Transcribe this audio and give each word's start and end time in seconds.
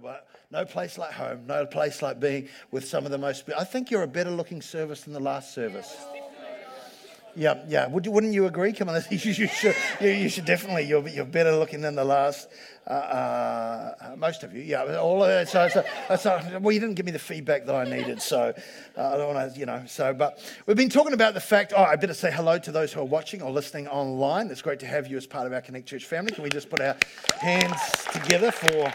but 0.00 0.28
no 0.50 0.64
place 0.64 0.98
like 0.98 1.12
home, 1.12 1.46
no 1.46 1.66
place 1.66 2.02
like 2.02 2.20
being 2.20 2.48
with 2.70 2.86
some 2.86 3.04
of 3.04 3.10
the 3.10 3.18
most. 3.18 3.48
I 3.56 3.64
think 3.64 3.90
you're 3.90 4.02
a 4.02 4.08
better 4.08 4.30
looking 4.30 4.62
service 4.62 5.02
than 5.02 5.12
the 5.12 5.20
last 5.20 5.54
service. 5.54 5.96
Yeah, 7.36 7.64
yeah. 7.68 7.88
Would 7.88 8.06
wouldn't 8.06 8.32
you 8.32 8.46
agree? 8.46 8.72
Come 8.72 8.88
on, 8.88 9.02
you 9.10 9.18
should, 9.18 9.50
you, 10.00 10.28
should 10.28 10.44
definitely. 10.44 10.84
You're, 10.84 11.06
you're 11.08 11.24
better 11.24 11.52
looking 11.52 11.80
than 11.80 11.96
the 11.96 12.04
last. 12.04 12.48
Uh, 12.86 12.90
uh, 12.90 14.14
most 14.16 14.42
of 14.42 14.54
you, 14.54 14.62
yeah. 14.62 14.98
All 14.98 15.24
of 15.24 15.48
so, 15.48 15.68
so, 15.68 15.84
so, 16.16 16.58
well, 16.60 16.72
you 16.72 16.80
didn't 16.80 16.94
give 16.94 17.06
me 17.06 17.12
the 17.12 17.18
feedback 17.18 17.64
that 17.66 17.74
I 17.74 17.84
needed, 17.84 18.20
so 18.20 18.52
uh, 18.96 19.08
I 19.08 19.16
don't 19.16 19.34
want 19.34 19.54
to, 19.54 19.58
you 19.58 19.66
know. 19.66 19.82
So, 19.86 20.12
but 20.12 20.38
we've 20.66 20.76
been 20.76 20.90
talking 20.90 21.14
about 21.14 21.34
the 21.34 21.40
fact. 21.40 21.72
Oh, 21.76 21.82
I 21.82 21.96
better 21.96 22.14
say 22.14 22.30
hello 22.30 22.58
to 22.58 22.70
those 22.70 22.92
who 22.92 23.00
are 23.00 23.04
watching 23.04 23.42
or 23.42 23.50
listening 23.50 23.88
online. 23.88 24.50
It's 24.50 24.62
great 24.62 24.80
to 24.80 24.86
have 24.86 25.08
you 25.08 25.16
as 25.16 25.26
part 25.26 25.46
of 25.46 25.52
our 25.52 25.60
Connect 25.60 25.88
Church 25.88 26.04
family. 26.04 26.32
Can 26.32 26.44
we 26.44 26.50
just 26.50 26.70
put 26.70 26.80
our 26.80 26.96
hands 27.40 27.80
together 28.12 28.52
for 28.52 28.92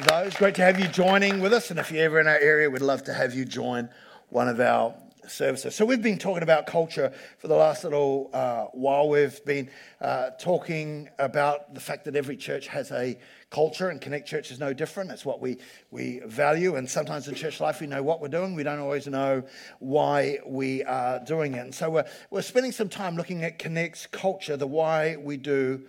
those? 0.00 0.34
Great 0.36 0.54
to 0.54 0.62
have 0.62 0.80
you 0.80 0.88
joining 0.88 1.40
with 1.40 1.52
us, 1.52 1.70
and 1.70 1.78
if 1.78 1.90
you're 1.92 2.04
ever 2.04 2.18
in 2.18 2.26
our 2.26 2.38
area, 2.38 2.70
we'd 2.70 2.80
love 2.80 3.02
to 3.04 3.12
have 3.12 3.34
you 3.34 3.44
join 3.44 3.90
one 4.30 4.48
of 4.48 4.58
our 4.58 4.94
services. 5.28 5.74
So 5.74 5.84
we've 5.84 6.02
been 6.02 6.18
talking 6.18 6.42
about 6.42 6.66
culture 6.66 7.12
for 7.38 7.48
the 7.48 7.54
last 7.54 7.84
little 7.84 8.30
uh, 8.32 8.64
while. 8.72 9.08
We've 9.08 9.44
been 9.44 9.68
uh, 10.00 10.30
talking 10.38 11.10
about 11.18 11.74
the 11.74 11.80
fact 11.80 12.06
that 12.06 12.16
every 12.16 12.36
church 12.36 12.68
has 12.68 12.90
a 12.90 13.18
culture, 13.50 13.90
and 13.90 14.00
Connect 14.00 14.26
Church 14.26 14.50
is 14.50 14.58
no 14.58 14.72
different. 14.72 15.10
It's 15.10 15.26
what 15.26 15.40
we 15.40 15.58
we 15.90 16.20
value, 16.20 16.76
and 16.76 16.88
sometimes 16.88 17.28
in 17.28 17.34
church 17.34 17.60
life 17.60 17.80
we 17.80 17.86
know 17.86 18.02
what 18.02 18.22
we're 18.22 18.28
doing. 18.28 18.54
We 18.54 18.62
don't 18.62 18.80
always 18.80 19.06
know 19.06 19.42
why 19.78 20.38
we 20.46 20.84
are 20.84 21.20
doing 21.20 21.54
it. 21.54 21.60
And 21.60 21.74
so 21.74 21.90
we're 21.90 22.06
we're 22.30 22.42
spending 22.42 22.72
some 22.72 22.88
time 22.88 23.16
looking 23.16 23.44
at 23.44 23.58
Connect's 23.58 24.06
culture, 24.06 24.56
the 24.56 24.66
why 24.66 25.16
we 25.16 25.36
do 25.36 25.82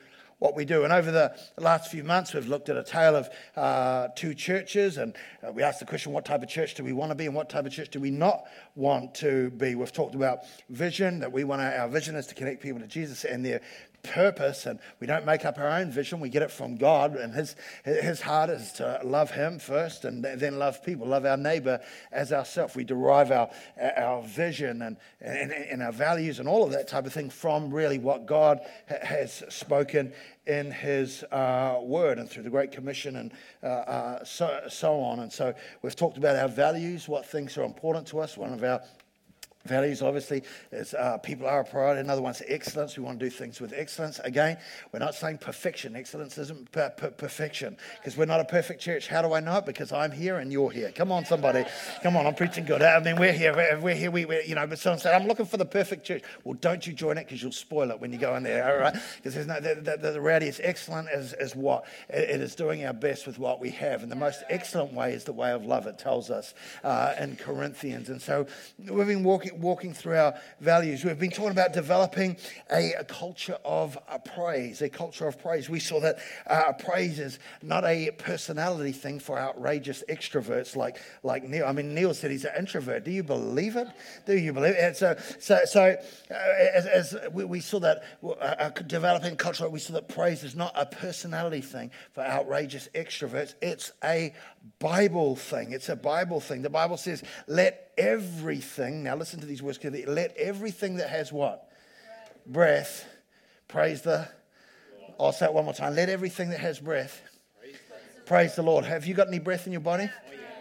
what 0.43 0.57
we 0.57 0.65
do. 0.65 0.83
And 0.83 0.91
over 0.91 1.09
the 1.09 1.33
last 1.57 1.89
few 1.89 2.03
months, 2.03 2.33
we've 2.33 2.49
looked 2.49 2.67
at 2.67 2.75
a 2.75 2.83
tale 2.83 3.15
of 3.15 3.29
uh, 3.55 4.09
two 4.13 4.33
churches, 4.33 4.97
and 4.97 5.15
uh, 5.41 5.53
we 5.53 5.63
asked 5.63 5.79
the 5.79 5.85
question 5.85 6.11
what 6.11 6.25
type 6.25 6.43
of 6.43 6.49
church 6.49 6.73
do 6.75 6.83
we 6.83 6.91
want 6.91 7.11
to 7.11 7.15
be, 7.15 7.25
and 7.25 7.33
what 7.33 7.49
type 7.49 7.65
of 7.65 7.71
church 7.71 7.89
do 7.91 8.01
we 8.01 8.11
not 8.11 8.43
want 8.75 9.15
to 9.15 9.51
be? 9.51 9.73
We've 9.73 9.89
talked 9.89 10.15
about 10.15 10.39
vision, 10.69 11.19
that 11.19 11.31
we 11.31 11.45
want 11.45 11.61
our, 11.61 11.87
vision 11.87 12.15
is 12.15 12.27
to 12.27 12.35
connect 12.35 12.61
people 12.61 12.81
to 12.81 12.87
Jesus 12.87 13.23
and 13.23 13.45
their 13.45 13.61
purpose, 14.03 14.65
and 14.65 14.79
we 14.99 15.07
don't 15.07 15.25
make 15.25 15.45
up 15.45 15.57
our 15.57 15.69
own 15.69 15.89
vision. 15.89 16.19
We 16.19 16.27
get 16.27 16.41
it 16.41 16.51
from 16.51 16.75
God, 16.75 17.15
and 17.15 17.33
His 17.33 17.55
His 17.85 18.19
heart 18.19 18.49
is 18.49 18.73
to 18.73 18.99
love 19.01 19.31
Him 19.31 19.59
first, 19.59 20.03
and 20.03 20.25
then 20.25 20.59
love 20.59 20.83
people, 20.83 21.07
love 21.07 21.25
our 21.25 21.37
neighbor 21.37 21.79
as 22.11 22.33
ourselves. 22.33 22.75
We 22.75 22.83
derive 22.83 23.31
our 23.31 23.49
our 23.95 24.21
vision 24.23 24.81
and, 24.81 24.97
and 25.21 25.53
and 25.53 25.81
our 25.81 25.93
values 25.93 26.39
and 26.39 26.49
all 26.49 26.65
of 26.65 26.71
that 26.73 26.89
type 26.89 27.05
of 27.05 27.13
thing 27.13 27.29
from 27.29 27.73
really 27.73 27.97
what 27.97 28.25
God 28.25 28.59
has 28.87 29.41
spoken 29.47 30.11
in 30.45 30.71
His 30.71 31.23
uh, 31.31 31.79
Word 31.81 32.19
and 32.19 32.29
through 32.29 32.43
the 32.43 32.49
Great 32.49 32.71
Commission 32.71 33.15
and 33.15 33.31
uh, 33.61 33.67
uh, 33.67 34.23
so 34.23 34.61
so 34.69 34.99
on. 34.99 35.19
And 35.19 35.31
so 35.31 35.53
we've 35.81 35.95
talked 35.95 36.17
about 36.17 36.35
our 36.35 36.47
values, 36.47 37.07
what 37.07 37.25
things 37.25 37.57
are 37.57 37.63
important 37.63 38.07
to 38.07 38.19
us. 38.19 38.37
One 38.37 38.53
of 38.53 38.63
our 38.63 38.81
Values, 39.65 40.01
obviously, 40.01 40.43
is 40.73 40.93
uh, 40.93 41.17
people 41.19 41.47
are 41.47 41.61
a 41.61 41.63
priority. 41.63 42.01
Another 42.01 42.21
one's 42.21 42.41
excellence. 42.47 42.97
We 42.97 43.03
want 43.03 43.17
to 43.19 43.25
do 43.25 43.29
things 43.29 43.61
with 43.61 43.71
excellence. 43.73 44.19
Again, 44.19 44.57
we're 44.91 44.99
not 44.99 45.15
saying 45.15 45.37
perfection. 45.37 45.95
Excellence 45.95 46.37
isn't 46.37 46.69
per- 46.73 46.89
per- 46.89 47.11
perfection 47.11 47.77
because 47.97 48.17
we're 48.17 48.25
not 48.25 48.41
a 48.41 48.45
perfect 48.45 48.81
church. 48.81 49.07
How 49.07 49.21
do 49.21 49.31
I 49.31 49.39
know 49.39 49.59
it? 49.59 49.65
Because 49.65 49.93
I'm 49.93 50.11
here 50.11 50.39
and 50.39 50.51
you're 50.51 50.69
here. 50.69 50.91
Come 50.91 51.13
on, 51.13 51.23
somebody. 51.23 51.63
Come 52.01 52.17
on, 52.17 52.27
I'm 52.27 52.35
preaching 52.35 52.65
good. 52.65 52.81
I 52.81 52.99
mean, 52.99 53.15
we're 53.15 53.31
here. 53.31 53.55
We're 53.81 53.95
here. 53.95 54.11
We, 54.11 54.25
we 54.25 54.43
you 54.43 54.55
know, 54.55 54.67
but 54.67 54.79
someone 54.79 54.99
said, 54.99 55.13
I'm 55.13 55.29
looking 55.29 55.45
for 55.45 55.55
the 55.55 55.65
perfect 55.65 56.03
church. 56.03 56.23
Well, 56.43 56.55
don't 56.59 56.85
you 56.85 56.91
join 56.91 57.17
it 57.17 57.25
because 57.25 57.41
you'll 57.41 57.53
spoil 57.53 57.89
it 57.91 58.01
when 58.01 58.11
you 58.11 58.19
go 58.19 58.35
in 58.35 58.43
there, 58.43 58.69
all 58.69 58.81
right? 58.81 58.97
Because 59.15 59.33
there's 59.33 59.47
no, 59.47 59.61
the, 59.61 59.75
the, 59.75 60.11
the 60.11 60.19
reality 60.19 60.47
is 60.47 60.59
excellent 60.61 61.07
as, 61.07 61.31
as 61.31 61.55
what? 61.55 61.85
It, 62.09 62.31
it 62.31 62.41
is 62.41 62.53
doing 62.55 62.83
our 62.85 62.91
best 62.91 63.25
with 63.25 63.39
what 63.39 63.61
we 63.61 63.69
have. 63.69 64.03
And 64.03 64.11
the 64.11 64.17
most 64.17 64.43
excellent 64.49 64.91
way 64.91 65.13
is 65.13 65.23
the 65.23 65.31
way 65.31 65.51
of 65.51 65.65
love, 65.65 65.87
it 65.87 65.97
tells 65.97 66.29
us 66.29 66.53
uh, 66.83 67.13
in 67.17 67.37
Corinthians. 67.37 68.09
And 68.09 68.21
so 68.21 68.45
we've 68.77 69.07
been 69.07 69.23
walking 69.23 69.52
walking 69.57 69.93
through 69.93 70.17
our 70.17 70.35
values. 70.59 71.03
We've 71.03 71.19
been 71.19 71.29
talking 71.29 71.51
about 71.51 71.73
developing 71.73 72.37
a, 72.71 72.93
a 72.93 73.03
culture 73.03 73.57
of 73.63 73.97
uh, 74.07 74.17
praise, 74.19 74.81
a 74.81 74.89
culture 74.89 75.27
of 75.27 75.39
praise. 75.39 75.69
We 75.69 75.79
saw 75.79 75.99
that 76.01 76.19
uh, 76.47 76.73
praise 76.73 77.19
is 77.19 77.39
not 77.61 77.85
a 77.85 78.11
personality 78.17 78.91
thing 78.91 79.19
for 79.19 79.39
outrageous 79.39 80.03
extroverts 80.09 80.75
like, 80.75 80.97
like 81.23 81.43
Neil. 81.43 81.65
I 81.65 81.71
mean, 81.71 81.93
Neil 81.93 82.13
said 82.13 82.31
he's 82.31 82.45
an 82.45 82.53
introvert. 82.57 83.03
Do 83.03 83.11
you 83.11 83.23
believe 83.23 83.75
it? 83.75 83.87
Do 84.25 84.37
you 84.37 84.53
believe 84.53 84.75
it? 84.75 84.97
so, 84.97 85.15
so, 85.39 85.59
so 85.65 85.95
uh, 86.31 86.33
as, 86.33 86.85
as 86.85 87.15
we, 87.31 87.45
we, 87.45 87.59
saw 87.59 87.79
that 87.79 88.03
uh, 88.23 88.29
uh, 88.29 88.69
developing 88.69 89.35
culture, 89.35 89.69
we 89.69 89.79
saw 89.79 89.93
that 89.93 90.07
praise 90.07 90.43
is 90.43 90.55
not 90.55 90.73
a 90.75 90.85
personality 90.85 91.61
thing 91.61 91.91
for 92.13 92.21
outrageous 92.21 92.89
extroverts. 92.93 93.53
It's 93.61 93.91
a 94.03 94.33
Bible 94.79 95.35
thing. 95.35 95.71
It's 95.71 95.89
a 95.89 95.95
Bible 95.95 96.39
thing. 96.39 96.61
The 96.61 96.69
Bible 96.69 96.97
says, 96.97 97.23
let 97.47 97.82
everything, 97.97 99.03
now 99.03 99.15
listen 99.15 99.39
to 99.39 99.45
these 99.45 99.61
words 99.61 99.79
let 99.83 100.35
everything 100.37 100.95
that 100.97 101.09
has 101.09 101.31
what? 101.31 101.69
Breath, 102.45 103.05
praise 103.67 104.01
the, 104.01 104.27
I'll 105.19 105.31
say 105.31 105.45
it 105.45 105.53
one 105.53 105.65
more 105.65 105.73
time. 105.73 105.95
Let 105.95 106.09
everything 106.09 106.49
that 106.49 106.59
has 106.59 106.79
breath, 106.79 107.21
praise 108.25 108.55
the 108.55 108.63
Lord. 108.63 108.85
Have 108.85 109.05
you 109.05 109.13
got 109.13 109.27
any 109.27 109.39
breath 109.39 109.65
in 109.65 109.71
your 109.71 109.81
body? 109.81 110.09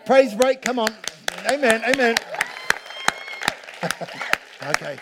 Praise 0.07 0.35
break, 0.35 0.63
come 0.63 0.79
on. 0.79 0.95
Amen, 1.51 1.83
amen. 1.85 2.17
okay. 4.69 4.99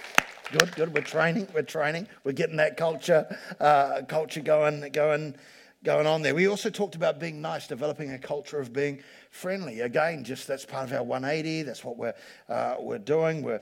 Good, 0.52 0.74
good. 0.74 0.92
We're 0.92 1.02
training. 1.02 1.46
We're 1.54 1.62
training. 1.62 2.08
We're 2.24 2.32
getting 2.32 2.56
that 2.56 2.76
culture, 2.76 3.38
uh, 3.60 4.02
culture 4.08 4.40
going, 4.40 4.90
going, 4.90 5.36
going 5.84 6.06
on 6.08 6.22
there. 6.22 6.34
We 6.34 6.48
also 6.48 6.70
talked 6.70 6.96
about 6.96 7.20
being 7.20 7.40
nice, 7.40 7.68
developing 7.68 8.10
a 8.12 8.18
culture 8.18 8.58
of 8.58 8.72
being 8.72 9.00
friendly. 9.30 9.80
Again, 9.80 10.24
just 10.24 10.46
that's 10.46 10.66
part 10.66 10.90
of 10.90 10.92
our 10.92 11.02
180. 11.02 11.62
That's 11.62 11.84
what 11.84 11.96
we're 11.96 12.14
uh, 12.48 12.76
we're 12.78 12.98
doing. 12.98 13.42
We're 13.42 13.60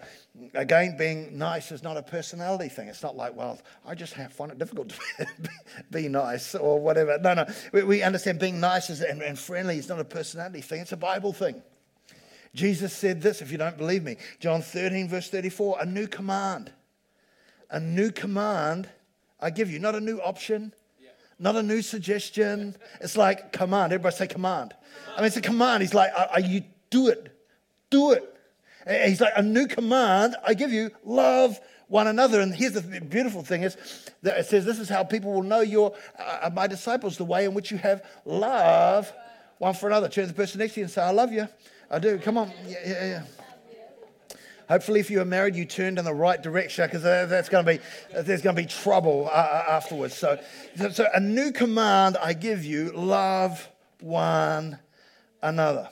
again 0.55 0.97
being 0.97 1.39
nice 1.39 1.71
is 1.71 1.83
not 1.83 1.97
a 1.97 2.03
personality 2.03 2.69
thing. 2.69 2.89
It's 2.89 3.03
not 3.03 3.17
like 3.17 3.37
well, 3.37 3.61
I 3.87 3.95
just 3.95 4.15
have, 4.15 4.33
find 4.33 4.51
it 4.51 4.59
difficult 4.59 4.91
to 4.91 5.27
be 5.91 6.09
nice 6.09 6.55
or 6.55 6.81
whatever. 6.81 7.19
No, 7.19 7.35
no. 7.35 7.47
We, 7.73 7.83
we 7.85 8.03
understand 8.03 8.41
being 8.41 8.59
nice 8.59 8.91
is, 8.91 9.03
and, 9.03 9.23
and 9.23 9.39
friendly 9.39 9.79
is 9.79 9.89
not 9.89 10.01
a 10.01 10.05
personality 10.05 10.63
thing. 10.63 10.81
It's 10.81 10.93
a 10.93 10.97
Bible 10.97 11.33
thing. 11.33 11.63
Jesus 12.55 12.95
said 12.95 13.21
this, 13.21 13.43
if 13.43 13.53
you 13.53 13.59
don't 13.59 13.77
believe 13.77 14.03
me, 14.03 14.17
John 14.41 14.63
13, 14.63 15.07
verse 15.07 15.29
34, 15.29 15.79
a 15.83 15.87
new 15.87 16.07
command. 16.07 16.73
A 17.71 17.79
new 17.79 18.11
command 18.11 18.89
I 19.41 19.51
give 19.51 19.71
you, 19.71 19.79
not 19.79 19.95
a 19.95 20.01
new 20.01 20.19
option, 20.19 20.73
not 21.39 21.57
a 21.57 21.63
new 21.63 21.83
suggestion. 21.83 22.77
It's 23.01 23.17
like 23.17 23.53
command. 23.53 23.93
Everybody 23.93 24.17
say 24.17 24.27
command. 24.27 24.75
I 25.17 25.21
mean, 25.21 25.27
it's 25.27 25.37
a 25.37 25.41
command. 25.41 25.83
He's 25.83 25.95
like, 25.95 26.11
are 26.17 26.41
you 26.41 26.63
do 26.91 27.09
it? 27.09 27.35
Do 27.91 28.13
it. 28.13 28.35
He's 29.07 29.21
like, 29.21 29.33
a 29.37 29.43
new 29.43 29.67
command 29.67 30.37
I 30.47 30.55
give 30.55 30.73
you, 30.73 30.91
love 31.05 31.61
one 31.89 32.07
another. 32.07 32.41
And 32.41 32.55
here's 32.55 32.73
the 32.73 33.01
beautiful 33.01 33.43
thing 33.43 33.63
is 33.63 33.77
that 34.23 34.39
it 34.39 34.47
says, 34.47 34.65
this 34.65 34.79
is 34.79 34.89
how 34.89 35.05
people 35.05 35.33
will 35.33 35.43
know 35.43 35.61
you're 35.61 35.95
uh, 36.19 36.51
my 36.53 36.67
disciples, 36.67 37.17
the 37.17 37.25
way 37.25 37.45
in 37.45 37.55
which 37.55 37.71
you 37.71 37.79
have 37.79 38.05
love 38.25 39.13
one 39.59 39.75
for 39.75 39.89
another. 39.89 40.09
Turn 40.09 40.25
to 40.25 40.29
the 40.29 40.35
person 40.35 40.59
next 40.59 40.75
to 40.75 40.81
you 40.81 40.85
and 40.85 40.91
say, 40.91 41.03
I 41.03 41.11
love 41.11 41.33
you. 41.33 41.49
I 41.91 41.99
do. 41.99 42.19
Come 42.19 42.39
on. 42.39 42.51
Yeah, 42.67 42.79
yeah, 42.87 43.05
yeah. 43.05 43.23
Hopefully, 44.69 45.01
if 45.01 45.11
you 45.11 45.21
are 45.21 45.25
married, 45.25 45.57
you 45.57 45.65
turned 45.65 45.99
in 45.99 46.05
the 46.05 46.15
right 46.15 46.43
direction 46.43 46.87
because 46.87 47.03
that's 47.03 47.49
going 47.49 47.65
to 47.65 47.73
be 47.73 47.81
there's 48.23 48.43
going 48.43 48.55
to 48.55 48.63
be 48.63 48.69
trouble 48.69 49.27
uh, 49.27 49.31
uh, 49.31 49.65
afterwards. 49.69 50.15
So, 50.15 50.39
so 50.93 51.07
a 51.15 51.21
new 51.21 51.53
command 51.53 52.19
I 52.19 52.35
give 52.35 52.65
you: 52.65 52.93
love 52.93 53.67
one 54.01 54.79
another. 55.43 55.89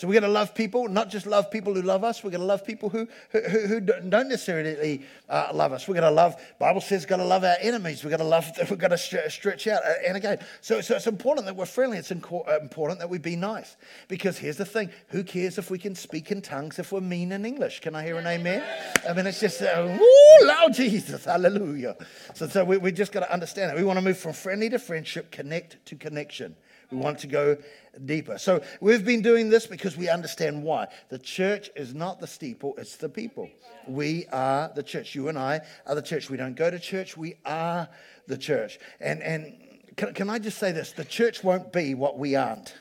So 0.00 0.08
we're 0.08 0.14
going 0.14 0.22
to 0.22 0.30
love 0.30 0.54
people, 0.54 0.88
not 0.88 1.10
just 1.10 1.26
love 1.26 1.50
people 1.50 1.74
who 1.74 1.82
love 1.82 2.04
us. 2.04 2.24
We're 2.24 2.30
going 2.30 2.40
to 2.40 2.46
love 2.46 2.64
people 2.64 2.88
who, 2.88 3.06
who, 3.32 3.40
who 3.40 3.80
don't 3.80 4.28
necessarily 4.30 5.04
uh, 5.28 5.50
love 5.52 5.74
us. 5.74 5.86
We're 5.86 5.92
going 5.92 6.04
to 6.04 6.10
love, 6.10 6.42
Bible 6.58 6.80
says, 6.80 7.04
got 7.04 7.18
to 7.18 7.24
love 7.26 7.44
our 7.44 7.56
enemies. 7.60 8.02
We're 8.02 8.08
going 8.08 8.20
to 8.20 8.26
love, 8.26 8.50
we're 8.70 8.76
going 8.76 8.92
to 8.92 8.96
stretch 8.96 9.66
out. 9.66 9.82
And 10.06 10.16
again, 10.16 10.38
so, 10.62 10.80
so 10.80 10.96
it's 10.96 11.06
important 11.06 11.44
that 11.44 11.54
we're 11.54 11.66
friendly. 11.66 11.98
It's 11.98 12.10
important 12.10 12.98
that 12.98 13.10
we 13.10 13.18
be 13.18 13.36
nice. 13.36 13.76
Because 14.08 14.38
here's 14.38 14.56
the 14.56 14.64
thing 14.64 14.88
who 15.08 15.22
cares 15.22 15.58
if 15.58 15.70
we 15.70 15.76
can 15.76 15.94
speak 15.94 16.30
in 16.30 16.40
tongues 16.40 16.78
if 16.78 16.92
we're 16.92 17.02
mean 17.02 17.30
in 17.30 17.44
English? 17.44 17.80
Can 17.80 17.94
I 17.94 18.02
hear 18.02 18.16
an 18.16 18.26
amen? 18.26 18.64
I 19.06 19.12
mean, 19.12 19.26
it's 19.26 19.40
just, 19.40 19.60
uh, 19.60 19.86
woo, 19.86 20.46
loud 20.48 20.72
Jesus, 20.72 21.26
hallelujah. 21.26 21.94
So, 22.32 22.48
so 22.48 22.64
we, 22.64 22.78
we 22.78 22.90
just 22.90 23.12
got 23.12 23.20
to 23.20 23.30
understand 23.30 23.70
it. 23.70 23.76
We 23.76 23.84
want 23.84 23.98
to 23.98 24.02
move 24.02 24.16
from 24.16 24.32
friendly 24.32 24.70
to 24.70 24.78
friendship, 24.78 25.30
connect 25.30 25.84
to 25.84 25.94
connection. 25.94 26.56
We 26.90 26.98
want 26.98 27.20
to 27.20 27.26
go 27.26 27.56
deeper. 28.04 28.38
So 28.38 28.62
we've 28.80 29.04
been 29.04 29.22
doing 29.22 29.48
this 29.48 29.66
because 29.66 29.96
we 29.96 30.08
understand 30.08 30.62
why. 30.62 30.88
The 31.08 31.18
church 31.18 31.70
is 31.76 31.94
not 31.94 32.20
the 32.20 32.26
steeple, 32.26 32.74
it's 32.78 32.96
the 32.96 33.08
people. 33.08 33.48
We 33.86 34.26
are 34.32 34.70
the 34.74 34.82
church. 34.82 35.14
You 35.14 35.28
and 35.28 35.38
I 35.38 35.60
are 35.86 35.94
the 35.94 36.02
church. 36.02 36.30
We 36.30 36.36
don't 36.36 36.54
go 36.54 36.70
to 36.70 36.78
church, 36.78 37.16
we 37.16 37.36
are 37.44 37.88
the 38.26 38.38
church. 38.38 38.78
And, 39.00 39.22
and 39.22 39.54
can, 39.96 40.14
can 40.14 40.30
I 40.30 40.38
just 40.38 40.58
say 40.58 40.72
this? 40.72 40.92
The 40.92 41.04
church 41.04 41.42
won't 41.44 41.72
be 41.72 41.94
what 41.94 42.18
we 42.18 42.34
aren't. 42.34 42.74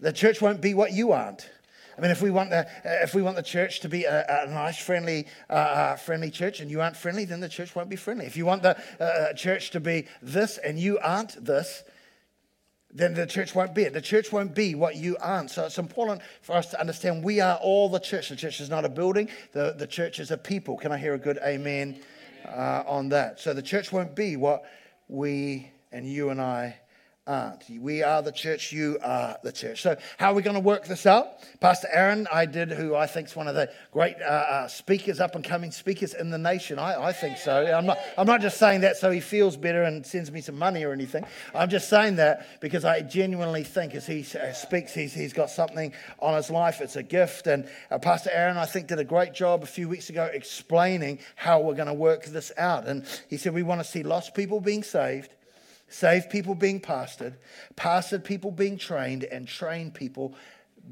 The 0.00 0.12
church 0.12 0.40
won't 0.40 0.60
be 0.60 0.74
what 0.74 0.92
you 0.92 1.12
aren't. 1.12 1.48
I 1.96 2.00
mean, 2.00 2.12
if 2.12 2.22
we 2.22 2.30
want 2.30 2.50
the, 2.50 2.60
uh, 2.60 3.02
if 3.02 3.12
we 3.12 3.22
want 3.22 3.34
the 3.34 3.42
church 3.42 3.80
to 3.80 3.88
be 3.88 4.04
a, 4.04 4.44
a 4.44 4.48
nice, 4.48 4.78
friendly, 4.78 5.26
uh, 5.50 5.52
uh, 5.52 5.96
friendly 5.96 6.30
church 6.30 6.60
and 6.60 6.70
you 6.70 6.80
aren't 6.80 6.96
friendly, 6.96 7.24
then 7.24 7.40
the 7.40 7.48
church 7.48 7.74
won't 7.74 7.88
be 7.88 7.96
friendly. 7.96 8.24
If 8.24 8.36
you 8.36 8.46
want 8.46 8.62
the 8.62 8.76
uh, 9.00 9.02
uh 9.02 9.32
church 9.32 9.70
to 9.70 9.80
be 9.80 10.06
this 10.22 10.58
and 10.58 10.78
you 10.78 11.00
aren't 11.00 11.44
this, 11.44 11.82
then 12.92 13.14
the 13.14 13.26
church 13.26 13.54
won't 13.54 13.74
be 13.74 13.82
it. 13.82 13.92
The 13.92 14.00
church 14.00 14.32
won't 14.32 14.54
be 14.54 14.74
what 14.74 14.96
you 14.96 15.16
aren't. 15.20 15.50
So 15.50 15.66
it's 15.66 15.78
important 15.78 16.22
for 16.40 16.54
us 16.54 16.70
to 16.70 16.80
understand 16.80 17.22
we 17.22 17.40
are 17.40 17.56
all 17.56 17.88
the 17.88 17.98
church. 17.98 18.30
The 18.30 18.36
church 18.36 18.60
is 18.60 18.70
not 18.70 18.84
a 18.84 18.88
building, 18.88 19.28
the, 19.52 19.74
the 19.76 19.86
church 19.86 20.18
is 20.20 20.30
a 20.30 20.38
people. 20.38 20.76
Can 20.76 20.92
I 20.92 20.98
hear 20.98 21.14
a 21.14 21.18
good 21.18 21.38
amen 21.44 22.00
uh, 22.46 22.84
on 22.86 23.10
that? 23.10 23.40
So 23.40 23.52
the 23.52 23.62
church 23.62 23.92
won't 23.92 24.14
be 24.14 24.36
what 24.36 24.64
we 25.08 25.70
and 25.92 26.06
you 26.06 26.30
and 26.30 26.40
I 26.40 26.76
aren't. 27.28 27.68
We 27.68 28.02
are 28.02 28.22
the 28.22 28.32
church, 28.32 28.72
you 28.72 28.98
are 29.02 29.36
the 29.42 29.52
church. 29.52 29.82
So, 29.82 29.96
how 30.16 30.32
are 30.32 30.34
we 30.34 30.42
going 30.42 30.54
to 30.54 30.60
work 30.60 30.86
this 30.86 31.06
out? 31.06 31.26
Pastor 31.60 31.88
Aaron, 31.92 32.26
I 32.32 32.46
did, 32.46 32.70
who 32.70 32.96
I 32.96 33.06
think 33.06 33.28
is 33.28 33.36
one 33.36 33.46
of 33.46 33.54
the 33.54 33.70
great 33.92 34.16
uh, 34.20 34.24
uh, 34.24 34.68
speakers, 34.68 35.20
up 35.20 35.34
and 35.34 35.44
coming 35.44 35.70
speakers 35.70 36.14
in 36.14 36.30
the 36.30 36.38
nation. 36.38 36.78
I, 36.78 37.08
I 37.08 37.12
think 37.12 37.36
so. 37.36 37.66
I'm 37.66 37.86
not, 37.86 37.98
I'm 38.16 38.26
not 38.26 38.40
just 38.40 38.58
saying 38.58 38.80
that 38.80 38.96
so 38.96 39.10
he 39.10 39.20
feels 39.20 39.56
better 39.56 39.82
and 39.82 40.04
sends 40.04 40.32
me 40.32 40.40
some 40.40 40.58
money 40.58 40.84
or 40.84 40.92
anything. 40.92 41.24
I'm 41.54 41.68
just 41.68 41.88
saying 41.88 42.16
that 42.16 42.60
because 42.60 42.84
I 42.84 43.02
genuinely 43.02 43.62
think 43.62 43.94
as 43.94 44.06
he 44.06 44.26
uh, 44.38 44.52
speaks, 44.52 44.94
he's, 44.94 45.12
he's 45.12 45.34
got 45.34 45.50
something 45.50 45.92
on 46.20 46.34
his 46.34 46.50
life. 46.50 46.80
It's 46.80 46.96
a 46.96 47.02
gift. 47.02 47.46
And 47.46 47.68
uh, 47.90 47.98
Pastor 47.98 48.30
Aaron, 48.32 48.56
I 48.56 48.64
think, 48.64 48.88
did 48.88 48.98
a 48.98 49.04
great 49.04 49.34
job 49.34 49.62
a 49.62 49.66
few 49.66 49.88
weeks 49.88 50.08
ago 50.08 50.30
explaining 50.32 51.18
how 51.36 51.60
we're 51.60 51.74
going 51.74 51.88
to 51.88 51.94
work 51.94 52.24
this 52.24 52.52
out. 52.56 52.88
And 52.88 53.04
he 53.28 53.36
said, 53.36 53.52
We 53.52 53.62
want 53.62 53.80
to 53.82 53.84
see 53.84 54.02
lost 54.02 54.34
people 54.34 54.60
being 54.60 54.82
saved 54.82 55.30
saved 55.88 56.30
people 56.30 56.54
being 56.54 56.80
pastored, 56.80 57.34
pastored 57.76 58.24
people 58.24 58.50
being 58.50 58.76
trained, 58.76 59.24
and 59.24 59.46
trained 59.48 59.94
people 59.94 60.34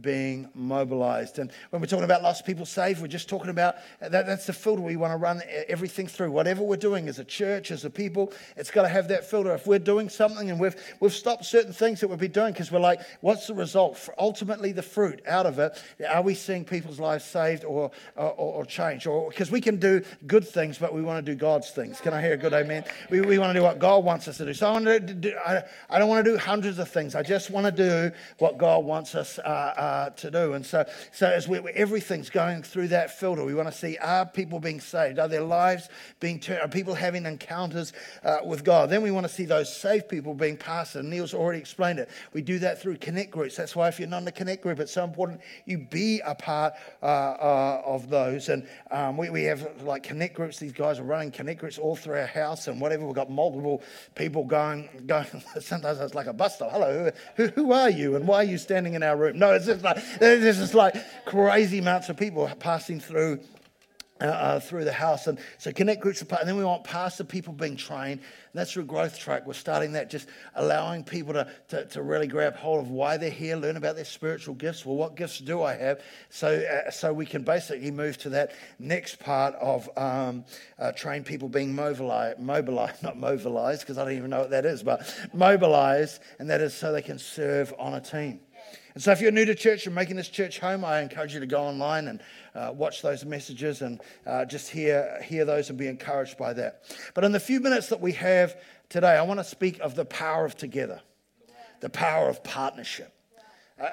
being 0.00 0.48
mobilized. 0.54 1.38
And 1.38 1.50
when 1.70 1.80
we're 1.80 1.86
talking 1.86 2.04
about 2.04 2.22
lost 2.22 2.44
people 2.44 2.66
saved, 2.66 3.00
we're 3.00 3.08
just 3.08 3.28
talking 3.28 3.50
about 3.50 3.76
that, 4.00 4.26
that's 4.26 4.46
the 4.46 4.52
filter 4.52 4.82
we 4.82 4.96
want 4.96 5.12
to 5.12 5.16
run 5.16 5.42
everything 5.68 6.06
through. 6.06 6.30
Whatever 6.30 6.62
we're 6.62 6.76
doing 6.76 7.08
as 7.08 7.18
a 7.18 7.24
church, 7.24 7.70
as 7.70 7.84
a 7.84 7.90
people, 7.90 8.32
it's 8.56 8.70
got 8.70 8.82
to 8.82 8.88
have 8.88 9.08
that 9.08 9.24
filter. 9.24 9.52
If 9.54 9.66
we're 9.66 9.78
doing 9.78 10.08
something 10.08 10.50
and 10.50 10.60
we've, 10.60 10.76
we've 11.00 11.12
stopped 11.12 11.44
certain 11.44 11.72
things 11.72 12.00
that 12.00 12.08
we've 12.08 12.18
been 12.18 12.32
doing 12.32 12.52
because 12.52 12.70
we're 12.70 12.80
like, 12.80 13.00
what's 13.20 13.46
the 13.46 13.54
result? 13.54 13.96
For 13.96 14.14
ultimately, 14.18 14.72
the 14.72 14.82
fruit 14.82 15.22
out 15.26 15.46
of 15.46 15.58
it, 15.58 15.82
are 16.08 16.22
we 16.22 16.34
seeing 16.34 16.64
people's 16.64 17.00
lives 17.00 17.24
saved 17.24 17.64
or, 17.64 17.90
or, 18.16 18.30
or 18.32 18.64
changed? 18.64 19.06
Or 19.06 19.30
because 19.30 19.50
we 19.50 19.60
can 19.60 19.76
do 19.76 20.02
good 20.26 20.46
things, 20.46 20.78
but 20.78 20.92
we 20.92 21.02
want 21.02 21.24
to 21.24 21.32
do 21.32 21.36
God's 21.36 21.70
things. 21.70 22.00
Can 22.00 22.12
I 22.12 22.20
hear 22.20 22.34
a 22.34 22.36
good 22.36 22.52
amen? 22.52 22.84
We, 23.10 23.20
we 23.20 23.38
want 23.38 23.50
to 23.54 23.58
do 23.58 23.62
what 23.62 23.78
God 23.78 24.04
wants 24.04 24.28
us 24.28 24.36
to 24.38 24.44
do. 24.44 24.54
So 24.54 24.68
I, 24.68 24.72
want 24.72 24.84
to 24.84 25.00
do, 25.00 25.34
I, 25.46 25.62
I 25.88 25.98
don't 25.98 26.08
want 26.08 26.24
to 26.24 26.30
do 26.30 26.38
hundreds 26.38 26.78
of 26.78 26.88
things. 26.88 27.14
I 27.14 27.22
just 27.22 27.50
want 27.50 27.66
to 27.66 27.72
do 27.72 28.14
what 28.38 28.58
God 28.58 28.84
wants 28.84 29.14
us 29.14 29.38
uh, 29.38 29.72
uh, 29.86 30.10
to 30.10 30.30
do. 30.32 30.54
And 30.54 30.66
so, 30.66 30.84
so 31.12 31.30
as 31.30 31.46
we, 31.46 31.58
everything's 31.58 32.28
going 32.28 32.64
through 32.64 32.88
that 32.88 33.16
filter, 33.16 33.44
we 33.44 33.54
want 33.54 33.68
to 33.68 33.74
see 33.74 33.96
are 33.98 34.26
people 34.26 34.58
being 34.58 34.80
saved? 34.80 35.20
Are 35.20 35.28
their 35.28 35.42
lives 35.42 35.88
being 36.18 36.40
turned? 36.40 36.60
Are 36.60 36.68
people 36.68 36.94
having 36.94 37.24
encounters 37.24 37.92
uh, 38.24 38.38
with 38.44 38.64
God? 38.64 38.90
Then 38.90 39.02
we 39.02 39.12
want 39.12 39.26
to 39.28 39.32
see 39.32 39.44
those 39.44 39.74
saved 39.74 40.08
people 40.08 40.34
being 40.34 40.56
pastored. 40.56 41.00
And 41.00 41.10
Neil's 41.10 41.34
already 41.34 41.60
explained 41.60 42.00
it. 42.00 42.10
We 42.32 42.42
do 42.42 42.58
that 42.58 42.82
through 42.82 42.96
connect 42.96 43.30
groups. 43.30 43.54
That's 43.56 43.76
why 43.76 43.86
if 43.86 44.00
you're 44.00 44.08
not 44.08 44.22
in 44.22 44.28
a 44.28 44.32
connect 44.32 44.64
group, 44.64 44.80
it's 44.80 44.92
so 44.92 45.04
important 45.04 45.40
you 45.66 45.78
be 45.78 46.20
a 46.26 46.34
part 46.34 46.74
uh, 47.00 47.06
uh, 47.06 47.82
of 47.86 48.10
those. 48.10 48.48
And 48.48 48.66
um, 48.90 49.16
we, 49.16 49.30
we 49.30 49.44
have 49.44 49.82
like 49.82 50.02
connect 50.02 50.34
groups. 50.34 50.58
These 50.58 50.72
guys 50.72 50.98
are 50.98 51.04
running 51.04 51.30
connect 51.30 51.60
groups 51.60 51.78
all 51.78 51.94
through 51.94 52.18
our 52.18 52.26
house 52.26 52.66
and 52.66 52.80
whatever. 52.80 53.06
We've 53.06 53.14
got 53.14 53.30
multiple 53.30 53.84
people 54.16 54.44
going. 54.44 54.88
going. 55.06 55.26
Sometimes 55.60 56.00
it's 56.00 56.14
like 56.14 56.26
a 56.26 56.32
bus 56.32 56.56
stop. 56.56 56.72
Hello, 56.72 57.12
who, 57.36 57.46
who 57.48 57.72
are 57.72 57.90
you 57.90 58.16
and 58.16 58.26
why 58.26 58.38
are 58.38 58.44
you 58.44 58.58
standing 58.58 58.94
in 58.94 59.04
our 59.04 59.16
room? 59.16 59.38
No, 59.38 59.52
it's 59.52 59.75
like 59.82 59.98
there's 60.18 60.56
just 60.56 60.74
like 60.74 60.96
crazy 61.24 61.78
amounts 61.78 62.08
of 62.08 62.16
people 62.16 62.50
passing 62.58 63.00
through 63.00 63.40
uh, 64.18 64.24
uh, 64.24 64.60
through 64.60 64.84
the 64.84 64.92
house. 64.92 65.26
And 65.26 65.38
so 65.58 65.70
connect 65.72 66.00
groups 66.00 66.22
apart. 66.22 66.40
And 66.40 66.48
then 66.48 66.56
we 66.56 66.64
want 66.64 66.84
pastor 66.84 67.22
people 67.22 67.52
being 67.52 67.76
trained. 67.76 68.12
And 68.12 68.54
that's 68.54 68.72
through 68.72 68.84
Growth 68.84 69.18
Track. 69.18 69.46
We're 69.46 69.52
starting 69.52 69.92
that, 69.92 70.08
just 70.08 70.26
allowing 70.54 71.04
people 71.04 71.34
to, 71.34 71.46
to, 71.68 71.84
to, 71.84 72.00
really 72.00 72.26
grab 72.26 72.56
hold 72.56 72.82
of 72.82 72.90
why 72.90 73.18
they're 73.18 73.28
here, 73.28 73.56
learn 73.56 73.76
about 73.76 73.94
their 73.94 74.06
spiritual 74.06 74.54
gifts. 74.54 74.86
Well, 74.86 74.96
what 74.96 75.16
gifts 75.16 75.38
do 75.40 75.62
I 75.62 75.74
have? 75.74 76.00
So, 76.30 76.48
uh, 76.48 76.90
so 76.90 77.12
we 77.12 77.26
can 77.26 77.42
basically 77.42 77.90
move 77.90 78.16
to 78.18 78.30
that 78.30 78.52
next 78.78 79.18
part 79.20 79.54
of 79.56 79.86
um, 79.98 80.46
uh, 80.78 80.92
train 80.92 81.22
people 81.22 81.50
being 81.50 81.74
mobilized, 81.74 82.38
mobilized 82.38 83.02
not 83.02 83.18
mobilized, 83.18 83.82
because 83.82 83.98
I 83.98 84.04
don't 84.04 84.16
even 84.16 84.30
know 84.30 84.40
what 84.40 84.50
that 84.50 84.64
is, 84.64 84.82
but 84.82 85.14
mobilized. 85.34 86.22
And 86.38 86.48
that 86.48 86.62
is 86.62 86.72
so 86.72 86.90
they 86.90 87.02
can 87.02 87.18
serve 87.18 87.74
on 87.78 87.92
a 87.92 88.00
team. 88.00 88.40
And 88.94 89.02
so, 89.02 89.12
if 89.12 89.20
you're 89.20 89.30
new 89.30 89.44
to 89.44 89.54
church 89.54 89.86
and 89.86 89.94
making 89.94 90.16
this 90.16 90.28
church 90.28 90.58
home, 90.58 90.84
I 90.84 91.00
encourage 91.00 91.34
you 91.34 91.40
to 91.40 91.46
go 91.46 91.62
online 91.62 92.08
and 92.08 92.22
uh, 92.54 92.72
watch 92.74 93.02
those 93.02 93.24
messages 93.24 93.82
and 93.82 94.00
uh, 94.26 94.44
just 94.44 94.70
hear, 94.70 95.20
hear 95.22 95.44
those 95.44 95.68
and 95.68 95.78
be 95.78 95.86
encouraged 95.86 96.38
by 96.38 96.52
that. 96.54 96.82
But 97.14 97.24
in 97.24 97.32
the 97.32 97.40
few 97.40 97.60
minutes 97.60 97.88
that 97.88 98.00
we 98.00 98.12
have 98.12 98.56
today, 98.88 99.16
I 99.16 99.22
want 99.22 99.40
to 99.40 99.44
speak 99.44 99.78
of 99.80 99.94
the 99.94 100.04
power 100.04 100.44
of 100.44 100.56
together, 100.56 101.00
the 101.80 101.90
power 101.90 102.28
of 102.28 102.42
partnership 102.42 103.12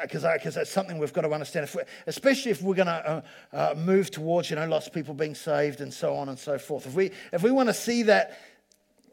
because 0.01 0.23
uh, 0.23 0.33
because 0.33 0.55
that's 0.55 0.71
something 0.71 0.97
we've 0.97 1.11
got 1.11 1.21
to 1.21 1.31
understand, 1.31 1.65
if 1.65 1.75
especially 2.07 2.51
if 2.51 2.61
we're 2.61 2.75
going 2.75 2.87
to 2.87 2.93
uh, 2.93 3.21
uh, 3.51 3.75
move 3.77 4.09
towards 4.11 4.49
you 4.49 4.55
know 4.55 4.65
lost 4.65 4.93
people 4.93 5.13
being 5.13 5.35
saved 5.35 5.81
and 5.81 5.93
so 5.93 6.15
on 6.15 6.29
and 6.29 6.39
so 6.39 6.57
forth. 6.57 6.87
If 6.87 6.93
we 6.93 7.11
if 7.33 7.43
we 7.43 7.51
want 7.51 7.67
to 7.67 7.73
see 7.73 8.03
that 8.03 8.39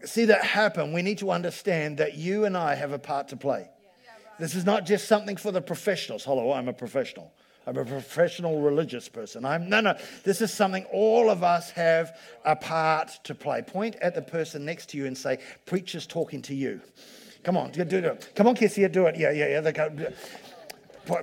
see 0.05 0.27
that 0.27 0.45
happen, 0.45 0.93
we 0.93 1.03
need 1.03 1.19
to 1.19 1.31
understand 1.31 1.99
that 1.99 2.17
you 2.17 2.45
and 2.45 2.57
I 2.57 2.75
have 2.75 2.93
a 2.93 2.99
part 2.99 3.29
to 3.29 3.37
play. 3.37 3.69
This 4.41 4.55
is 4.55 4.65
not 4.65 4.87
just 4.87 5.07
something 5.07 5.37
for 5.37 5.53
the 5.53 5.61
professionals. 5.61 6.25
Hello, 6.25 6.53
I'm 6.53 6.67
a 6.67 6.73
professional. 6.73 7.31
I'm 7.67 7.77
a 7.77 7.85
professional 7.85 8.63
religious 8.63 9.07
person. 9.07 9.45
I'm 9.45 9.69
no, 9.69 9.81
no. 9.81 9.95
This 10.25 10.41
is 10.41 10.51
something 10.53 10.85
all 10.87 11.29
of 11.29 11.45
us 11.45 11.71
have 11.73 12.19
a 12.45 12.57
part 12.57 13.21
to 13.25 13.35
play. 13.35 13.61
Point 13.61 13.97
at 13.97 14.15
the 14.15 14.23
person 14.23 14.65
next 14.65 14.89
to 14.91 14.97
you 14.97 15.05
and 15.05 15.17
say, 15.17 15.39
"Preacher's 15.67 16.07
talking 16.07 16.41
to 16.43 16.55
you." 16.55 16.81
Come 17.45 17.59
on, 17.59 17.71
do 17.71 17.83
it. 17.83 18.33
Come 18.35 18.47
on, 18.47 18.57
Kessia, 18.57 18.91
do 18.91 19.07
it. 19.07 19.17
Yeah, 19.17 19.31
yeah, 19.31 19.49
yeah. 19.49 19.61
They 19.61 19.73
go. 19.73 19.91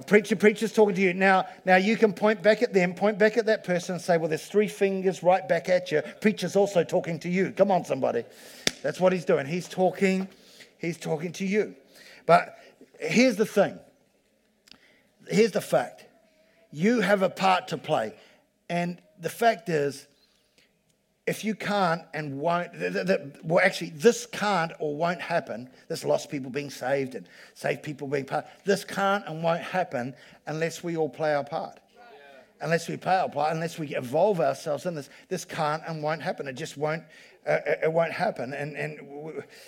Preacher, 0.05 0.35
preacher's 0.35 0.73
talking 0.73 0.95
to 0.95 1.01
you. 1.01 1.13
Now, 1.13 1.45
now 1.63 1.77
you 1.77 1.95
can 1.97 2.11
point 2.11 2.41
back 2.41 2.61
at 2.61 2.73
them, 2.73 2.93
point 2.93 3.17
back 3.17 3.37
at 3.37 3.45
that 3.45 3.63
person 3.63 3.95
and 3.95 4.01
say, 4.01 4.17
Well, 4.17 4.27
there's 4.27 4.45
three 4.45 4.67
fingers 4.67 5.23
right 5.23 5.47
back 5.47 5.69
at 5.69 5.91
you. 5.91 6.01
Preacher's 6.21 6.55
also 6.55 6.83
talking 6.83 7.19
to 7.19 7.29
you. 7.29 7.51
Come 7.51 7.71
on, 7.71 7.83
somebody. 7.83 8.25
That's 8.83 8.99
what 8.99 9.11
he's 9.11 9.25
doing. 9.25 9.47
He's 9.47 9.67
talking, 9.67 10.27
he's 10.77 10.97
talking 10.97 11.31
to 11.33 11.45
you. 11.45 11.75
But 12.25 12.57
here's 12.99 13.35
the 13.35 13.45
thing 13.45 13.79
here's 15.29 15.51
the 15.51 15.61
fact 15.61 16.05
you 16.71 17.01
have 17.01 17.21
a 17.21 17.29
part 17.29 17.69
to 17.69 17.77
play. 17.77 18.13
And 18.69 19.01
the 19.19 19.29
fact 19.29 19.69
is, 19.69 20.05
if 21.25 21.43
you 21.43 21.55
can't 21.55 22.01
and 22.13 22.39
won't, 22.39 22.71
well, 23.43 23.59
actually, 23.63 23.91
this 23.91 24.25
can't 24.25 24.71
or 24.79 24.95
won't 24.95 25.21
happen. 25.21 25.69
This 25.87 26.03
lost 26.03 26.29
people 26.29 26.51
being 26.51 26.69
saved 26.69 27.15
and 27.15 27.27
saved 27.53 27.83
people 27.83 28.07
being 28.07 28.25
part. 28.25 28.45
This 28.65 28.83
can't 28.83 29.25
and 29.27 29.43
won't 29.43 29.63
happen 29.63 30.13
unless 30.45 30.83
we 30.83 30.95
all 30.97 31.09
play 31.09 31.33
our 31.33 31.43
part. 31.43 31.79
Unless 32.59 32.87
we 32.89 32.97
play 32.97 33.15
our 33.15 33.29
part, 33.29 33.53
unless 33.53 33.77
we 33.77 33.95
evolve 33.95 34.39
ourselves 34.39 34.85
in 34.85 34.95
this, 34.95 35.09
this 35.29 35.45
can't 35.45 35.83
and 35.87 36.01
won't 36.01 36.23
happen. 36.23 36.47
It 36.47 36.53
just 36.53 36.75
won't. 36.75 37.03
Uh, 37.45 37.59
it 37.83 37.93
won't 37.93 38.11
happen, 38.11 38.51
and, 38.53 38.75
and 38.75 38.99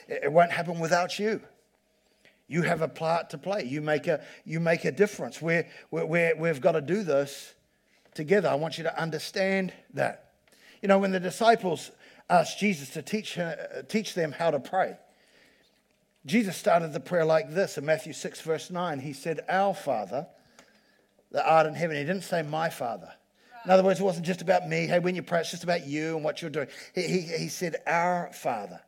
it 0.09 0.29
won't 0.29 0.51
happen 0.51 0.79
without 0.79 1.17
you. 1.17 1.39
You 2.49 2.63
have 2.63 2.81
a 2.81 2.87
part 2.87 3.29
to 3.29 3.37
play. 3.37 3.63
You 3.63 3.79
make 3.79 4.07
a, 4.07 4.21
you 4.43 4.59
make 4.59 4.83
a 4.83 4.91
difference. 4.91 5.39
We're, 5.39 5.67
we're, 5.91 6.35
we've 6.35 6.59
got 6.59 6.71
to 6.71 6.81
do 6.81 7.03
this 7.03 7.53
together. 8.15 8.49
I 8.49 8.55
want 8.55 8.79
you 8.79 8.83
to 8.85 9.01
understand 9.01 9.71
that. 9.93 10.33
You 10.81 10.87
know, 10.87 10.97
when 10.97 11.11
the 11.11 11.19
disciples 11.19 11.91
asked 12.27 12.57
Jesus 12.57 12.89
to 12.91 13.03
teach, 13.03 13.37
uh, 13.37 13.83
teach 13.87 14.15
them 14.15 14.31
how 14.31 14.49
to 14.49 14.59
pray, 14.59 14.97
Jesus 16.25 16.57
started 16.57 16.91
the 16.91 16.99
prayer 16.99 17.23
like 17.23 17.53
this 17.53 17.77
in 17.77 17.85
Matthew 17.85 18.13
6, 18.13 18.41
verse 18.41 18.71
9. 18.71 18.99
He 18.99 19.13
said, 19.13 19.41
Our 19.47 19.75
Father, 19.75 20.25
that 21.31 21.47
art 21.47 21.67
in 21.67 21.75
heaven. 21.75 21.97
He 21.97 22.03
didn't 22.03 22.23
say, 22.23 22.41
My 22.41 22.69
Father. 22.69 23.11
In 23.63 23.69
other 23.69 23.83
words, 23.83 23.99
it 23.99 24.03
wasn't 24.03 24.25
just 24.25 24.41
about 24.41 24.67
me. 24.67 24.87
Hey, 24.87 24.97
when 24.97 25.15
you 25.15 25.21
pray, 25.21 25.41
it's 25.41 25.51
just 25.51 25.63
about 25.63 25.85
you 25.85 26.15
and 26.15 26.25
what 26.25 26.41
you're 26.41 26.49
doing. 26.49 26.67
He, 26.95 27.03
he, 27.03 27.21
he 27.21 27.47
said, 27.47 27.75
Our 27.85 28.31
Father. 28.33 28.81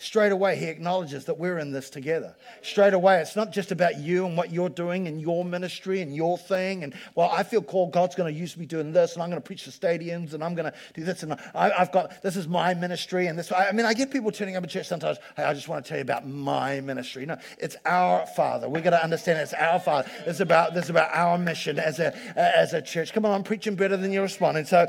Straight 0.00 0.30
away, 0.30 0.54
he 0.54 0.66
acknowledges 0.66 1.24
that 1.24 1.38
we're 1.38 1.58
in 1.58 1.72
this 1.72 1.90
together. 1.90 2.36
Straight 2.62 2.94
away, 2.94 3.20
it's 3.20 3.34
not 3.34 3.50
just 3.52 3.72
about 3.72 3.98
you 3.98 4.26
and 4.26 4.36
what 4.36 4.52
you're 4.52 4.68
doing 4.68 5.08
and 5.08 5.20
your 5.20 5.44
ministry 5.44 6.02
and 6.02 6.14
your 6.14 6.38
thing. 6.38 6.84
And, 6.84 6.94
well, 7.16 7.28
I 7.32 7.42
feel 7.42 7.60
called, 7.60 7.90
God's 7.90 8.14
going 8.14 8.32
to 8.32 8.38
use 8.38 8.56
me 8.56 8.64
doing 8.64 8.92
this, 8.92 9.14
and 9.14 9.24
I'm 9.24 9.28
going 9.28 9.42
to 9.42 9.44
preach 9.44 9.64
the 9.64 9.72
stadiums, 9.72 10.34
and 10.34 10.44
I'm 10.44 10.54
going 10.54 10.70
to 10.70 10.78
do 10.94 11.02
this. 11.02 11.24
And 11.24 11.32
I, 11.52 11.70
have 11.70 11.90
got, 11.90 12.22
this 12.22 12.36
is 12.36 12.46
my 12.46 12.74
ministry. 12.74 13.26
And 13.26 13.36
this, 13.36 13.50
I 13.50 13.72
mean, 13.72 13.86
I 13.86 13.92
get 13.92 14.12
people 14.12 14.30
turning 14.30 14.54
up 14.54 14.62
at 14.62 14.70
church 14.70 14.86
sometimes, 14.86 15.18
hey, 15.36 15.42
I 15.42 15.52
just 15.52 15.66
want 15.66 15.84
to 15.84 15.88
tell 15.88 15.98
you 15.98 16.02
about 16.02 16.28
my 16.28 16.80
ministry. 16.80 17.26
No, 17.26 17.36
it's 17.58 17.76
our 17.84 18.24
Father. 18.24 18.68
We've 18.68 18.84
got 18.84 18.90
to 18.90 19.02
understand 19.02 19.40
it's 19.40 19.52
our 19.52 19.80
Father. 19.80 20.08
It's 20.26 20.38
about, 20.38 20.74
this 20.74 20.84
is 20.84 20.90
about 20.90 21.10
our 21.12 21.38
mission 21.38 21.80
as 21.80 21.98
a, 21.98 22.16
as 22.38 22.72
a 22.72 22.80
church. 22.80 23.12
Come 23.12 23.24
on, 23.24 23.32
I'm 23.32 23.42
preaching 23.42 23.74
better 23.74 23.96
than 23.96 24.12
you're 24.12 24.22
responding. 24.22 24.64
So, 24.64 24.86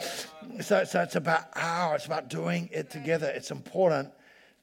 so, 0.61 0.83
so 0.83 1.01
it's 1.01 1.15
about 1.15 1.45
our, 1.55 1.95
it's 1.95 2.05
about 2.05 2.29
doing 2.29 2.69
it 2.71 2.91
together. 2.91 3.27
It's 3.35 3.49
important 3.49 4.11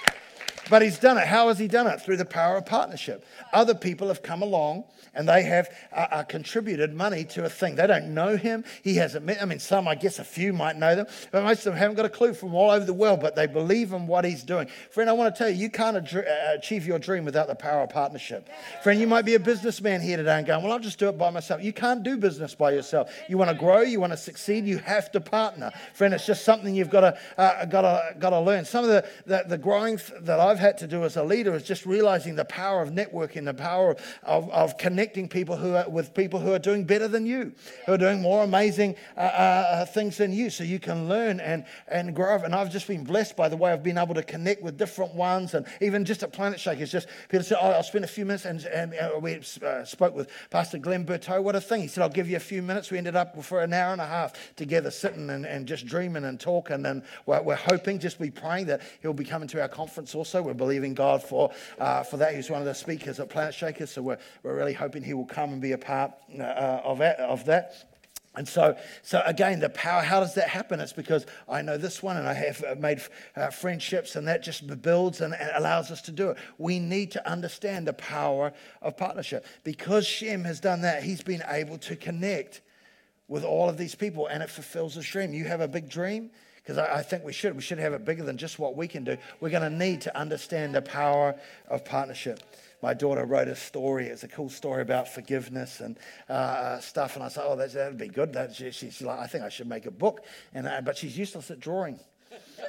But 0.70 0.82
he's 0.82 0.98
done 0.98 1.18
it. 1.18 1.28
How 1.28 1.48
has 1.50 1.60
he 1.60 1.68
done 1.68 1.88
it? 1.88 2.02
Through 2.02 2.18
the 2.18 2.26
power 2.26 2.58
of 2.58 2.66
partnership. 2.66 3.26
Other 3.54 3.76
people 3.76 4.08
have 4.08 4.24
come 4.24 4.42
along 4.42 4.86
and 5.16 5.28
they 5.28 5.44
have 5.44 5.70
uh, 5.94 6.08
uh, 6.12 6.24
contributed 6.24 6.94
money 6.94 7.24
to 7.24 7.46
a 7.46 7.50
thing. 7.50 7.76
They 7.76 7.88
don't 7.88 8.14
know 8.14 8.36
him. 8.36 8.66
He 8.84 8.96
hasn't 8.96 9.26
met. 9.26 9.42
I 9.42 9.46
mean, 9.46 9.60
some, 9.60 9.88
I 9.88 9.96
guess, 9.96 10.20
a 10.20 10.24
few 10.24 10.54
might 10.54 10.76
know 10.76 10.96
them, 10.96 11.08
but 11.32 11.44
most 11.44 11.60
of 11.60 11.66
them 11.66 11.76
haven't 11.76 11.96
got 11.96 12.06
a 12.06 12.10
clue 12.10 12.34
from 12.34 12.54
all 12.54 12.70
over 12.70 12.86
the 12.86 12.94
world. 12.94 13.22
But 13.22 13.36
they 13.36 13.48
believe 13.48 13.94
in 13.94 14.08
what 14.08 14.26
he's 14.26 14.44
doing. 14.44 14.68
Friend, 14.92 15.10
I 15.10 15.14
want 15.14 15.34
to 15.34 15.38
tell 15.38 15.50
you, 15.50 15.56
you 15.56 15.70
can't 15.70 15.96
uh, 15.96 16.22
achieve 16.54 16.86
your 16.86 17.00
dream 17.00 17.26
without 17.26 17.48
the 17.48 17.56
power 17.56 17.82
of 17.82 17.90
partnership. 17.90 18.50
Friend, 18.84 19.00
you 19.00 19.08
might 19.08 19.24
be 19.24 19.36
a 19.36 19.40
businessman 19.40 20.02
here 20.02 20.18
today 20.18 20.38
and 20.38 20.46
going, 20.46 20.64
"Well, 20.64 20.74
I'll 20.74 20.80
just 20.80 21.00
do 21.00 21.08
it 21.10 21.18
by 21.18 21.30
myself." 21.30 21.64
You 21.64 21.74
can't 21.74 22.04
do 22.04 22.18
business 22.18 22.54
by 22.54 22.72
yourself. 22.72 23.12
You 23.30 23.38
want 23.38 23.52
to 23.52 23.58
grow, 23.58 23.82
you 23.82 24.00
want 24.00 24.14
to 24.14 24.18
succeed, 24.18 24.66
you 24.66 24.80
have 24.80 25.12
to 25.14 25.22
partner. 25.22 25.72
Friend, 25.94 26.14
it's 26.14 26.26
just 26.26 26.44
something 26.44 26.76
you've 26.76 26.90
got 26.90 27.02
to 27.02 27.18
uh, 27.38 27.66
got 27.66 27.82
to 27.82 28.20
got 28.20 28.32
to 28.32 28.40
learn. 28.40 28.66
Some 28.66 28.84
of 28.84 28.90
the, 28.90 29.08
the 29.26 29.44
the 29.48 29.58
growing 29.58 30.00
that 30.22 30.40
I've 30.40 30.55
had 30.60 30.78
to 30.80 30.88
do 30.88 31.04
as 31.04 31.18
a 31.18 31.24
leader 31.24 31.54
is 31.56 31.64
just 31.64 31.86
realizing 31.86 32.36
the 32.36 32.46
power 32.46 32.82
of 32.82 32.90
networking, 32.90 33.46
the 33.46 33.54
power 33.54 33.96
of, 34.24 34.50
of 34.50 34.78
connecting 34.78 35.28
people 35.28 35.58
who 35.58 35.76
are 35.76 35.90
with 35.90 36.14
people 36.14 36.40
who 36.40 36.54
are 36.54 36.60
doing 36.60 36.84
better 36.84 37.08
than 37.08 37.26
you, 37.26 37.54
who 37.86 37.94
are 37.94 37.98
doing 37.98 38.22
more 38.22 38.44
amazing 38.44 38.96
uh, 39.18 39.20
uh, 39.20 39.86
things 39.86 40.18
than 40.18 40.32
you, 40.32 40.50
so 40.50 40.64
you 40.64 40.80
can 40.80 41.08
learn 41.08 41.40
and, 41.40 41.66
and 41.88 42.16
grow. 42.16 42.36
And 42.36 42.56
I've 42.56 42.72
just 42.72 42.88
been 42.88 43.04
blessed 43.04 43.36
by 43.36 43.50
the 43.50 43.58
way 43.58 43.72
I've 43.72 43.84
been 43.84 43.98
able 43.98 44.16
to 44.16 44.24
connect 44.24 44.62
with 44.62 44.78
different 44.78 45.14
ones. 45.14 45.54
And 45.54 45.66
even 45.82 46.06
just 46.06 46.24
at 46.24 46.34
Planetshakers, 46.34 46.90
just 46.90 47.08
people 47.30 47.44
said, 47.44 47.58
oh, 47.62 47.72
I'll 47.72 47.84
spend 47.84 48.04
a 48.06 48.08
few 48.08 48.26
minutes. 48.26 48.46
And, 48.46 48.64
and 48.66 48.94
uh, 48.96 49.20
we 49.20 49.42
uh, 49.64 49.84
spoke 49.86 50.16
with 50.16 50.30
Pastor 50.50 50.78
Glen 50.78 51.06
Berteau. 51.06 51.42
What 51.42 51.56
a 51.56 51.62
thing. 51.62 51.82
He 51.82 51.88
said, 51.88 52.02
I'll 52.02 52.10
give 52.10 52.30
you 52.30 52.38
a 52.38 52.42
few 52.42 52.62
minutes. 52.62 52.92
We 52.92 52.98
ended 52.98 53.16
up 53.16 53.42
for 53.44 53.62
an 53.62 53.74
hour 53.74 53.92
and 53.92 54.02
a 54.02 54.08
half 54.08 54.56
together 54.56 54.92
sitting 54.92 55.30
and, 55.30 55.46
and 55.46 55.68
just 55.68 55.86
dreaming 55.86 56.26
and 56.26 56.40
talking. 56.40 56.86
And 56.86 57.04
we're, 57.26 57.42
we're 57.42 57.56
hoping, 57.56 58.00
just 58.00 58.20
be 58.20 58.32
praying 58.32 58.68
that 58.68 58.82
he'll 59.02 59.14
be 59.14 59.26
coming 59.26 59.48
to 59.50 59.62
our 59.62 59.68
conference 59.68 60.16
also. 60.16 60.42
We're 60.46 60.54
believing 60.54 60.94
God 60.94 61.24
for, 61.24 61.52
uh, 61.80 62.04
for 62.04 62.18
that. 62.18 62.36
He's 62.36 62.50
one 62.50 62.62
of 62.62 62.66
the 62.66 62.76
speakers 62.76 63.20
at 63.20 63.30
Planetshakers. 63.30 63.90
So 63.90 64.02
we're, 64.02 64.20
we're 64.44 64.56
really 64.56 64.74
hoping 64.74 65.04
he 65.04 65.14
will 65.14 65.26
come 65.26 65.52
and 65.52 65.62
be 65.62 65.74
a 65.74 65.78
part 65.78 66.12
uh, 66.38 66.44
of, 66.84 67.00
that, 67.00 67.20
of 67.20 67.46
that. 67.46 67.74
And 68.38 68.48
so, 68.48 68.78
so 69.02 69.22
again, 69.26 69.60
the 69.60 69.70
power, 69.70 70.02
how 70.02 70.20
does 70.20 70.36
that 70.36 70.50
happen? 70.50 70.80
It's 70.80 70.94
because 70.94 71.26
I 71.48 71.62
know 71.62 71.78
this 71.78 72.04
one 72.04 72.18
and 72.18 72.28
I 72.28 72.34
have 72.34 72.64
uh, 72.64 72.76
made 72.76 73.02
uh, 73.36 73.50
friendships, 73.50 74.16
and 74.16 74.28
that 74.28 74.44
just 74.44 74.82
builds 74.82 75.22
and, 75.22 75.34
and, 75.34 75.52
allows 75.56 75.92
us 75.92 76.02
to 76.04 76.12
do 76.12 76.32
it. 76.32 76.38
We 76.58 76.80
need 76.80 77.12
to 77.12 77.30
understand 77.30 77.88
the 77.88 77.94
power 77.94 78.52
of 78.82 78.98
partnership. 78.98 79.46
Because 79.64 80.06
Shem 80.06 80.44
has 80.44 80.60
done 80.60 80.82
that, 80.82 81.04
he's 81.04 81.22
been 81.22 81.44
able 81.48 81.78
to 81.80 81.96
connect 81.96 82.62
with 83.28 83.44
all 83.44 83.70
of 83.70 83.78
these 83.78 83.96
people, 83.96 84.28
and 84.28 84.44
it 84.44 84.50
fulfills 84.50 84.96
his 84.96 85.06
dream. 85.06 85.34
You 85.34 85.46
have 85.46 85.62
a 85.62 85.68
big 85.68 85.90
dream? 85.90 86.30
Because 86.66 86.80
I, 86.80 86.96
I 86.96 87.02
think 87.04 87.24
we 87.24 87.32
should. 87.32 87.56
We 87.56 87.62
should 87.62 87.78
have 87.78 87.94
it 87.94 88.04
bigger 88.04 88.24
than 88.24 88.38
just 88.38 88.58
what 88.58 88.76
we 88.76 88.88
can 88.88 89.04
do. 89.04 89.18
We're 89.40 89.52
going 89.52 89.70
to 89.70 89.78
need 89.78 90.02
to 90.02 90.18
understand 90.18 90.74
the 90.74 90.82
power 90.82 91.36
of 91.70 91.86
partnership 91.86 92.42
my 92.86 92.94
daughter 92.94 93.26
wrote 93.26 93.48
a 93.48 93.56
story. 93.56 94.06
It's 94.06 94.24
a 94.24 94.28
cool 94.28 94.48
story 94.48 94.84
about 94.84 95.08
forgiveness 95.08 95.80
and 95.80 95.98
uh, 96.30 96.80
stuff. 96.80 97.16
And 97.16 97.24
I 97.26 97.30
said, 97.30 97.44
oh, 97.44 97.56
that 97.56 97.74
would 97.74 97.98
be 97.98 98.08
good. 98.08 98.34
That, 98.34 98.54
she, 98.54 98.70
she's 98.70 99.02
like, 99.02 99.18
I 99.18 99.26
think 99.26 99.44
I 99.44 99.50
should 99.50 99.68
make 99.68 99.88
a 99.88 99.92
book. 99.92 100.24
And, 100.54 100.68
uh, 100.68 100.82
but 100.82 100.96
she's 100.96 101.18
useless 101.18 101.50
at 101.50 101.60
drawing. 101.60 102.00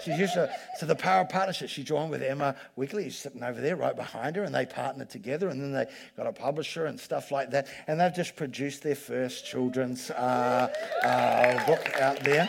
She's 0.03 0.19
used 0.19 0.33
to, 0.33 0.51
the 0.87 0.95
power 0.95 1.23
of 1.23 1.29
partnership. 1.29 1.69
She 1.69 1.83
joined 1.83 2.11
with 2.11 2.23
Emma 2.23 2.57
Weekly, 2.77 3.05
who's 3.05 3.19
sitting 3.19 3.43
over 3.43 3.61
there 3.61 3.77
right 3.77 3.95
behind 3.95 4.37
her, 4.37 4.45
and 4.45 4.55
they 4.55 4.65
partnered 4.65 5.11
together. 5.11 5.49
And 5.49 5.61
then 5.61 5.73
they 5.73 5.87
got 6.17 6.27
a 6.27 6.33
publisher 6.33 6.87
and 6.87 6.99
stuff 6.99 7.31
like 7.31 7.51
that. 7.51 7.67
And 7.87 8.01
they've 8.01 8.15
just 8.15 8.37
produced 8.37 8.83
their 8.83 8.95
first 8.95 9.45
children's 9.45 10.11
uh, 10.11 10.73
uh 11.03 11.67
book 11.67 12.01
out 12.01 12.21
there 12.21 12.49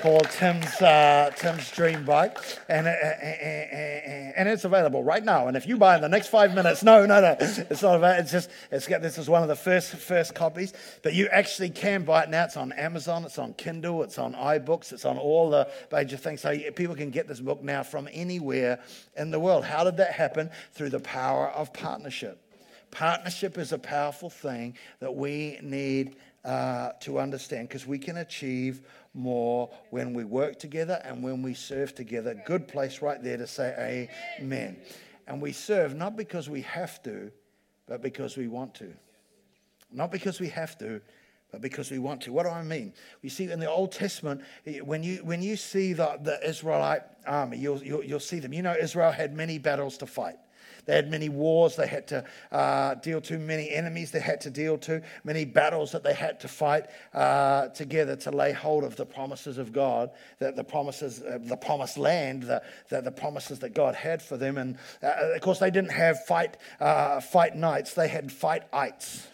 called 0.00 0.28
Tim's 0.30 0.80
uh, 0.80 1.30
Tim's 1.36 1.70
Dream 1.70 2.04
Bike, 2.04 2.38
and 2.68 2.86
uh, 2.86 2.90
and 2.90 4.48
it's 4.48 4.64
available 4.64 5.02
right 5.02 5.24
now. 5.24 5.48
And 5.48 5.56
if 5.56 5.66
you 5.66 5.76
buy 5.76 5.96
in 5.96 6.02
the 6.02 6.08
next 6.08 6.28
five 6.28 6.54
minutes, 6.54 6.82
no, 6.82 7.04
no, 7.06 7.20
no, 7.20 7.36
it's 7.40 7.82
not 7.82 7.96
available. 7.96 8.20
It's 8.20 8.30
just 8.30 8.50
it's 8.70 8.86
got 8.86 9.02
this 9.02 9.18
is 9.18 9.28
one 9.28 9.42
of 9.42 9.48
the 9.48 9.56
first 9.56 9.90
first 9.90 10.34
copies, 10.34 10.72
but 11.02 11.14
you 11.14 11.28
actually 11.28 11.70
can 11.70 12.04
buy 12.04 12.22
it 12.24 12.30
now. 12.30 12.44
It's 12.44 12.56
on 12.56 12.72
Amazon, 12.72 13.24
it's 13.24 13.38
on 13.38 13.54
Kindle, 13.54 14.02
it's 14.02 14.18
on 14.18 14.34
iBooks, 14.34 14.92
it's 14.92 15.04
on 15.04 15.18
all 15.18 15.50
the 15.50 15.68
major 15.92 16.16
things. 16.16 16.40
So 16.40 16.56
people 16.72 16.94
can 16.94 17.10
get 17.10 17.28
this 17.28 17.40
book 17.40 17.62
now 17.62 17.82
from 17.82 18.08
anywhere 18.12 18.80
in 19.16 19.30
the 19.30 19.40
world. 19.40 19.64
How 19.64 19.84
did 19.84 19.96
that 19.98 20.12
happen? 20.12 20.50
Through 20.72 20.90
the 20.90 21.00
power 21.00 21.48
of 21.48 21.72
partnership. 21.72 22.40
Partnership 22.90 23.58
is 23.58 23.72
a 23.72 23.78
powerful 23.78 24.30
thing 24.30 24.76
that 25.00 25.14
we 25.14 25.58
need 25.62 26.16
uh, 26.44 26.90
to 27.00 27.18
understand 27.18 27.68
because 27.68 27.86
we 27.86 27.98
can 27.98 28.18
achieve 28.18 28.82
more 29.14 29.70
when 29.90 30.14
we 30.14 30.24
work 30.24 30.58
together 30.58 31.00
and 31.04 31.22
when 31.22 31.42
we 31.42 31.54
serve 31.54 31.94
together. 31.94 32.40
Good 32.46 32.68
place 32.68 33.02
right 33.02 33.22
there 33.22 33.36
to 33.36 33.46
say 33.46 34.08
amen. 34.40 34.76
And 35.26 35.42
we 35.42 35.52
serve 35.52 35.94
not 35.94 36.16
because 36.16 36.48
we 36.48 36.62
have 36.62 37.02
to, 37.02 37.30
but 37.86 38.02
because 38.02 38.36
we 38.36 38.48
want 38.48 38.74
to. 38.76 38.92
Not 39.90 40.10
because 40.10 40.40
we 40.40 40.48
have 40.48 40.78
to, 40.78 41.00
but 41.50 41.60
because 41.60 41.90
we 41.90 41.98
want 41.98 42.20
to. 42.22 42.32
What 42.32 42.44
do 42.44 42.50
I 42.50 42.62
mean? 42.62 42.92
You 43.22 43.30
see 43.30 43.50
in 43.50 43.58
the 43.58 43.70
Old 43.70 43.92
Testament, 43.92 44.42
when 44.82 45.02
you, 45.02 45.16
when 45.24 45.42
you 45.42 45.56
see 45.56 45.94
the, 45.94 46.18
the 46.22 46.46
Israelite 46.46 47.02
army, 47.26 47.58
you'll, 47.58 47.82
you'll, 47.82 48.04
you'll 48.04 48.20
see 48.20 48.38
them. 48.38 48.52
You 48.52 48.62
know, 48.62 48.76
Israel 48.78 49.10
had 49.10 49.34
many 49.34 49.58
battles 49.58 49.96
to 49.98 50.06
fight. 50.06 50.36
They 50.88 50.96
had 50.96 51.10
many 51.10 51.28
wars 51.28 51.76
they 51.76 51.86
had 51.86 52.08
to 52.08 52.24
uh, 52.50 52.94
deal 52.94 53.20
to, 53.20 53.38
many 53.38 53.70
enemies 53.70 54.10
they 54.10 54.20
had 54.20 54.40
to 54.40 54.50
deal 54.50 54.78
to, 54.78 55.02
many 55.22 55.44
battles 55.44 55.92
that 55.92 56.02
they 56.02 56.14
had 56.14 56.40
to 56.40 56.48
fight 56.48 56.86
uh, 57.12 57.68
together 57.68 58.16
to 58.16 58.30
lay 58.30 58.52
hold 58.52 58.84
of 58.84 58.96
the 58.96 59.04
promises 59.04 59.58
of 59.58 59.70
God, 59.70 60.10
that 60.38 60.56
the 60.56 60.64
promises, 60.64 61.20
uh, 61.20 61.40
the 61.42 61.58
promised 61.58 61.98
land, 61.98 62.44
the, 62.44 62.62
the, 62.88 63.02
the, 63.02 63.10
promises 63.10 63.58
that 63.58 63.74
God 63.74 63.94
had 63.94 64.22
for 64.22 64.38
them. 64.38 64.56
And 64.56 64.78
uh, 65.02 65.34
of 65.34 65.42
course, 65.42 65.58
they 65.58 65.70
didn't 65.70 65.92
have 65.92 66.24
fight, 66.24 66.56
uh, 66.80 67.20
fight 67.20 67.54
nights, 67.54 67.92
they 67.92 68.08
had 68.08 68.32
fight 68.32 68.62
ites. 68.72 69.28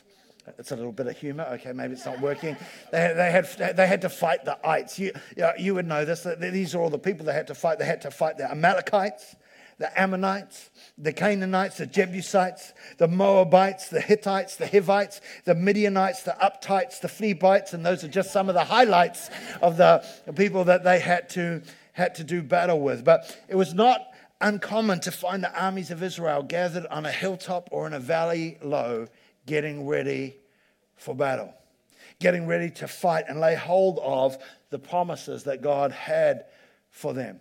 It's 0.58 0.73
a 0.73 0.76
little 0.76 0.90
bit 0.90 1.06
of 1.06 1.16
humor. 1.16 1.46
Okay, 1.52 1.73
maybe 1.73 1.92
it's 1.92 2.04
not 2.04 2.20
working. 2.20 2.56
They, 2.90 3.12
they, 3.16 3.30
had, 3.30 3.76
they 3.76 3.87
had 3.87 4.00
to 4.00 4.08
fight 4.08 4.44
the 4.44 4.58
ites. 4.66 4.99
You, 4.99 5.12
you 5.56 5.76
would 5.76 5.87
know 5.87 6.04
this. 6.04 6.26
These 6.40 6.75
are 6.75 6.80
all 6.80 6.90
the 6.90 6.99
people 6.99 7.25
they 7.25 7.32
had 7.32 7.46
to 7.46 7.54
fight. 7.54 7.78
They 7.78 7.87
had 7.87 8.00
to 8.00 8.11
fight 8.11 8.38
the 8.38 8.50
Amalekites 8.50 9.37
the 9.78 10.00
Ammonites, 10.00 10.71
the 10.97 11.12
Canaanites, 11.12 11.78
the 11.78 11.87
Jebusites, 11.87 12.73
the 12.99 13.09
Moabites, 13.09 13.88
the 13.88 14.00
Hittites, 14.00 14.57
the 14.57 14.66
Hivites, 14.66 15.21
the 15.45 15.54
Midianites, 15.54 16.23
the 16.23 16.37
Uptites, 16.40 17.00
the 17.00 17.09
Phoebites, 17.09 17.73
and 17.73 17.85
those 17.85 18.04
are 18.04 18.09
just 18.09 18.33
some 18.33 18.49
of 18.49 18.54
the 18.54 18.64
highlights 18.64 19.31
of 19.61 19.76
the 19.76 20.04
people 20.37 20.64
that 20.64 20.85
they 20.85 21.00
had 21.00 21.28
to, 21.31 21.62
had 21.93 22.14
to 22.16 22.25
do 22.25 22.43
battle 22.43 22.81
with. 22.81 23.04
But 23.04 23.37
it 23.49 23.57
was 23.57 23.75
not 23.75 24.00
uncommon 24.40 25.00
to 25.00 25.11
find 25.11 25.43
the 25.43 25.61
armies 25.61 25.90
of 25.90 26.02
Israel 26.02 26.43
gathered 26.43 26.87
on 26.87 27.07
a 27.07 27.12
hilltop 27.12 27.69
or 27.73 27.87
in 27.87 27.93
a 27.93 28.00
valley 28.00 28.59
low, 28.62 29.07
getting 29.47 29.87
ready 29.87 30.37
for 30.97 31.14
battle, 31.14 31.52
getting 32.21 32.47
ready 32.47 32.71
to 32.71 32.87
fight 32.87 33.25
and 33.28 33.40
lay 33.40 33.54
hold 33.54 33.99
of 34.02 34.38
the 34.71 34.78
promises 34.78 35.45
that 35.45 35.62
God 35.62 35.93
had 35.93 36.45
for 36.90 37.12
them. 37.12 37.40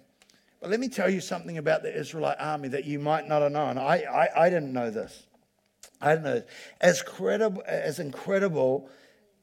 But 0.64 0.70
let 0.70 0.80
me 0.80 0.88
tell 0.88 1.10
you 1.10 1.20
something 1.20 1.58
about 1.58 1.84
the 1.84 1.94
Israelite 1.94 2.38
army 2.40 2.70
that 2.70 2.86
you 2.86 2.98
might 2.98 3.28
not 3.28 3.42
have 3.42 3.52
known. 3.52 3.78
I, 3.78 4.04
I, 4.04 4.46
I 4.46 4.50
didn't 4.50 4.72
know 4.72 4.90
this. 4.90 5.28
I 6.00 6.12
didn't 6.12 6.24
know. 6.24 6.44
As, 6.80 7.02
credible, 7.02 7.62
as 7.68 8.00
incredible 8.00 8.90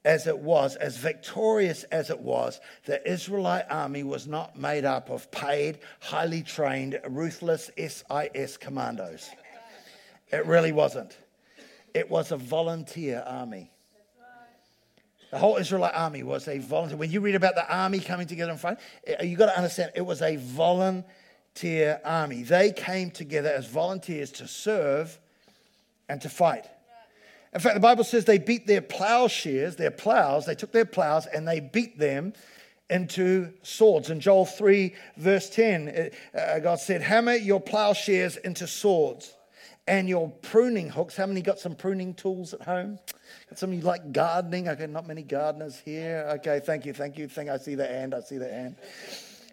as 0.02 0.26
it 0.26 0.38
was, 0.38 0.76
as 0.76 0.96
victorious 0.96 1.82
as 1.84 2.08
it 2.08 2.20
was, 2.20 2.58
the 2.86 3.06
Israelite 3.06 3.66
army 3.68 4.02
was 4.02 4.26
not 4.26 4.58
made 4.58 4.86
up 4.86 5.10
of 5.10 5.30
paid, 5.30 5.80
highly 6.00 6.42
trained, 6.42 6.98
ruthless 7.06 7.70
SAS 7.76 8.56
commandos. 8.56 9.28
It 10.32 10.46
really 10.46 10.72
wasn't. 10.72 11.18
It 11.92 12.08
was 12.08 12.32
a 12.32 12.38
volunteer 12.38 13.22
army. 13.26 13.70
The 15.30 15.38
whole 15.38 15.56
Israelite 15.56 15.94
army 15.94 16.22
was 16.22 16.48
a 16.48 16.58
volunteer. 16.58 16.96
When 16.96 17.10
you 17.10 17.20
read 17.20 17.36
about 17.36 17.54
the 17.54 17.72
army 17.72 18.00
coming 18.00 18.26
together 18.26 18.50
in 18.50 18.58
front, 18.58 18.80
eh, 19.06 19.22
you 19.22 19.36
got 19.36 19.46
to 19.46 19.56
understand 19.56 19.92
it 19.94 20.02
was 20.02 20.22
a 20.22 20.36
volunteer 20.36 22.00
army. 22.04 22.42
They 22.42 22.72
came 22.72 23.10
together 23.10 23.48
as 23.48 23.66
volunteers 23.66 24.32
to 24.32 24.48
serve 24.48 25.18
and 26.08 26.20
to 26.22 26.28
fight. 26.28 26.66
In 27.54 27.60
fact, 27.60 27.74
the 27.74 27.80
Bible 27.80 28.04
says 28.04 28.24
they 28.24 28.38
beat 28.38 28.66
their 28.66 28.80
plowshares, 28.80 29.76
their 29.76 29.90
plows, 29.90 30.46
they 30.46 30.54
took 30.54 30.72
their 30.72 30.84
plows 30.84 31.26
and 31.26 31.46
they 31.46 31.60
beat 31.60 31.98
them 31.98 32.32
into 32.88 33.52
swords. 33.62 34.10
In 34.10 34.20
Joel 34.20 34.46
3, 34.46 34.94
verse 35.16 35.48
10, 35.50 36.10
uh, 36.34 36.58
God 36.58 36.80
said, 36.80 37.02
Hammer 37.02 37.34
your 37.34 37.60
plowshares 37.60 38.36
into 38.36 38.66
swords 38.66 39.34
and 39.86 40.08
your 40.08 40.30
pruning 40.42 40.88
hooks. 40.88 41.16
How 41.16 41.26
many 41.26 41.42
got 41.42 41.58
some 41.58 41.74
pruning 41.74 42.14
tools 42.14 42.54
at 42.54 42.62
home? 42.62 42.98
Got 43.48 43.58
some 43.58 43.72
you 43.72 43.80
like 43.80 44.12
gardening? 44.12 44.68
Okay, 44.68 44.86
not 44.86 45.06
many 45.06 45.22
gardeners 45.22 45.80
here. 45.84 46.26
Okay, 46.36 46.60
thank 46.64 46.86
you, 46.86 46.92
thank 46.92 47.18
you. 47.18 47.28
Think 47.28 47.50
I 47.50 47.58
see 47.58 47.74
the 47.74 47.86
hand, 47.86 48.14
I 48.14 48.20
see 48.20 48.38
the 48.38 48.48
hand. 48.48 48.76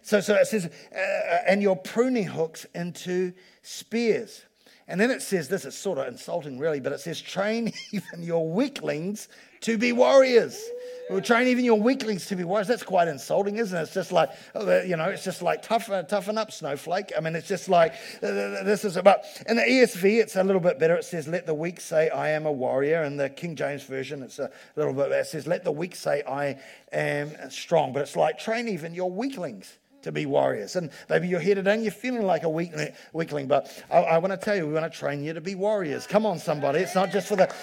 So, 0.02 0.20
so 0.20 0.34
it 0.36 0.46
says, 0.46 0.66
uh, 0.66 0.98
and 1.46 1.60
your 1.60 1.76
pruning 1.76 2.24
hooks 2.24 2.66
into 2.74 3.32
spears. 3.62 4.42
And 4.86 4.98
then 4.98 5.10
it 5.10 5.20
says 5.20 5.48
this, 5.48 5.66
is 5.66 5.74
sort 5.74 5.98
of 5.98 6.08
insulting 6.08 6.58
really, 6.58 6.80
but 6.80 6.92
it 6.92 7.00
says, 7.00 7.20
train 7.20 7.72
even 7.92 8.22
your 8.22 8.50
weaklings 8.50 9.28
to 9.60 9.78
be 9.78 9.92
warriors. 9.92 10.62
We'll 11.10 11.22
train 11.22 11.48
even 11.48 11.64
your 11.64 11.80
weaklings 11.80 12.26
to 12.26 12.36
be 12.36 12.44
warriors. 12.44 12.68
That's 12.68 12.82
quite 12.82 13.08
insulting, 13.08 13.56
isn't 13.56 13.76
it? 13.76 13.82
It's 13.82 13.94
just 13.94 14.12
like, 14.12 14.30
oh, 14.54 14.82
you 14.82 14.96
know, 14.96 15.06
it's 15.06 15.24
just 15.24 15.40
like 15.40 15.62
toughen, 15.62 16.04
toughen 16.06 16.36
up, 16.36 16.52
snowflake. 16.52 17.12
I 17.16 17.20
mean, 17.20 17.34
it's 17.34 17.48
just 17.48 17.68
like, 17.68 17.94
uh, 18.22 18.26
uh, 18.26 18.62
this 18.64 18.84
is 18.84 18.96
about, 18.96 19.20
in 19.48 19.56
the 19.56 19.62
ESV, 19.62 20.20
it's 20.20 20.36
a 20.36 20.44
little 20.44 20.60
bit 20.60 20.78
better. 20.78 20.96
It 20.96 21.04
says, 21.04 21.26
let 21.26 21.46
the 21.46 21.54
weak 21.54 21.80
say, 21.80 22.10
I 22.10 22.30
am 22.30 22.44
a 22.44 22.52
warrior. 22.52 23.02
In 23.04 23.16
the 23.16 23.30
King 23.30 23.56
James 23.56 23.84
Version, 23.84 24.22
it's 24.22 24.38
a 24.38 24.50
little 24.76 24.92
bit 24.92 25.08
better. 25.08 25.20
It 25.20 25.26
says, 25.26 25.46
let 25.46 25.64
the 25.64 25.72
weak 25.72 25.96
say, 25.96 26.22
I 26.28 26.58
am 26.92 27.32
strong. 27.50 27.94
But 27.94 28.02
it's 28.02 28.16
like, 28.16 28.38
train 28.38 28.68
even 28.68 28.92
your 28.92 29.10
weaklings 29.10 29.78
to 30.08 30.12
be 30.12 30.26
warriors. 30.26 30.74
And 30.74 30.90
maybe 31.08 31.28
you're 31.28 31.38
here 31.38 31.54
today 31.54 31.74
and 31.74 31.82
you're 31.82 31.92
feeling 31.92 32.22
like 32.22 32.42
a 32.42 32.48
weakling, 32.48 32.92
weakling 33.12 33.46
but 33.46 33.84
I, 33.90 33.98
I 33.98 34.18
want 34.18 34.32
to 34.32 34.38
tell 34.38 34.56
you, 34.56 34.66
we 34.66 34.72
want 34.72 34.90
to 34.90 34.98
train 34.98 35.22
you 35.22 35.34
to 35.34 35.40
be 35.40 35.54
warriors. 35.54 36.06
Come 36.06 36.24
on, 36.24 36.38
somebody. 36.38 36.80
It's 36.80 36.94
not 36.94 37.10
just 37.10 37.28
for 37.28 37.36
the, 37.36 37.54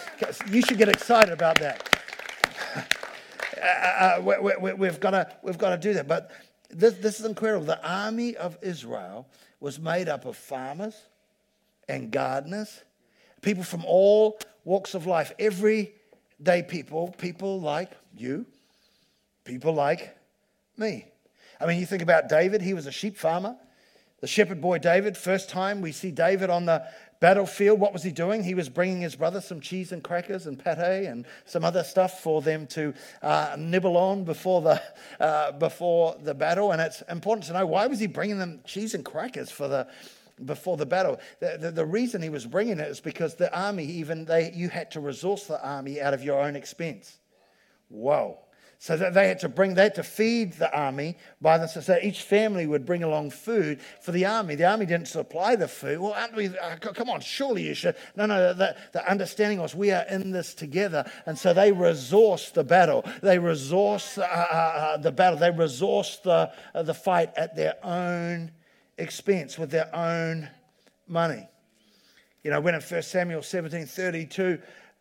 you 0.50 0.62
should 0.62 0.78
get 0.78 0.90
excited 0.90 1.34
about 1.34 1.60
that. 1.60 1.90
Uh, 3.58 4.20
uh, 4.20 4.72
we, 4.78 4.86
have 4.86 5.00
got 5.00 5.12
to, 5.12 5.28
we've 5.42 5.58
got 5.58 5.70
to 5.70 5.78
do 5.78 5.94
that. 5.94 6.08
But 6.08 6.30
this, 6.70 6.94
this 6.96 7.20
is 7.20 7.26
incredible. 7.26 7.66
The 7.66 7.84
army 7.88 8.36
of 8.36 8.58
Israel 8.62 9.28
was 9.60 9.80
made 9.80 10.08
up 10.08 10.26
of 10.26 10.36
farmers 10.36 10.96
and 11.88 12.12
gardeners, 12.12 12.84
people 13.42 13.64
from 13.64 13.84
all 13.86 14.38
walks 14.66 14.94
of 14.94 15.08
life, 15.08 15.32
everyday 15.40 16.64
people, 16.68 17.16
people 17.18 17.60
like 17.60 17.92
you, 18.16 18.46
people 19.46 19.74
like 19.74 20.16
me. 20.78 21.06
I 21.60 21.66
mean, 21.66 21.80
you 21.80 21.86
think 21.86 22.02
about 22.02 22.30
David, 22.30 22.62
he 22.62 22.74
was 22.74 22.88
a 22.88 22.92
sheep 22.92 23.18
farmer. 23.18 23.56
The 24.22 24.28
shepherd 24.28 24.62
boy 24.62 24.80
David, 24.80 25.18
first 25.18 25.50
time 25.50 25.82
we 25.82 25.92
see 25.92 26.10
David 26.10 26.50
on 26.50 26.66
the 26.66 26.84
battlefield, 27.20 27.80
what 27.80 27.94
was 27.94 28.04
he 28.04 28.12
doing? 28.12 28.44
He 28.44 28.54
was 28.54 28.70
bringing 28.70 29.02
his 29.02 29.16
brother 29.16 29.42
some 29.42 29.60
cheese 29.60 29.92
and 29.92 30.04
crackers 30.04 30.48
and 30.48 30.58
pate 30.58 31.06
and 31.06 31.26
some 31.46 31.64
other 31.64 31.84
stuff 31.84 32.22
for 32.22 32.42
them 32.42 32.68
to 32.68 32.94
uh, 33.22 33.56
nibble 33.58 33.98
on 33.98 34.24
before 34.24 34.62
the, 34.62 34.82
uh, 35.20 35.52
before 35.54 36.16
the 36.22 36.34
battle. 36.34 36.72
And 36.72 36.82
it's 36.82 37.02
important 37.04 37.48
to 37.48 37.54
know 37.54 37.66
why 37.66 37.88
was 37.88 38.00
he 38.00 38.08
bringing 38.08 38.40
them 38.40 38.62
cheese 38.66 38.94
and 38.94 39.04
crackers 39.04 39.52
for 39.52 39.68
the, 39.68 39.88
before 40.44 40.78
the 40.78 40.86
battle. 40.86 41.20
The, 41.40 41.58
the, 41.60 41.72
the, 41.72 41.86
reason 41.86 42.22
he 42.22 42.30
was 42.30 42.46
bringing 42.46 42.80
it 42.80 42.88
is 42.88 43.00
because 43.00 43.36
the 43.36 43.56
army, 43.58 43.86
even 43.86 44.26
they, 44.26 44.52
you 44.54 44.70
had 44.70 44.92
to 44.92 45.00
resource 45.00 45.46
the 45.46 45.64
army 45.66 46.02
out 46.02 46.14
of 46.14 46.24
your 46.24 46.42
own 46.42 46.56
expense. 46.56 47.20
Whoa. 47.90 48.40
So 48.78 48.98
that 48.98 49.14
they 49.14 49.28
had 49.28 49.40
to 49.40 49.50
bring, 49.50 49.74
they 49.74 49.84
had 49.84 49.96
to 49.96 50.04
feed 50.04 50.54
the 50.54 50.72
army 50.76 51.18
by 51.42 51.58
the, 51.58 51.68
so 51.68 51.98
each 52.02 52.22
family 52.22 52.68
would 52.68 52.86
bring 52.86 53.04
along 53.04 53.32
food 53.32 53.82
for 54.02 54.12
the 54.12 54.26
army. 54.26 54.56
The 54.56 54.66
army 54.66 54.86
didn't 54.86 55.08
supply 55.08 55.56
the 55.56 55.68
food. 55.68 56.00
Well, 56.00 56.14
aren't 56.14 56.36
we, 56.36 56.48
uh, 56.58 56.76
come 56.78 57.10
on, 57.10 57.22
surely 57.22 57.64
you 57.64 57.74
should. 57.74 57.96
No, 58.16 58.26
no, 58.26 58.54
the, 58.54 58.76
the 58.92 59.10
understanding 59.10 59.62
was 59.62 59.74
we 59.74 59.92
are 59.92 60.06
in 60.10 60.32
this 60.32 60.54
together. 60.54 61.10
And 61.26 61.38
so 61.38 61.54
they 61.54 61.72
resourced 61.72 62.54
the 62.54 62.64
battle. 62.64 63.04
They 63.22 63.38
resourced 63.38 64.18
uh, 64.18 64.22
uh, 64.22 64.26
uh 64.26 64.98
the 64.98 65.12
battle. 65.12 65.40
They 65.40 65.52
resourced 65.52 66.24
the, 66.24 66.52
uh, 66.74 66.84
the 66.84 66.94
fight 66.94 67.32
at 67.38 67.56
their 67.56 67.76
own 67.84 68.52
expense 68.98 69.58
with 69.58 69.72
their 69.72 69.94
own 69.96 70.50
money. 71.08 71.48
You 72.44 72.52
know, 72.52 72.62
when 72.62 72.76
in 72.76 72.82
1 72.82 73.02
Samuel 73.02 73.42
17 73.42 73.88
32, 73.88 74.60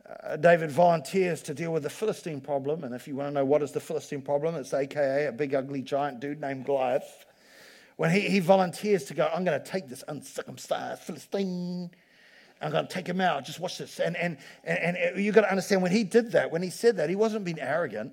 uh, 0.09 0.37
David 0.37 0.71
volunteers 0.71 1.43
to 1.43 1.55
deal 1.55 1.73
with 1.73 1.83
the 1.83 1.91
Philistine 1.91 2.41
problem. 2.41 2.85
And 2.85 2.95
if 2.95 3.09
you 3.09 3.17
want 3.17 3.29
to 3.29 3.35
know 3.35 3.45
what 3.45 3.63
is 3.63 3.73
the 3.73 3.81
Philistine 3.81 4.23
problem, 4.23 4.55
it's 4.55 4.75
AKA 4.75 5.27
a 5.27 5.33
big, 5.33 5.55
ugly, 5.55 5.83
giant 5.83 6.21
dude 6.21 6.41
named 6.41 6.67
Goliath. 6.67 7.25
When 7.97 8.11
he, 8.11 8.21
he 8.21 8.41
volunteers 8.41 9.05
to 9.05 9.15
go, 9.15 9.31
I'm 9.33 9.45
going 9.45 9.61
to 9.61 9.65
take 9.65 9.89
this 9.89 10.05
uncircumcised 10.09 11.03
Philistine. 11.03 11.91
I'm 12.61 12.71
going 12.71 12.87
to 12.87 12.93
take 12.93 13.07
him 13.07 13.21
out. 13.21 13.45
Just 13.45 13.61
watch 13.61 13.79
this. 13.79 14.01
And, 14.01 14.17
and, 14.17 14.37
and, 14.65 14.97
and 14.97 15.25
you've 15.25 15.35
got 15.35 15.43
to 15.43 15.51
understand 15.51 15.83
when 15.83 15.93
he 15.93 16.05
did 16.05 16.33
that, 16.33 16.51
when 16.51 16.63
he 16.63 16.71
said 16.71 16.97
that, 16.97 17.09
he 17.09 17.17
wasn't 17.17 17.45
being 17.45 17.61
arrogant. 17.61 18.13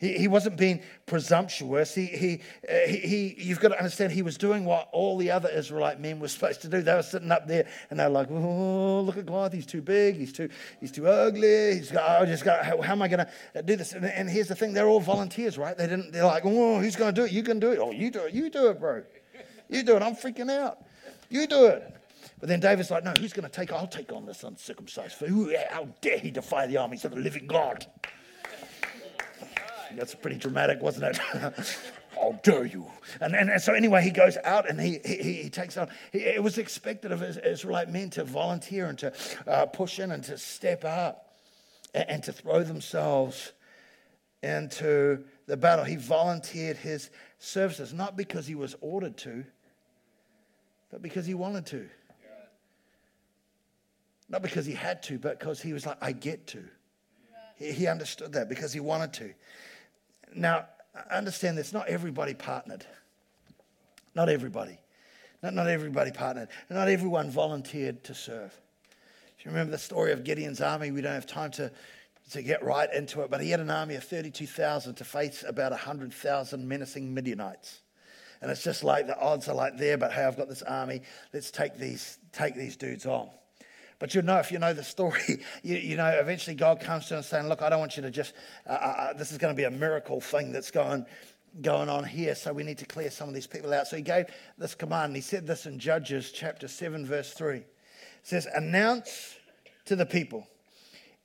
He, 0.00 0.18
he 0.18 0.28
wasn't 0.28 0.56
being 0.56 0.82
presumptuous. 1.06 1.94
He, 1.94 2.06
he, 2.06 2.40
uh, 2.68 2.86
he, 2.86 2.98
he, 2.98 3.34
you've 3.38 3.60
got 3.60 3.68
to 3.68 3.78
understand, 3.78 4.12
he 4.12 4.22
was 4.22 4.36
doing 4.36 4.64
what 4.64 4.88
all 4.92 5.16
the 5.16 5.30
other 5.30 5.48
Israelite 5.48 6.00
men 6.00 6.18
were 6.18 6.28
supposed 6.28 6.62
to 6.62 6.68
do. 6.68 6.82
They 6.82 6.94
were 6.94 7.02
sitting 7.02 7.30
up 7.30 7.46
there 7.46 7.66
and 7.90 7.98
they're 7.98 8.08
like, 8.08 8.28
oh, 8.30 9.00
look 9.00 9.16
at 9.16 9.26
Goliath. 9.26 9.52
He's 9.52 9.66
too 9.66 9.82
big. 9.82 10.16
He's 10.16 10.32
too, 10.32 10.48
he's 10.80 10.90
too 10.90 11.06
ugly. 11.06 11.76
He's 11.76 11.90
got, 11.90 12.22
I 12.22 12.24
just 12.24 12.44
got, 12.44 12.64
how, 12.64 12.80
how 12.80 12.92
am 12.92 13.02
I 13.02 13.08
going 13.08 13.26
to 13.54 13.62
do 13.62 13.76
this? 13.76 13.92
And, 13.92 14.04
and, 14.04 14.28
here's 14.28 14.48
the 14.48 14.56
thing 14.56 14.72
they're 14.72 14.88
all 14.88 15.00
volunteers, 15.00 15.56
right? 15.56 15.76
They 15.76 15.86
didn't, 15.86 16.12
they're 16.12 16.24
like, 16.24 16.44
oh, 16.44 16.80
who's 16.80 16.96
going 16.96 17.14
to 17.14 17.20
do 17.20 17.24
it? 17.24 17.32
You 17.32 17.42
can 17.42 17.60
do 17.60 17.72
it. 17.72 17.78
Oh, 17.78 17.92
you 17.92 18.10
do 18.10 18.20
it. 18.20 18.34
You 18.34 18.50
do 18.50 18.68
it, 18.68 18.80
bro. 18.80 19.02
You 19.68 19.82
do 19.82 19.96
it. 19.96 20.02
I'm 20.02 20.16
freaking 20.16 20.50
out. 20.50 20.78
You 21.30 21.46
do 21.46 21.66
it. 21.66 21.94
But 22.40 22.48
then 22.48 22.60
David's 22.60 22.90
like, 22.90 23.04
no, 23.04 23.14
who's 23.18 23.32
going 23.32 23.48
to 23.48 23.50
take, 23.50 23.72
I'll 23.72 23.86
take 23.86 24.12
on 24.12 24.26
this 24.26 24.42
uncircumcised 24.42 25.14
fool. 25.14 25.52
How 25.70 25.88
dare 26.00 26.18
he 26.18 26.30
defy 26.30 26.66
the 26.66 26.76
armies 26.78 27.04
of 27.04 27.12
the 27.12 27.20
living 27.20 27.46
God? 27.46 27.86
That's 29.96 30.14
pretty 30.14 30.36
dramatic, 30.36 30.80
wasn't 30.82 31.16
it? 31.16 31.18
How 32.14 32.38
dare 32.42 32.64
you? 32.64 32.86
And, 33.20 33.34
and, 33.34 33.50
and, 33.50 33.60
so, 33.60 33.74
anyway, 33.74 34.02
he 34.02 34.10
goes 34.10 34.36
out 34.44 34.68
and 34.68 34.80
he, 34.80 35.00
he, 35.04 35.42
he 35.42 35.50
takes 35.50 35.76
on. 35.76 35.88
it 36.12 36.42
was 36.42 36.58
expected 36.58 37.12
of 37.12 37.22
Israelite 37.22 37.90
men 37.90 38.10
to 38.10 38.24
volunteer 38.24 38.86
and 38.86 38.98
to 39.00 39.12
uh, 39.46 39.66
push 39.66 39.98
in 39.98 40.12
and 40.12 40.22
to 40.24 40.38
step 40.38 40.84
up 40.84 41.34
and, 41.92 42.08
and 42.08 42.22
to 42.24 42.32
throw 42.32 42.62
themselves 42.62 43.52
into 44.42 45.24
the 45.46 45.56
battle. 45.56 45.84
He 45.84 45.96
volunteered 45.96 46.76
his 46.76 47.10
services, 47.38 47.92
not 47.92 48.16
because 48.16 48.46
he 48.46 48.54
was 48.54 48.76
ordered 48.80 49.16
to, 49.18 49.44
but 50.90 51.02
because 51.02 51.26
he 51.26 51.34
wanted 51.34 51.66
to. 51.66 51.88
Not 54.28 54.42
because 54.42 54.64
he 54.64 54.72
had 54.72 55.02
to, 55.04 55.18
but 55.18 55.38
because 55.38 55.60
he 55.60 55.72
was 55.72 55.84
like, 55.84 55.98
I 56.00 56.12
get 56.12 56.46
to. 56.48 56.64
He, 57.56 57.72
he 57.72 57.86
understood 57.86 58.32
that 58.32 58.48
because 58.48 58.72
he 58.72 58.80
wanted 58.80 59.12
to. 59.14 59.34
Now, 60.34 60.66
understand 61.10 61.56
this 61.58 61.72
not 61.72 61.88
everybody 61.88 62.34
partnered. 62.34 62.84
Not 64.14 64.28
everybody. 64.28 64.78
Not, 65.42 65.54
not 65.54 65.68
everybody 65.68 66.10
partnered. 66.10 66.48
Not 66.70 66.88
everyone 66.88 67.30
volunteered 67.30 68.04
to 68.04 68.14
serve. 68.14 68.58
If 69.38 69.44
you 69.44 69.50
remember 69.50 69.72
the 69.72 69.78
story 69.78 70.12
of 70.12 70.24
Gideon's 70.24 70.60
army, 70.60 70.90
we 70.90 71.00
don't 71.00 71.12
have 71.12 71.26
time 71.26 71.50
to, 71.52 71.70
to 72.30 72.42
get 72.42 72.64
right 72.64 72.92
into 72.92 73.20
it, 73.22 73.30
but 73.30 73.40
he 73.40 73.50
had 73.50 73.60
an 73.60 73.70
army 73.70 73.94
of 73.96 74.04
32,000 74.04 74.94
to 74.94 75.04
face 75.04 75.44
about 75.46 75.72
100,000 75.72 76.68
menacing 76.68 77.12
Midianites. 77.12 77.82
And 78.40 78.50
it's 78.50 78.62
just 78.62 78.84
like 78.84 79.06
the 79.06 79.18
odds 79.18 79.48
are 79.48 79.54
like 79.54 79.76
there, 79.76 79.98
but 79.98 80.12
hey, 80.12 80.24
I've 80.24 80.36
got 80.36 80.48
this 80.48 80.62
army. 80.62 81.02
Let's 81.32 81.50
take 81.50 81.76
these, 81.76 82.18
take 82.32 82.54
these 82.54 82.76
dudes 82.76 83.06
on. 83.06 83.28
But 83.98 84.14
you 84.14 84.22
know, 84.22 84.38
if 84.38 84.50
you 84.50 84.58
know 84.58 84.72
the 84.72 84.84
story, 84.84 85.20
you, 85.62 85.76
you 85.76 85.96
know, 85.96 86.08
eventually 86.08 86.56
God 86.56 86.80
comes 86.80 87.06
to 87.06 87.16
him 87.16 87.22
saying, 87.22 87.48
Look, 87.48 87.62
I 87.62 87.68
don't 87.68 87.80
want 87.80 87.96
you 87.96 88.02
to 88.02 88.10
just, 88.10 88.34
uh, 88.68 88.72
uh, 88.72 88.74
uh, 88.74 89.12
this 89.14 89.32
is 89.32 89.38
going 89.38 89.54
to 89.54 89.56
be 89.56 89.64
a 89.64 89.70
miracle 89.70 90.20
thing 90.20 90.52
that's 90.52 90.70
going, 90.70 91.06
going 91.62 91.88
on 91.88 92.04
here. 92.04 92.34
So 92.34 92.52
we 92.52 92.62
need 92.62 92.78
to 92.78 92.86
clear 92.86 93.10
some 93.10 93.28
of 93.28 93.34
these 93.34 93.46
people 93.46 93.72
out. 93.72 93.86
So 93.86 93.96
he 93.96 94.02
gave 94.02 94.26
this 94.58 94.74
command. 94.74 95.06
And 95.06 95.16
he 95.16 95.22
said 95.22 95.46
this 95.46 95.66
in 95.66 95.78
Judges 95.78 96.32
chapter 96.32 96.68
7, 96.68 97.06
verse 97.06 97.32
3. 97.32 97.58
It 97.58 97.66
says, 98.22 98.46
Announce 98.54 99.36
to 99.86 99.96
the 99.96 100.06
people, 100.06 100.46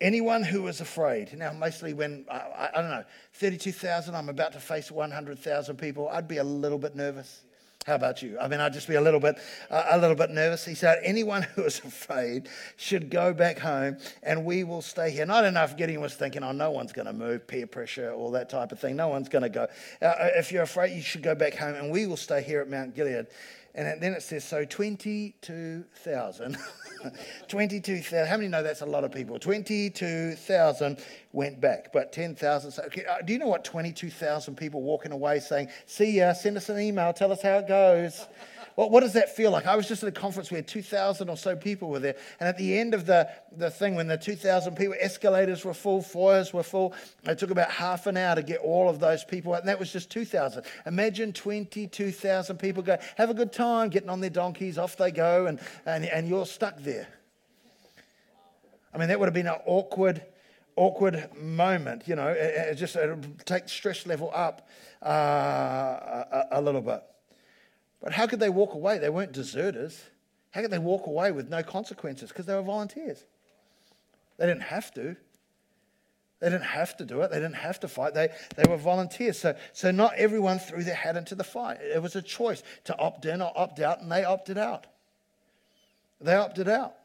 anyone 0.01 0.43
who 0.43 0.67
is 0.67 0.82
afraid. 0.82 1.36
Now, 1.38 1.51
mostly 1.53 1.93
when, 1.93 2.25
I, 2.29 2.69
I 2.73 2.82
don't 2.82 2.91
know, 2.91 3.05
32,000, 3.34 4.13
I'm 4.15 4.29
about 4.29 4.53
to 4.53 4.60
face 4.60 4.91
100,000 4.91 5.77
people, 5.77 6.10
I'd 6.10 6.27
be 6.27 6.38
a 6.38 6.43
little 6.43 6.77
bit 6.77 6.95
nervous. 6.95 7.43
How 7.89 7.95
about 7.95 8.21
you? 8.21 8.38
I 8.39 8.47
mean, 8.47 8.60
I'd 8.60 8.71
just 8.71 8.88
be 8.88 8.93
a 8.93 9.02
little 9.02 9.19
bit, 9.19 9.39
uh, 9.71 9.84
a 9.89 9.97
little 9.97 10.15
bit 10.15 10.30
nervous. 10.30 10.63
He 10.63 10.75
said, 10.75 10.99
anyone 11.04 11.41
who 11.56 11.63
is 11.63 11.80
afraid 11.80 12.47
should 12.78 13.10
go 13.10 13.34
back 13.34 13.58
home, 13.58 13.97
and 14.21 14.45
we 14.45 14.63
will 14.63 14.84
stay 14.84 15.10
here. 15.10 15.25
Know 15.25 15.41
if 15.41 15.75
Gideon 15.75 15.99
was 15.99 16.13
thinking, 16.13 16.43
oh, 16.43 16.52
no 16.52 16.69
one's 16.69 16.93
going 16.93 17.08
to 17.08 17.13
move, 17.13 17.47
peer 17.47 17.65
pressure, 17.65 18.13
all 18.13 18.30
that 18.32 18.47
type 18.47 18.71
of 18.71 18.80
thing. 18.80 18.95
No 18.95 19.08
one's 19.08 19.28
going 19.28 19.41
to 19.41 19.49
go. 19.49 19.63
Uh, 20.04 20.13
if 20.36 20.52
you're 20.52 20.62
afraid, 20.62 20.95
you 20.95 21.02
should 21.02 21.23
go 21.23 21.34
back 21.34 21.56
home, 21.56 21.73
and 21.73 21.89
we 21.89 22.06
will 22.06 22.15
stay 22.15 22.43
here 22.43 22.62
at 22.62 22.69
Mount 22.69 22.93
Gilead. 22.95 23.25
And 23.73 23.99
then 23.99 24.13
it 24.13 24.21
says, 24.21 24.43
so 24.43 24.65
22,000. 24.65 26.58
22,000. 27.48 28.28
How 28.28 28.38
many 28.38 28.50
know 28.50 28.64
that's 28.64 28.82
a 28.82 28.86
lot 28.86 29.04
of 29.04 29.12
people? 29.12 29.40
22,000 29.40 30.98
went 31.32 31.60
back, 31.62 31.92
but 31.94 32.12
10,000. 32.12 32.72
So, 32.72 32.84
okay, 32.84 33.06
uh, 33.06 33.22
do 33.26 33.34
you 33.34 33.40
know 33.40 33.48
what 33.48 33.64
22,000 33.64 34.56
people 34.56 34.82
walking 34.82 35.12
away 35.12 35.40
saying, 35.40 35.70
see 35.86 36.18
ya, 36.18 36.34
send 36.34 36.58
us 36.58 36.70
an 36.70 36.80
email, 36.80 37.14
tell 37.14 37.32
us 37.32 37.42
how 37.42 37.58
it 37.60 37.68
goes? 37.68 38.28
What, 38.80 38.92
what 38.92 39.00
does 39.02 39.12
that 39.12 39.36
feel 39.36 39.52
like? 39.52 39.65
I 39.65 39.76
was 39.76 39.89
just 39.89 40.04
at 40.04 40.08
a 40.08 40.12
conference 40.13 40.50
where 40.52 40.62
2,000 40.62 41.30
or 41.30 41.36
so 41.36 41.54
people 41.54 41.89
were 41.89 42.00
there. 42.00 42.15
And 42.39 42.48
at 42.48 42.58
the 42.58 42.80
end 42.80 42.94
of 42.94 43.06
the, 43.06 43.30
the 43.52 43.70
thing, 43.70 43.94
when 43.94 44.08
the 44.08 44.15
2,000 44.15 44.74
people, 44.78 44.96
escalators 44.98 45.65
were 45.65 45.74
full, 45.74 46.02
foyers 46.02 46.54
were 46.54 46.63
full, 46.63 46.94
it 47.26 47.38
took 47.38 47.52
about 47.52 47.72
half 47.72 48.08
an 48.08 48.15
hour 48.15 48.36
to 48.36 48.42
get 48.42 48.62
all 48.62 48.88
of 48.88 49.02
those 49.02 49.26
people 49.26 49.54
out. 49.54 49.60
And 49.60 49.68
that 49.68 49.80
was 49.80 49.92
just 49.92 50.10
2,000. 50.12 50.63
Imagine 50.86 51.34
22,000 51.34 52.56
people 52.56 52.82
go, 52.82 52.98
have 53.18 53.30
a 53.30 53.34
good 53.34 53.52
time, 53.52 53.89
getting 53.89 54.08
on 54.08 54.22
their 54.22 54.30
donkeys, 54.30 54.78
off 54.78 54.96
they 54.96 55.12
go, 55.12 55.48
and, 55.48 55.60
and, 55.86 56.06
and 56.06 56.30
you're 56.30 56.46
stuck 56.46 56.80
there. 56.80 57.10
I 58.94 58.98
mean, 58.98 59.10
that 59.10 59.20
would 59.20 59.26
have 59.26 59.34
been 59.34 59.48
an 59.48 59.60
awkward, 59.65 60.24
awkward 60.78 61.28
moment, 61.36 62.08
you 62.08 62.15
know, 62.15 62.30
it, 62.30 62.70
it 62.72 62.76
just 62.76 62.96
it 62.96 63.46
take 63.46 63.68
stress 63.68 64.08
level 64.08 64.32
up 64.34 64.70
uh, 65.06 65.10
a, 65.10 66.48
a 66.54 66.62
little 66.62 66.80
bit. 66.80 67.04
But 68.02 68.14
how 68.14 68.28
could 68.28 68.40
they 68.40 68.50
walk 68.50 68.74
away? 68.74 68.98
They 68.98 69.10
weren't 69.10 69.32
deserters. 69.32 70.02
How 70.52 70.62
could 70.62 70.72
they 70.72 70.80
walk 70.80 71.08
away 71.08 71.32
with 71.32 71.50
no 71.50 71.64
consequences? 71.64 72.30
Because 72.30 72.46
they 72.46 72.56
were 72.56 72.62
volunteers. 72.62 73.24
They 74.38 74.46
didn't 74.46 74.64
have 74.64 74.94
to. 74.94 75.16
They 76.40 76.50
didn't 76.50 76.64
have 76.64 76.96
to 76.98 77.06
do 77.06 77.22
it. 77.22 77.32
They 77.32 77.38
didn't 77.38 77.56
have 77.56 77.80
to 77.82 77.90
fight. 77.90 78.14
They, 78.14 78.30
they 78.56 78.64
were 78.70 78.78
volunteers. 78.78 79.38
So, 79.38 79.56
so 79.74 79.92
not 79.92 80.14
everyone 80.16 80.60
threw 80.60 80.84
their 80.84 80.96
hat 80.96 81.18
into 81.18 81.36
the 81.36 81.44
fight. 81.44 81.80
It 81.82 82.02
was 82.02 82.16
a 82.16 82.22
choice 82.22 82.64
to 82.86 82.98
opt 82.98 83.26
in 83.26 83.42
or 83.42 83.52
opt 83.56 83.82
out, 83.82 84.02
and 84.02 84.10
they 84.10 84.24
opted 84.24 84.58
out. 84.58 84.88
They 86.22 86.36
opted 86.36 86.70
out. 86.70 86.96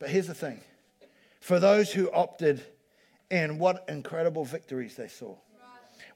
But 0.00 0.10
here's 0.10 0.26
the 0.26 0.34
thing 0.34 0.60
for 1.40 1.60
those 1.60 1.92
who 1.92 2.10
opted 2.10 2.64
in, 3.30 3.58
what 3.58 3.84
incredible 3.88 4.44
victories 4.44 4.96
they 4.96 5.08
saw. 5.08 5.36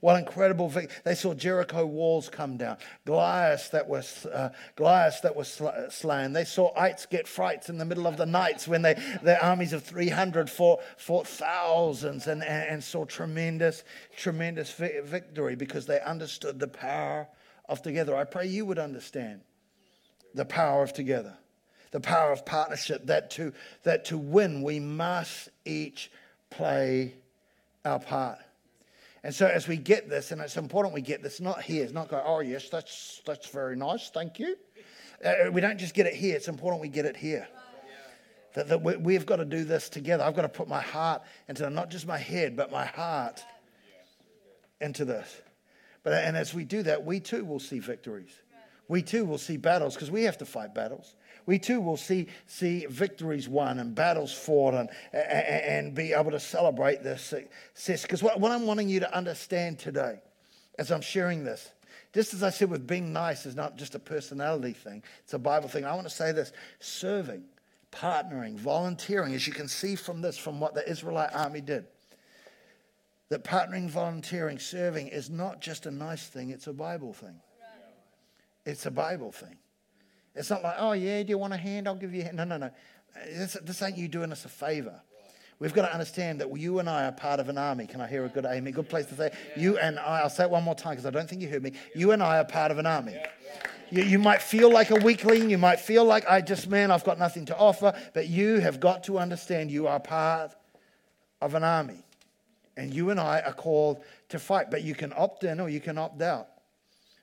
What 0.00 0.18
incredible 0.18 0.68
victory. 0.68 0.96
They 1.04 1.14
saw 1.14 1.34
Jericho 1.34 1.86
walls 1.86 2.28
come 2.28 2.56
down. 2.56 2.76
Goliath 3.04 3.70
that 3.70 3.88
was, 3.88 4.26
uh, 4.26 4.50
Goliath 4.76 5.22
that 5.22 5.34
was 5.34 5.48
sl- 5.48 5.68
slain. 5.90 6.32
They 6.32 6.44
saw 6.44 6.72
ites 6.76 7.06
get 7.06 7.26
frights 7.26 7.68
in 7.68 7.78
the 7.78 7.84
middle 7.84 8.06
of 8.06 8.16
the 8.16 8.26
nights 8.26 8.68
when 8.68 8.82
they, 8.82 8.94
their 9.22 9.42
armies 9.42 9.72
of 9.72 9.82
300 9.82 10.50
fought, 10.50 10.80
fought 10.96 11.26
thousands 11.26 12.26
and, 12.26 12.42
and, 12.42 12.68
and 12.68 12.84
saw 12.84 13.04
tremendous, 13.04 13.84
tremendous 14.16 14.72
vi- 14.72 15.00
victory 15.02 15.56
because 15.56 15.86
they 15.86 16.00
understood 16.00 16.60
the 16.60 16.68
power 16.68 17.28
of 17.68 17.82
together. 17.82 18.16
I 18.16 18.24
pray 18.24 18.46
you 18.46 18.66
would 18.66 18.78
understand 18.78 19.40
the 20.34 20.44
power 20.44 20.82
of 20.82 20.92
together, 20.92 21.34
the 21.90 22.00
power 22.00 22.32
of 22.32 22.44
partnership, 22.44 23.06
that 23.06 23.30
to, 23.32 23.52
that 23.82 24.04
to 24.06 24.18
win, 24.18 24.62
we 24.62 24.78
must 24.78 25.48
each 25.64 26.10
play 26.50 27.14
our 27.84 27.98
part. 27.98 28.38
And 29.26 29.34
so 29.34 29.48
as 29.48 29.66
we 29.66 29.76
get 29.76 30.08
this, 30.08 30.30
and 30.30 30.40
it's 30.40 30.56
important 30.56 30.94
we 30.94 31.00
get 31.00 31.20
this, 31.20 31.40
not 31.40 31.60
here, 31.60 31.82
it's 31.82 31.92
not 31.92 32.08
go, 32.08 32.22
oh 32.24 32.38
yes, 32.38 32.68
that's 32.68 33.22
that's 33.26 33.48
very 33.48 33.74
nice, 33.74 34.08
thank 34.08 34.38
you. 34.38 34.56
Uh, 35.24 35.50
we 35.50 35.60
don't 35.60 35.78
just 35.78 35.94
get 35.94 36.06
it 36.06 36.14
here, 36.14 36.36
it's 36.36 36.46
important 36.46 36.80
we 36.80 36.86
get 36.86 37.06
it 37.06 37.16
here. 37.16 37.48
That, 38.54 38.68
that 38.68 38.82
we, 38.82 38.94
we've 38.98 39.26
got 39.26 39.38
to 39.38 39.44
do 39.44 39.64
this 39.64 39.88
together. 39.88 40.22
I've 40.22 40.36
got 40.36 40.42
to 40.42 40.48
put 40.48 40.68
my 40.68 40.80
heart 40.80 41.22
into 41.48 41.68
not 41.70 41.90
just 41.90 42.06
my 42.06 42.18
head, 42.18 42.56
but 42.56 42.70
my 42.70 42.84
heart 42.84 43.44
into 44.80 45.04
this. 45.04 45.42
But 46.04 46.12
and 46.12 46.36
as 46.36 46.54
we 46.54 46.64
do 46.64 46.84
that, 46.84 47.04
we 47.04 47.18
too 47.18 47.44
will 47.44 47.58
see 47.58 47.80
victories. 47.80 48.30
We 48.86 49.02
too 49.02 49.24
will 49.24 49.38
see 49.38 49.56
battles 49.56 49.94
because 49.94 50.08
we 50.08 50.22
have 50.22 50.38
to 50.38 50.46
fight 50.46 50.72
battles 50.72 51.16
we 51.46 51.60
too 51.60 51.80
will 51.80 51.96
see, 51.96 52.26
see 52.46 52.86
victories 52.86 53.48
won 53.48 53.78
and 53.78 53.94
battles 53.94 54.32
fought 54.32 54.74
and, 54.74 54.90
and, 55.12 55.24
and 55.24 55.94
be 55.94 56.12
able 56.12 56.32
to 56.32 56.40
celebrate 56.40 57.04
this 57.04 57.22
success. 57.22 58.02
Because 58.02 58.22
what, 58.22 58.40
what 58.40 58.50
I'm 58.50 58.66
wanting 58.66 58.88
you 58.88 59.00
to 59.00 59.16
understand 59.16 59.78
today, 59.78 60.18
as 60.78 60.90
I'm 60.90 61.00
sharing 61.00 61.44
this, 61.44 61.70
just 62.12 62.34
as 62.34 62.42
I 62.42 62.50
said 62.50 62.70
with 62.70 62.86
being 62.86 63.12
nice 63.12 63.46
is 63.46 63.54
not 63.54 63.76
just 63.76 63.94
a 63.94 63.98
personality 63.98 64.72
thing, 64.72 65.02
it's 65.22 65.34
a 65.34 65.38
Bible 65.38 65.68
thing. 65.68 65.84
I 65.84 65.94
want 65.94 66.08
to 66.08 66.14
say 66.14 66.32
this 66.32 66.52
serving, 66.80 67.44
partnering, 67.92 68.56
volunteering, 68.56 69.34
as 69.34 69.46
you 69.46 69.52
can 69.52 69.68
see 69.68 69.94
from 69.94 70.20
this, 70.22 70.36
from 70.36 70.58
what 70.58 70.74
the 70.74 70.88
Israelite 70.88 71.32
army 71.32 71.60
did. 71.60 71.84
That 73.28 73.44
partnering, 73.44 73.88
volunteering, 73.88 74.58
serving 74.58 75.08
is 75.08 75.30
not 75.30 75.60
just 75.60 75.86
a 75.86 75.90
nice 75.90 76.26
thing, 76.26 76.50
it's 76.50 76.66
a 76.66 76.72
Bible 76.72 77.12
thing. 77.12 77.40
It's 78.64 78.86
a 78.86 78.90
Bible 78.90 79.30
thing. 79.30 79.56
It's 80.36 80.50
not 80.50 80.62
like, 80.62 80.76
oh, 80.78 80.92
yeah, 80.92 81.22
do 81.22 81.30
you 81.30 81.38
want 81.38 81.54
a 81.54 81.56
hand? 81.56 81.88
I'll 81.88 81.94
give 81.94 82.14
you 82.14 82.20
a 82.20 82.24
hand. 82.24 82.36
No, 82.36 82.44
no, 82.44 82.58
no. 82.58 82.70
This, 83.26 83.56
this 83.62 83.80
ain't 83.82 83.96
you 83.96 84.06
doing 84.06 84.30
us 84.30 84.44
a 84.44 84.48
favor. 84.48 85.00
We've 85.58 85.72
got 85.72 85.86
to 85.86 85.92
understand 85.92 86.42
that 86.42 86.54
you 86.54 86.78
and 86.80 86.90
I 86.90 87.06
are 87.06 87.12
part 87.12 87.40
of 87.40 87.48
an 87.48 87.56
army. 87.56 87.86
Can 87.86 88.02
I 88.02 88.06
hear 88.06 88.26
a 88.26 88.28
good 88.28 88.44
amen? 88.44 88.74
Good 88.74 88.90
place 88.90 89.06
to 89.06 89.14
say. 89.14 89.32
You 89.56 89.78
and 89.78 89.98
I, 89.98 90.20
I'll 90.20 90.28
say 90.28 90.44
it 90.44 90.50
one 90.50 90.62
more 90.62 90.74
time 90.74 90.92
because 90.92 91.06
I 91.06 91.10
don't 91.10 91.28
think 91.28 91.40
you 91.40 91.48
heard 91.48 91.62
me. 91.62 91.72
You 91.94 92.12
and 92.12 92.22
I 92.22 92.38
are 92.38 92.44
part 92.44 92.70
of 92.70 92.76
an 92.76 92.84
army. 92.84 93.16
You, 93.90 94.02
you 94.02 94.18
might 94.18 94.42
feel 94.42 94.70
like 94.70 94.90
a 94.90 94.96
weakling. 94.96 95.48
You 95.48 95.56
might 95.56 95.80
feel 95.80 96.04
like, 96.04 96.28
I 96.28 96.42
just, 96.42 96.68
man, 96.68 96.90
I've 96.90 97.04
got 97.04 97.18
nothing 97.18 97.46
to 97.46 97.56
offer. 97.56 97.94
But 98.12 98.28
you 98.28 98.58
have 98.58 98.80
got 98.80 99.04
to 99.04 99.18
understand 99.18 99.70
you 99.70 99.86
are 99.86 99.98
part 99.98 100.54
of 101.40 101.54
an 101.54 101.64
army. 101.64 102.04
And 102.76 102.92
you 102.92 103.08
and 103.08 103.18
I 103.18 103.40
are 103.40 103.54
called 103.54 104.04
to 104.28 104.38
fight. 104.38 104.70
But 104.70 104.82
you 104.82 104.94
can 104.94 105.14
opt 105.16 105.42
in 105.44 105.58
or 105.58 105.70
you 105.70 105.80
can 105.80 105.96
opt 105.96 106.20
out. 106.20 106.48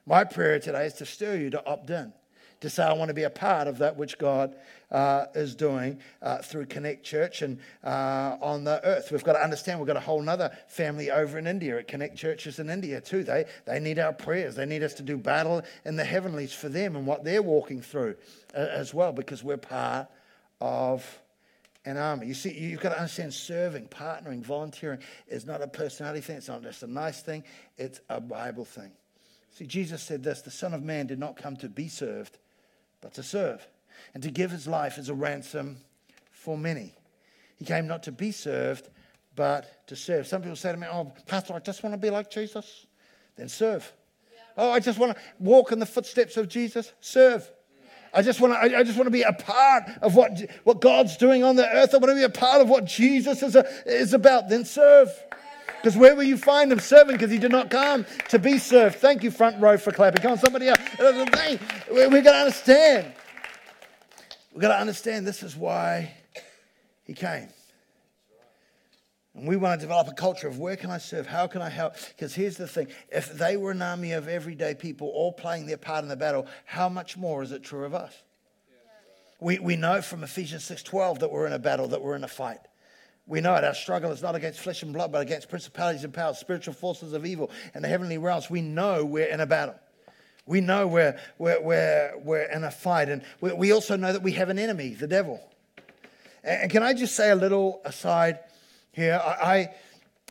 My 0.07 0.23
prayer 0.23 0.59
today 0.59 0.87
is 0.87 0.95
to 0.95 1.05
stir 1.05 1.35
you 1.35 1.49
to 1.51 1.63
opt 1.67 1.91
in 1.91 2.11
to 2.63 2.69
say, 2.69 2.83
I 2.83 2.93
want 2.93 3.09
to 3.09 3.13
be 3.13 3.23
a 3.23 3.29
part 3.29 3.67
of 3.67 3.77
that 3.79 3.97
which 3.97 4.17
God 4.17 4.55
uh, 4.89 5.25
is 5.35 5.53
doing 5.53 5.99
uh, 6.21 6.37
through 6.37 6.65
Connect 6.67 7.03
Church 7.03 7.41
and 7.41 7.59
uh, 7.83 8.37
on 8.41 8.63
the 8.63 8.79
earth. 8.85 9.11
We've 9.11 9.23
got 9.23 9.33
to 9.33 9.43
understand 9.43 9.79
we've 9.79 9.87
got 9.87 9.97
a 9.97 10.01
whole 10.01 10.27
other 10.29 10.49
family 10.67 11.11
over 11.11 11.37
in 11.37 11.45
India 11.45 11.77
at 11.77 11.89
Connect 11.89 12.15
Churches 12.15 12.59
in 12.59 12.69
India 12.69 13.01
too. 13.01 13.23
They, 13.23 13.45
they 13.65 13.81
need 13.81 13.99
our 13.99 14.13
prayers. 14.13 14.55
They 14.55 14.65
need 14.65 14.81
us 14.81 14.93
to 14.95 15.03
do 15.03 15.17
battle 15.17 15.61
in 15.83 15.97
the 15.97 16.05
heavenlies 16.05 16.53
for 16.53 16.69
them 16.69 16.95
and 16.95 17.05
what 17.05 17.25
they're 17.25 17.43
walking 17.43 17.81
through 17.81 18.15
uh, 18.55 18.59
as 18.59 18.93
well 18.93 19.11
because 19.11 19.43
we're 19.43 19.57
part 19.57 20.07
of 20.61 21.19
an 21.83 21.97
army. 21.97 22.27
You 22.27 22.33
see, 22.33 22.57
you've 22.57 22.79
got 22.79 22.89
to 22.89 22.97
understand 22.97 23.33
serving, 23.33 23.87
partnering, 23.89 24.41
volunteering 24.41 24.99
is 25.27 25.45
not 25.45 25.61
a 25.61 25.67
personality 25.67 26.21
thing. 26.21 26.37
It's 26.37 26.47
not 26.47 26.63
just 26.63 26.81
a 26.81 26.87
nice 26.87 27.21
thing. 27.21 27.43
It's 27.77 27.99
a 28.09 28.21
Bible 28.21 28.63
thing. 28.63 28.91
See, 29.51 29.65
Jesus 29.65 30.01
said 30.01 30.23
this 30.23 30.41
the 30.41 30.51
Son 30.51 30.73
of 30.73 30.81
Man 30.81 31.07
did 31.07 31.19
not 31.19 31.35
come 31.35 31.55
to 31.57 31.69
be 31.69 31.87
served, 31.87 32.37
but 33.03 33.13
to 33.15 33.21
serve, 33.21 33.67
and 34.13 34.23
to 34.23 34.31
give 34.31 34.49
his 34.49 34.65
life 34.65 34.97
as 34.97 35.09
a 35.09 35.13
ransom 35.13 35.77
for 36.31 36.57
many. 36.57 36.93
He 37.57 37.65
came 37.65 37.85
not 37.85 38.03
to 38.03 38.11
be 38.11 38.31
served, 38.31 38.89
but 39.35 39.85
to 39.87 39.95
serve. 39.95 40.25
Some 40.25 40.41
people 40.41 40.55
say 40.55 40.71
to 40.71 40.77
me, 40.77 40.87
Oh, 40.89 41.11
Pastor, 41.27 41.53
I 41.53 41.59
just 41.59 41.83
want 41.83 41.93
to 41.93 41.97
be 41.97 42.09
like 42.09 42.31
Jesus. 42.31 42.87
Then 43.35 43.49
serve. 43.49 43.91
Yeah. 44.31 44.39
Oh, 44.57 44.71
I 44.71 44.79
just 44.79 44.97
want 44.97 45.15
to 45.15 45.23
walk 45.39 45.71
in 45.71 45.79
the 45.79 45.85
footsteps 45.85 46.37
of 46.37 46.47
Jesus. 46.47 46.93
Serve. 47.01 47.49
I 48.13 48.21
just 48.21 48.39
want 48.39 48.53
to, 48.53 48.77
I 48.77 48.83
just 48.83 48.95
want 48.95 49.07
to 49.07 49.11
be 49.11 49.23
a 49.23 49.33
part 49.33 49.83
of 50.01 50.15
what, 50.15 50.39
what 50.63 50.81
God's 50.81 51.17
doing 51.17 51.43
on 51.43 51.55
the 51.55 51.67
earth. 51.67 51.95
I 51.95 51.97
want 51.97 52.11
to 52.11 52.15
be 52.15 52.23
a 52.23 52.29
part 52.29 52.61
of 52.61 52.69
what 52.69 52.85
Jesus 52.85 53.41
is, 53.41 53.55
a, 53.55 53.65
is 53.85 54.13
about. 54.13 54.49
Then 54.49 54.65
serve. 54.65 55.09
Because 55.83 55.97
where 55.97 56.15
will 56.15 56.23
you 56.23 56.37
find 56.37 56.71
him 56.71 56.79
serving? 56.79 57.17
Because 57.17 57.29
he 57.29 57.37
did 57.37 57.51
not 57.51 57.69
come 57.69 58.05
to 58.29 58.39
be 58.39 58.57
served. 58.57 58.95
Thank 58.95 59.21
you, 59.21 59.29
front 59.29 59.61
row, 59.61 59.77
for 59.77 59.91
clapping. 59.91 60.21
Come 60.21 60.31
on, 60.31 60.37
somebody 60.37 60.69
else. 60.69 60.79
We've 60.97 62.23
got 62.23 62.31
to 62.31 62.37
understand. 62.37 63.11
We've 64.53 64.61
got 64.61 64.69
to 64.69 64.79
understand 64.79 65.27
this 65.27 65.43
is 65.43 65.57
why 65.57 66.13
he 67.03 67.13
came. 67.13 67.49
And 69.35 69.45
we 69.45 69.57
want 69.57 69.77
to 69.77 69.85
develop 69.85 70.07
a 70.07 70.13
culture 70.13 70.47
of 70.47 70.57
where 70.57 70.77
can 70.77 70.89
I 70.89 70.99
serve? 70.99 71.27
How 71.27 71.47
can 71.47 71.61
I 71.61 71.67
help? 71.67 71.95
Because 72.15 72.33
here's 72.33 72.55
the 72.55 72.67
thing 72.67 72.87
if 73.09 73.33
they 73.33 73.57
were 73.57 73.71
an 73.71 73.81
army 73.81 74.13
of 74.13 74.29
everyday 74.29 74.75
people 74.75 75.09
all 75.09 75.33
playing 75.33 75.65
their 75.65 75.75
part 75.75 76.03
in 76.03 76.07
the 76.07 76.15
battle, 76.15 76.47
how 76.63 76.87
much 76.87 77.17
more 77.17 77.43
is 77.43 77.51
it 77.51 77.61
true 77.61 77.83
of 77.83 77.93
us? 77.93 78.13
We, 79.41 79.59
we 79.59 79.75
know 79.75 80.01
from 80.01 80.23
Ephesians 80.23 80.63
6:12 80.63 81.19
that 81.19 81.29
we're 81.29 81.45
in 81.45 81.51
a 81.51 81.59
battle, 81.59 81.89
that 81.89 82.01
we're 82.01 82.15
in 82.15 82.23
a 82.23 82.29
fight. 82.29 82.59
We 83.25 83.39
know 83.39 83.55
it. 83.55 83.63
Our 83.63 83.73
struggle 83.73 84.11
is 84.11 84.21
not 84.21 84.35
against 84.35 84.59
flesh 84.59 84.83
and 84.83 84.91
blood, 84.91 85.11
but 85.11 85.21
against 85.21 85.49
principalities 85.49 86.03
and 86.03 86.13
powers, 86.13 86.37
spiritual 86.37 86.73
forces 86.73 87.13
of 87.13 87.25
evil, 87.25 87.49
and 87.73 87.83
the 87.83 87.87
heavenly 87.87 88.17
realms. 88.17 88.49
We 88.49 88.61
know 88.61 89.05
we're 89.05 89.27
in 89.27 89.39
a 89.39 89.45
battle. 89.45 89.75
We 90.45 90.59
know 90.59 90.87
we're, 90.87 91.17
we're, 91.37 91.61
we're, 91.61 92.13
we're 92.21 92.43
in 92.43 92.65
a 92.65 92.71
fight. 92.71 93.07
And 93.07 93.23
we, 93.39 93.53
we 93.53 93.71
also 93.71 93.95
know 93.95 94.11
that 94.11 94.23
we 94.23 94.33
have 94.33 94.49
an 94.49 94.59
enemy, 94.59 94.93
the 94.93 95.07
devil. 95.07 95.39
And 96.43 96.69
can 96.69 96.83
I 96.83 96.93
just 96.93 97.15
say 97.15 97.29
a 97.29 97.35
little 97.35 97.81
aside 97.85 98.39
here? 98.91 99.21
I, 99.23 99.29
I, 99.29 99.75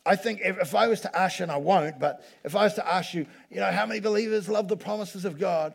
I 0.05 0.17
think 0.17 0.41
if, 0.45 0.59
if 0.59 0.75
I 0.75 0.89
was 0.89 1.01
to 1.03 1.17
ask 1.19 1.39
you, 1.39 1.45
and 1.45 1.53
I 1.53 1.57
won't, 1.57 1.99
but 1.99 2.23
if 2.45 2.55
I 2.55 2.65
was 2.65 2.75
to 2.75 2.87
ask 2.87 3.15
you, 3.15 3.27
you 3.51 3.61
know, 3.61 3.73
how 3.73 3.87
many 3.87 4.01
believers 4.01 4.51
love 4.51 4.69
the 4.69 4.77
promises 4.77 5.25
of 5.25 5.39
God? 5.39 5.75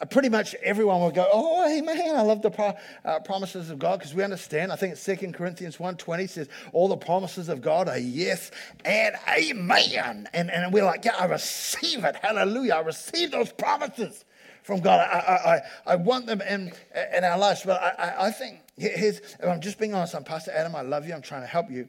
Uh, 0.00 0.04
pretty 0.06 0.28
much 0.28 0.54
everyone 0.56 1.00
will 1.00 1.10
go, 1.12 1.28
oh, 1.32 1.64
amen. 1.70 2.16
I 2.16 2.22
love 2.22 2.42
the 2.42 2.50
pro- 2.50 2.74
uh, 3.04 3.20
promises 3.20 3.70
of 3.70 3.78
God 3.78 4.00
because 4.00 4.12
we 4.12 4.24
understand. 4.24 4.72
I 4.72 4.76
think 4.76 4.92
it's 4.94 5.04
2 5.04 5.16
Corinthians 5.32 5.76
1.20 5.76 6.28
says, 6.28 6.48
all 6.72 6.88
the 6.88 6.96
promises 6.96 7.48
of 7.48 7.60
God 7.60 7.88
are 7.88 7.98
yes 7.98 8.50
and 8.84 9.14
amen. 9.28 10.28
And, 10.32 10.50
and 10.50 10.72
we're 10.72 10.84
like, 10.84 11.04
yeah, 11.04 11.14
I 11.18 11.26
receive 11.26 12.02
it. 12.04 12.16
Hallelujah. 12.16 12.74
I 12.74 12.80
receive 12.80 13.30
those 13.30 13.52
promises 13.52 14.24
from 14.64 14.80
God. 14.80 14.98
I, 14.98 15.18
I, 15.18 15.54
I, 15.54 15.60
I 15.92 15.96
want 15.96 16.26
them 16.26 16.40
in, 16.40 16.72
in 17.16 17.22
our 17.22 17.38
lives. 17.38 17.62
But 17.64 17.80
I, 17.80 17.90
I, 17.90 18.26
I 18.26 18.30
think, 18.32 18.62
here's, 18.76 19.20
I'm 19.46 19.60
just 19.60 19.78
being 19.78 19.94
honest, 19.94 20.16
I'm 20.16 20.24
Pastor 20.24 20.50
Adam. 20.50 20.74
I 20.74 20.82
love 20.82 21.06
you. 21.06 21.14
I'm 21.14 21.22
trying 21.22 21.42
to 21.42 21.46
help 21.46 21.70
you. 21.70 21.88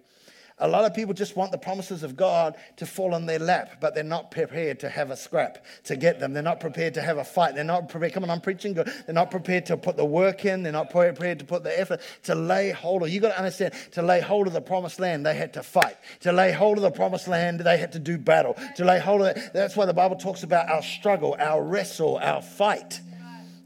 A 0.58 0.70
lot 0.70 0.86
of 0.86 0.94
people 0.94 1.13
just 1.13 1.36
want 1.36 1.52
the 1.52 1.58
promises 1.58 2.02
of 2.02 2.15
God 2.15 2.56
to 2.78 2.86
fall 2.86 3.13
on 3.13 3.26
their 3.26 3.39
lap, 3.39 3.82
but 3.82 3.94
they're 3.94 4.06
not 4.06 4.32
prepared 4.32 4.80
to 4.80 4.89
have 4.89 5.12
a 5.12 5.18
scrap 5.18 5.65
to 5.84 5.98
get 5.98 6.22
them. 6.22 6.32
They're 6.32 6.41
not 6.41 6.62
prepared 6.62 6.94
to 6.94 7.02
have 7.02 7.18
a 7.18 7.26
fight. 7.26 7.56
They're 7.56 7.65
not 7.65 7.89
prepared. 7.89 8.13
Come 8.13 8.24
on, 8.24 8.30
I'm 8.30 8.39
preaching 8.39 8.74
good. 8.74 8.89
They're 9.06 9.13
not 9.13 9.32
prepared 9.32 9.65
to 9.65 9.76
put 9.76 9.98
the 9.98 10.06
work 10.06 10.46
in. 10.46 10.63
They're 10.63 10.72
not 10.72 10.91
prepared 10.91 11.39
to 11.39 11.46
put 11.46 11.63
the 11.65 11.78
effort 11.78 12.00
to 12.24 12.36
lay 12.36 12.72
hold 12.72 13.04
of. 13.04 13.10
You 13.10 13.20
got 13.20 13.32
to 13.32 13.38
understand. 13.38 13.74
To 13.91 14.02
lay 14.02 14.22
hold 14.22 14.48
of 14.48 14.54
the 14.54 14.62
promised 14.62 14.98
land, 14.98 15.26
they 15.26 15.36
had 15.36 15.54
to 15.56 15.63
fight. 15.63 15.98
To 16.22 16.32
lay 16.32 16.54
hold 16.54 16.78
of 16.78 16.84
the 16.84 16.91
promised 16.91 17.28
land, 17.28 17.60
they 17.60 17.78
had 17.78 17.91
to 17.91 18.00
do 18.00 18.18
battle. 18.18 18.56
To 18.78 18.86
lay 18.86 19.00
hold 19.00 19.24
of 19.24 19.36
it, 19.36 19.52
that's 19.54 19.76
why 19.76 19.86
the 19.86 19.94
Bible 19.94 20.15
talks 20.15 20.44
about 20.44 20.70
our 20.70 20.82
struggle, 20.82 21.36
our 21.38 21.62
wrestle, 21.62 22.18
our 22.18 22.41
fight, 22.41 23.02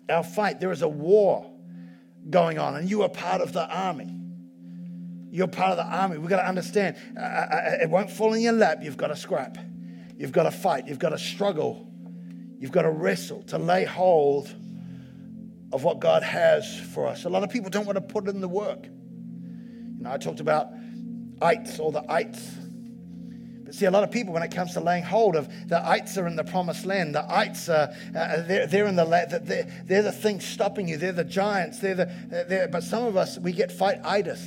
our 0.10 0.24
fight. 0.24 0.60
There 0.60 0.72
is 0.72 0.82
a 0.82 0.90
war 0.90 1.52
going 2.32 2.58
on, 2.58 2.76
and 2.76 2.90
you 2.90 3.04
are 3.04 3.10
part 3.10 3.42
of 3.42 3.54
the 3.54 3.68
army. 3.68 4.19
You're 5.32 5.48
part 5.48 5.72
of 5.72 5.78
the 5.78 5.86
army. 5.86 6.18
We've 6.18 6.30
got 6.30 6.42
to 6.42 6.48
understand 6.48 6.96
uh, 7.16 7.20
uh, 7.20 7.24
uh, 7.24 7.78
it 7.84 7.90
won't 7.90 8.10
fall 8.10 8.34
in 8.34 8.42
your 8.42 8.54
lap. 8.54 8.80
You've 8.82 8.98
got 8.98 9.08
to 9.08 9.16
scrap. 9.16 9.58
You've 10.18 10.32
got 10.32 10.44
to 10.44 10.52
fight. 10.52 10.88
You've 10.88 11.00
got 11.00 11.10
to 11.10 11.20
struggle. 11.20 11.88
You've 12.60 12.72
got 12.72 12.82
to 12.82 12.92
wrestle 12.92 13.44
to 13.44 13.58
lay 13.58 13.86
hold 13.86 14.54
of 15.72 15.84
what 15.84 16.00
God 16.00 16.24
has 16.24 16.80
for 16.80 17.08
us. 17.08 17.26
A 17.26 17.30
lot 17.30 17.44
of 17.44 17.50
people 17.50 17.70
don't 17.70 17.86
want 17.86 17.98
to 17.98 18.02
put 18.02 18.28
in 18.28 18.42
the 18.42 18.48
work. 18.48 18.86
You 18.86 20.04
know, 20.04 20.12
I 20.12 20.18
talked 20.18 20.40
about 20.40 20.70
ites 21.42 21.80
or 21.80 21.92
the 21.92 22.04
ites. 22.12 22.56
But 23.64 23.76
see, 23.76 23.86
a 23.86 23.92
lot 23.92 24.04
of 24.04 24.12
people, 24.12 24.34
when 24.34 24.42
it 24.44 24.52
comes 24.52 24.74
to 24.74 24.80
laying 24.80 25.04
hold 25.04 25.36
of 25.36 25.48
the 25.70 25.86
ites 25.88 26.18
are 26.18 26.26
in 26.26 26.36
the 26.36 26.44
promised 26.44 26.86
land, 26.86 27.14
the 27.14 27.32
ites 27.32 27.70
are 27.70 27.90
uh, 28.16 28.42
they're, 28.42 28.66
they're 28.66 28.88
in 28.88 28.96
the 28.96 29.06
they're, 29.06 29.84
they're 29.86 30.02
the 30.02 30.12
things 30.12 30.44
stopping 30.44 30.88
you. 30.88 30.98
They're 30.98 31.12
the 31.12 31.24
giants. 31.24 31.80
They're 31.80 31.96
the 31.96 32.46
they're, 32.50 32.68
but 32.68 32.84
some 32.84 33.06
of 33.06 33.16
us 33.16 33.38
we 33.38 33.52
get 33.52 33.72
fight 33.72 34.00
itis. 34.04 34.46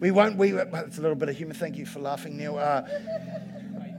We 0.00 0.10
won't, 0.10 0.36
we, 0.36 0.52
it's 0.52 0.98
a 0.98 1.00
little 1.00 1.16
bit 1.16 1.28
of 1.28 1.36
humor. 1.36 1.54
Thank 1.54 1.76
you 1.76 1.86
for 1.86 1.98
laughing, 1.98 2.36
Neil. 2.36 2.56
Uh, 2.56 2.82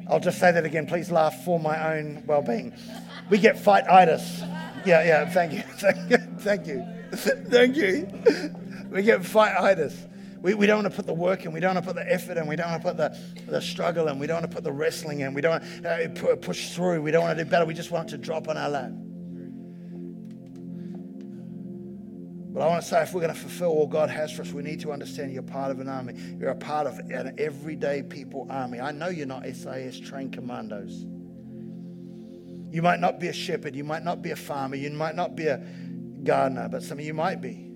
I'll 0.09 0.19
just 0.19 0.39
say 0.39 0.51
that 0.51 0.65
again. 0.65 0.87
Please 0.87 1.11
laugh 1.11 1.43
for 1.43 1.59
my 1.59 1.97
own 1.97 2.23
well 2.25 2.41
being. 2.41 2.73
We 3.29 3.37
get 3.37 3.59
fight-itis. 3.59 4.39
Yeah, 4.85 5.03
yeah, 5.03 5.29
thank 5.29 5.53
you. 5.53 5.61
Thank 5.77 6.09
you. 6.09 6.17
Thank 6.39 6.67
you. 6.67 6.85
Thank 7.49 7.75
you. 7.75 8.07
We 8.89 9.03
get 9.03 9.25
fight-itis. 9.25 10.07
We, 10.41 10.53
we 10.53 10.67
don't 10.67 10.83
want 10.83 10.93
to 10.93 10.95
put 10.95 11.05
the 11.05 11.13
work 11.13 11.45
in. 11.45 11.51
We 11.51 11.59
don't 11.59 11.75
want 11.75 11.85
to 11.85 11.93
put 11.93 12.01
the 12.01 12.11
effort 12.11 12.37
in. 12.37 12.47
We 12.47 12.55
don't 12.55 12.71
want 12.71 12.81
to 12.81 12.87
put 12.87 12.97
the, 12.97 13.51
the 13.51 13.61
struggle 13.61 14.07
in. 14.07 14.19
We 14.19 14.25
don't 14.25 14.41
want 14.41 14.49
to 14.49 14.55
put 14.55 14.63
the 14.63 14.71
wrestling 14.71 15.19
in. 15.19 15.33
We 15.33 15.41
don't 15.41 15.61
want 15.61 16.15
to 16.15 16.29
uh, 16.29 16.35
push 16.37 16.69
through. 16.69 17.01
We 17.01 17.11
don't 17.11 17.23
want 17.23 17.37
to 17.37 17.43
do 17.43 17.49
better. 17.49 17.65
We 17.65 17.73
just 17.73 17.91
want 17.91 18.09
to 18.09 18.17
drop 18.17 18.47
on 18.47 18.57
our 18.57 18.69
lap. 18.69 18.91
But 22.51 22.63
I 22.63 22.67
want 22.67 22.81
to 22.81 22.87
say 22.87 23.01
if 23.03 23.13
we're 23.13 23.21
going 23.21 23.33
to 23.33 23.39
fulfill 23.39 23.69
all 23.69 23.85
God 23.85 24.09
has 24.09 24.31
for 24.31 24.41
us, 24.41 24.51
we 24.51 24.63
need 24.63 24.79
to 24.81 24.91
understand 24.91 25.31
you're 25.31 25.43
part 25.43 25.69
of 25.69 25.79
an 25.79 25.87
army. 25.87 26.13
You're 26.39 26.49
a 26.49 26.55
part 26.55 26.87
of 26.87 26.97
an 26.97 27.35
everyday 27.37 28.01
people 28.01 28.47
army. 28.49 28.79
I 28.79 28.91
know 28.91 29.09
you're 29.09 29.27
not 29.27 29.45
SAS 29.53 29.99
trained 29.99 30.33
commandos. 30.33 31.05
You 32.71 32.81
might 32.81 32.99
not 32.99 33.19
be 33.19 33.27
a 33.27 33.33
shepherd. 33.33 33.75
You 33.75 33.83
might 33.83 34.03
not 34.03 34.23
be 34.23 34.31
a 34.31 34.35
farmer. 34.35 34.75
You 34.75 34.89
might 34.89 35.15
not 35.15 35.35
be 35.35 35.45
a 35.45 35.63
gardener, 36.23 36.69
but 36.69 36.81
some 36.81 36.97
of 36.97 37.05
you 37.05 37.13
might 37.13 37.39
be. 37.39 37.67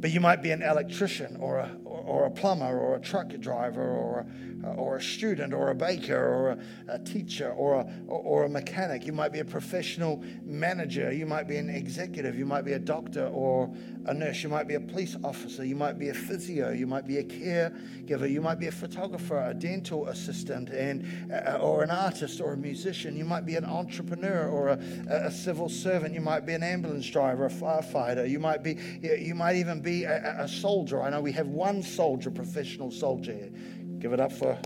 But 0.00 0.10
you 0.10 0.20
might 0.20 0.42
be 0.42 0.50
an 0.50 0.62
electrician 0.62 1.36
or 1.40 1.58
a, 1.58 1.74
or 1.84 2.26
a 2.26 2.30
plumber 2.30 2.78
or 2.78 2.96
a 2.96 3.00
truck 3.00 3.30
driver 3.40 3.82
or 3.82 4.20
a, 4.20 4.57
or 4.64 4.96
a 4.96 5.02
student 5.02 5.52
or 5.52 5.70
a 5.70 5.74
baker 5.74 6.16
or 6.16 6.50
a, 6.50 6.58
a 6.88 6.98
teacher 6.98 7.50
or 7.52 7.74
a, 7.74 7.86
or 8.08 8.44
a 8.44 8.48
mechanic. 8.48 9.06
You 9.06 9.12
might 9.12 9.32
be 9.32 9.38
a 9.38 9.44
professional 9.44 10.22
manager. 10.44 11.12
You 11.12 11.26
might 11.26 11.48
be 11.48 11.56
an 11.56 11.70
executive. 11.70 12.38
You 12.38 12.46
might 12.46 12.64
be 12.64 12.72
a 12.72 12.78
doctor 12.78 13.28
or 13.28 13.70
a 14.06 14.14
nurse. 14.14 14.42
You 14.42 14.48
might 14.48 14.66
be 14.66 14.74
a 14.74 14.80
police 14.80 15.16
officer. 15.22 15.64
You 15.64 15.76
might 15.76 15.98
be 15.98 16.08
a 16.08 16.14
physio. 16.14 16.70
You 16.70 16.86
might 16.86 17.06
be 17.06 17.18
a 17.18 17.24
caregiver. 17.24 18.30
You 18.30 18.40
might 18.40 18.58
be 18.58 18.66
a 18.66 18.72
photographer, 18.72 19.38
a 19.48 19.54
dental 19.54 20.08
assistant, 20.08 20.70
and 20.70 21.32
uh, 21.32 21.58
or 21.58 21.82
an 21.82 21.90
artist 21.90 22.40
or 22.40 22.54
a 22.54 22.56
musician. 22.56 23.16
You 23.16 23.24
might 23.24 23.46
be 23.46 23.56
an 23.56 23.64
entrepreneur 23.64 24.48
or 24.48 24.68
a, 24.68 24.78
a 25.08 25.30
civil 25.30 25.68
servant. 25.68 26.14
You 26.14 26.20
might 26.20 26.46
be 26.46 26.54
an 26.54 26.62
ambulance 26.62 27.08
driver, 27.08 27.46
a 27.46 27.50
firefighter. 27.50 28.28
You 28.28 28.40
might 28.40 28.62
be 28.62 28.78
you 29.02 29.34
might 29.34 29.56
even 29.56 29.80
be 29.80 30.04
a, 30.04 30.42
a 30.42 30.48
soldier. 30.48 31.02
I 31.02 31.10
know 31.10 31.20
we 31.20 31.32
have 31.32 31.48
one 31.48 31.82
soldier, 31.82 32.30
professional 32.30 32.90
soldier 32.90 33.32
here. 33.32 33.52
Give 33.98 34.12
it 34.12 34.20
up 34.20 34.32
for 34.32 34.58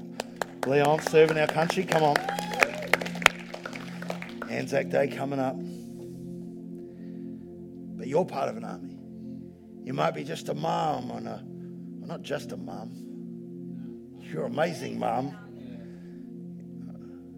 Leon 0.67 1.01
serving 1.03 1.39
our 1.39 1.47
country. 1.47 1.85
Come 1.85 2.03
on. 2.03 2.17
Anzac 4.51 4.91
Day 4.91 5.09
coming 5.09 5.39
up. 5.39 5.57
But 7.97 8.09
you're 8.09 8.27
part 8.27 8.51
of 8.51 8.57
an 8.59 8.65
army. 8.65 8.99
You 9.85 9.95
might 9.95 10.15
be 10.15 10.23
just 10.23 10.49
a 10.49 10.55
mom 10.55 11.11
or 11.11 11.19
a, 11.19 11.43
well, 11.43 12.09
not 12.09 12.23
just 12.23 12.53
a 12.53 12.57
mom. 12.57 12.93
You're 14.21 14.45
an 14.45 14.53
amazing 14.53 14.99
mom. 14.99 15.37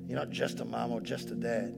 You're 0.08 0.18
not 0.18 0.30
just 0.30 0.60
a 0.60 0.64
mom 0.64 0.90
or 0.90 1.00
just 1.00 1.30
a 1.30 1.34
dad. 1.34 1.74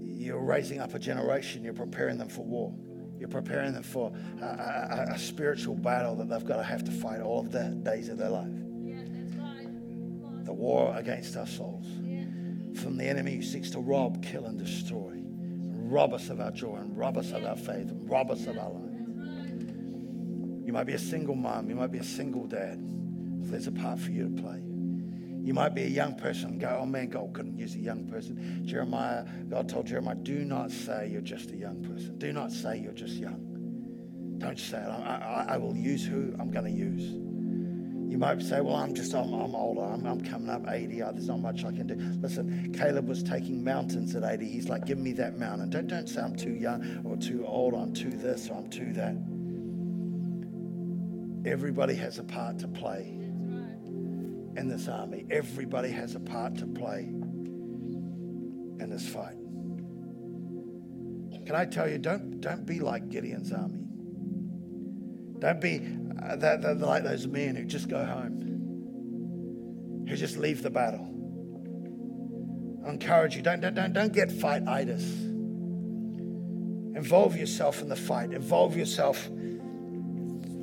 You're 0.00 0.40
raising 0.40 0.80
up 0.80 0.94
a 0.94 0.98
generation. 0.98 1.62
You're 1.62 1.74
preparing 1.74 2.16
them 2.16 2.28
for 2.28 2.44
war. 2.44 2.74
You're 3.22 3.28
preparing 3.28 3.72
them 3.72 3.84
for 3.84 4.12
a, 4.40 4.44
a, 4.44 5.06
a, 5.14 5.16
spiritual 5.16 5.76
battle 5.76 6.16
that 6.16 6.28
they've 6.28 6.44
got 6.44 6.56
to 6.56 6.64
have 6.64 6.82
to 6.82 6.90
fight 6.90 7.20
all 7.20 7.38
of 7.38 7.52
the 7.52 7.68
days 7.68 8.08
of 8.08 8.18
their 8.18 8.30
life. 8.30 8.50
Yeah, 8.80 8.96
right. 9.38 10.44
The 10.44 10.52
war 10.52 10.92
against 10.96 11.36
our 11.36 11.46
souls. 11.46 11.86
Yeah. 12.02 12.24
From 12.82 12.96
the 12.96 13.04
enemy 13.04 13.36
who 13.36 13.42
seeks 13.42 13.70
to 13.70 13.78
rob, 13.78 14.24
kill, 14.24 14.46
and 14.46 14.58
destroy. 14.58 15.20
Rob 15.22 16.14
us 16.14 16.30
of 16.30 16.40
our 16.40 16.50
joy 16.50 16.78
and 16.78 16.98
rob 16.98 17.16
us 17.16 17.30
of 17.30 17.44
our 17.44 17.54
faith 17.54 17.92
and 17.92 18.10
rob 18.10 18.32
us 18.32 18.44
of 18.48 18.58
our 18.58 18.70
life. 18.70 18.90
You 20.66 20.72
might 20.72 20.86
be 20.86 20.94
a 20.94 20.98
single 20.98 21.36
mom. 21.36 21.70
You 21.70 21.76
might 21.76 21.92
be 21.92 21.98
a 21.98 22.04
single 22.04 22.48
dad. 22.48 22.80
There's 23.48 23.68
a 23.68 23.72
part 23.72 24.00
for 24.00 24.10
you 24.10 24.34
to 24.34 24.42
play. 24.42 24.58
You 25.42 25.54
might 25.54 25.74
be 25.74 25.82
a 25.82 25.88
young 25.88 26.14
person 26.14 26.50
and 26.50 26.60
go, 26.60 26.78
oh 26.80 26.86
man, 26.86 27.08
God 27.08 27.32
couldn't 27.32 27.58
use 27.58 27.74
a 27.74 27.80
young 27.80 28.06
person. 28.06 28.64
Jeremiah, 28.64 29.24
God 29.50 29.68
told 29.68 29.86
Jeremiah, 29.86 30.14
do 30.14 30.44
not 30.44 30.70
say 30.70 31.08
you're 31.10 31.20
just 31.20 31.50
a 31.50 31.56
young 31.56 31.82
person. 31.82 32.16
Do 32.18 32.32
not 32.32 32.52
say 32.52 32.78
you're 32.78 32.92
just 32.92 33.14
young. 33.14 34.36
Don't 34.38 34.58
say 34.58 34.78
it. 34.78 34.88
I, 34.88 35.46
I, 35.48 35.54
I 35.54 35.56
will 35.56 35.76
use 35.76 36.04
who 36.04 36.32
I'm 36.38 36.52
going 36.52 36.66
to 36.66 36.70
use. 36.70 37.10
You 38.12 38.18
might 38.18 38.40
say, 38.40 38.60
well, 38.60 38.76
I'm 38.76 38.94
just, 38.94 39.14
I'm, 39.14 39.32
I'm 39.32 39.54
older. 39.56 39.82
I'm, 39.82 40.06
I'm, 40.06 40.20
coming 40.20 40.48
up 40.48 40.62
80. 40.68 41.02
Oh, 41.02 41.10
there's 41.10 41.26
not 41.26 41.40
much 41.40 41.64
I 41.64 41.72
can 41.72 41.88
do. 41.88 41.96
Listen, 42.20 42.72
Caleb 42.72 43.08
was 43.08 43.24
taking 43.24 43.64
mountains 43.64 44.14
at 44.14 44.22
80. 44.22 44.46
He's 44.46 44.68
like, 44.68 44.84
give 44.86 44.98
me 44.98 45.12
that 45.14 45.38
mountain. 45.38 45.70
Don't, 45.70 45.88
don't 45.88 46.08
say 46.08 46.20
I'm 46.20 46.36
too 46.36 46.52
young 46.52 47.00
or 47.04 47.16
too 47.16 47.44
old. 47.44 47.74
I'm 47.74 47.92
too 47.92 48.10
this 48.10 48.48
or 48.48 48.58
I'm 48.58 48.70
too 48.70 48.92
that. 48.92 49.16
Everybody 51.50 51.96
has 51.96 52.18
a 52.18 52.22
part 52.22 52.60
to 52.60 52.68
play 52.68 53.21
in 54.56 54.68
this 54.68 54.88
army. 54.88 55.24
Everybody 55.30 55.90
has 55.90 56.14
a 56.14 56.20
part 56.20 56.56
to 56.58 56.66
play 56.66 57.00
in 58.80 58.88
this 58.90 59.08
fight. 59.08 59.36
Can 61.46 61.56
I 61.56 61.64
tell 61.64 61.88
you, 61.88 61.98
don't, 61.98 62.40
don't 62.40 62.64
be 62.66 62.80
like 62.80 63.08
Gideon's 63.08 63.52
army. 63.52 63.84
Don't 65.38 65.60
be 65.60 65.80
uh, 66.22 66.36
that, 66.36 66.62
that, 66.62 66.78
like 66.78 67.02
those 67.02 67.26
men 67.26 67.56
who 67.56 67.64
just 67.64 67.88
go 67.88 68.04
home, 68.04 68.40
who 70.08 70.16
just 70.16 70.36
leave 70.36 70.62
the 70.62 70.70
battle. 70.70 71.08
I 72.86 72.90
encourage 72.90 73.34
you, 73.36 73.42
don't, 73.42 73.60
don't, 73.60 73.74
don't, 73.74 73.92
don't 73.92 74.12
get 74.12 74.30
fight-itis. 74.30 75.02
Involve 76.94 77.36
yourself 77.36 77.80
in 77.82 77.88
the 77.88 77.96
fight. 77.96 78.32
Involve 78.32 78.76
yourself 78.76 79.28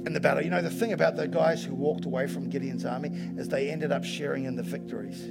in 0.09 0.13
the 0.13 0.19
battle. 0.19 0.43
You 0.43 0.49
know, 0.49 0.61
the 0.63 0.71
thing 0.71 0.91
about 0.91 1.15
the 1.15 1.27
guys 1.27 1.63
who 1.63 1.75
walked 1.75 2.05
away 2.05 2.25
from 2.25 2.49
Gideon's 2.49 2.83
army 2.83 3.09
is 3.37 3.47
they 3.47 3.69
ended 3.69 3.91
up 3.91 4.03
sharing 4.03 4.45
in 4.45 4.55
the 4.55 4.63
victories. 4.63 5.21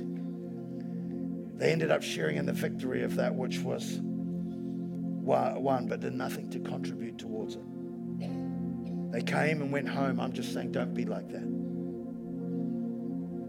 They 1.58 1.72
ended 1.72 1.90
up 1.90 2.04
sharing 2.04 2.36
in 2.36 2.46
the 2.46 2.52
victory 2.52 3.02
of 3.02 3.16
that 3.16 3.34
which 3.34 3.58
was 3.58 3.98
won, 4.00 5.88
but 5.88 5.98
did 5.98 6.14
nothing 6.14 6.48
to 6.50 6.60
contribute 6.60 7.18
towards 7.18 7.56
it. 7.56 7.62
They 9.10 9.22
came 9.22 9.62
and 9.62 9.72
went 9.72 9.88
home. 9.88 10.20
I'm 10.20 10.32
just 10.32 10.54
saying, 10.54 10.70
don't 10.70 10.94
be 10.94 11.04
like 11.04 11.28
that. 11.30 11.44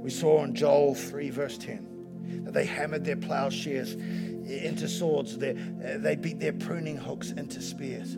We 0.02 0.10
saw 0.10 0.44
in 0.44 0.56
Joel 0.56 0.96
3, 0.96 1.30
verse 1.30 1.60
10, 1.60 2.44
that 2.46 2.54
they 2.54 2.66
hammered 2.66 3.06
their 3.06 3.18
plowshares 3.18 3.94
into 3.94 4.88
swords, 4.88 5.38
they 5.38 6.18
beat 6.20 6.40
their 6.40 6.54
pruning 6.54 6.98
hooks 6.98 7.30
into 7.32 7.62
spears. 7.62 8.18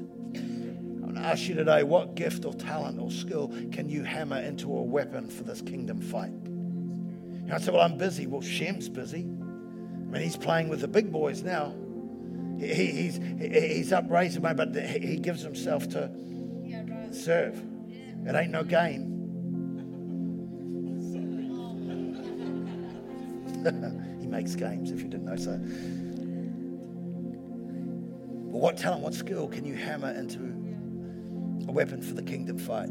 I 1.18 1.32
ask 1.32 1.48
you 1.48 1.56
today, 1.56 1.84
what 1.84 2.16
gift 2.16 2.46
or 2.46 2.54
talent 2.54 3.00
or 3.00 3.12
skill 3.12 3.50
can 3.72 3.90
you 3.90 4.04
hammer 4.04 4.40
into 4.40 4.68
a 4.76 4.82
weapon 4.82 5.30
for 5.30 5.44
this 5.44 5.62
kingdom 5.62 6.02
fight? 6.02 6.32
Know, 7.52 7.56
I 7.56 7.60
said, 7.60 7.74
well, 7.74 7.84
I'm 7.84 7.98
busy. 7.98 8.28
Well, 8.28 8.42
Shem's 8.42 8.90
busy. 8.90 9.22
I 9.22 10.14
mean, 10.14 10.22
he's 10.22 10.38
playing 10.38 10.70
with 10.70 10.82
the 10.82 10.88
big 10.88 11.12
boys 11.12 11.44
now. 11.44 11.74
He, 12.60 12.86
he's, 12.86 13.20
he's 13.40 13.92
up 13.92 14.06
raising, 14.10 14.42
but 14.42 14.76
he 14.76 15.18
gives 15.18 15.42
himself 15.42 15.90
to 15.90 16.12
serve. 17.12 17.62
It 18.26 18.36
ain't 18.36 18.52
no 18.52 18.64
game. 18.64 19.08
he 24.22 24.28
makes 24.28 24.56
games, 24.56 24.92
if 24.92 25.02
you 25.02 25.08
didn't 25.08 25.26
know 25.26 25.36
so. 25.36 25.58
But 28.52 28.58
what 28.60 28.78
talent, 28.78 29.02
what 29.02 29.14
skill 29.14 29.48
can 29.48 29.66
you 29.66 29.76
hammer 29.76 30.12
into 30.12 30.40
a 31.72 31.74
weapon 31.74 32.02
for 32.02 32.14
the 32.14 32.22
kingdom 32.22 32.58
fight? 32.58 32.90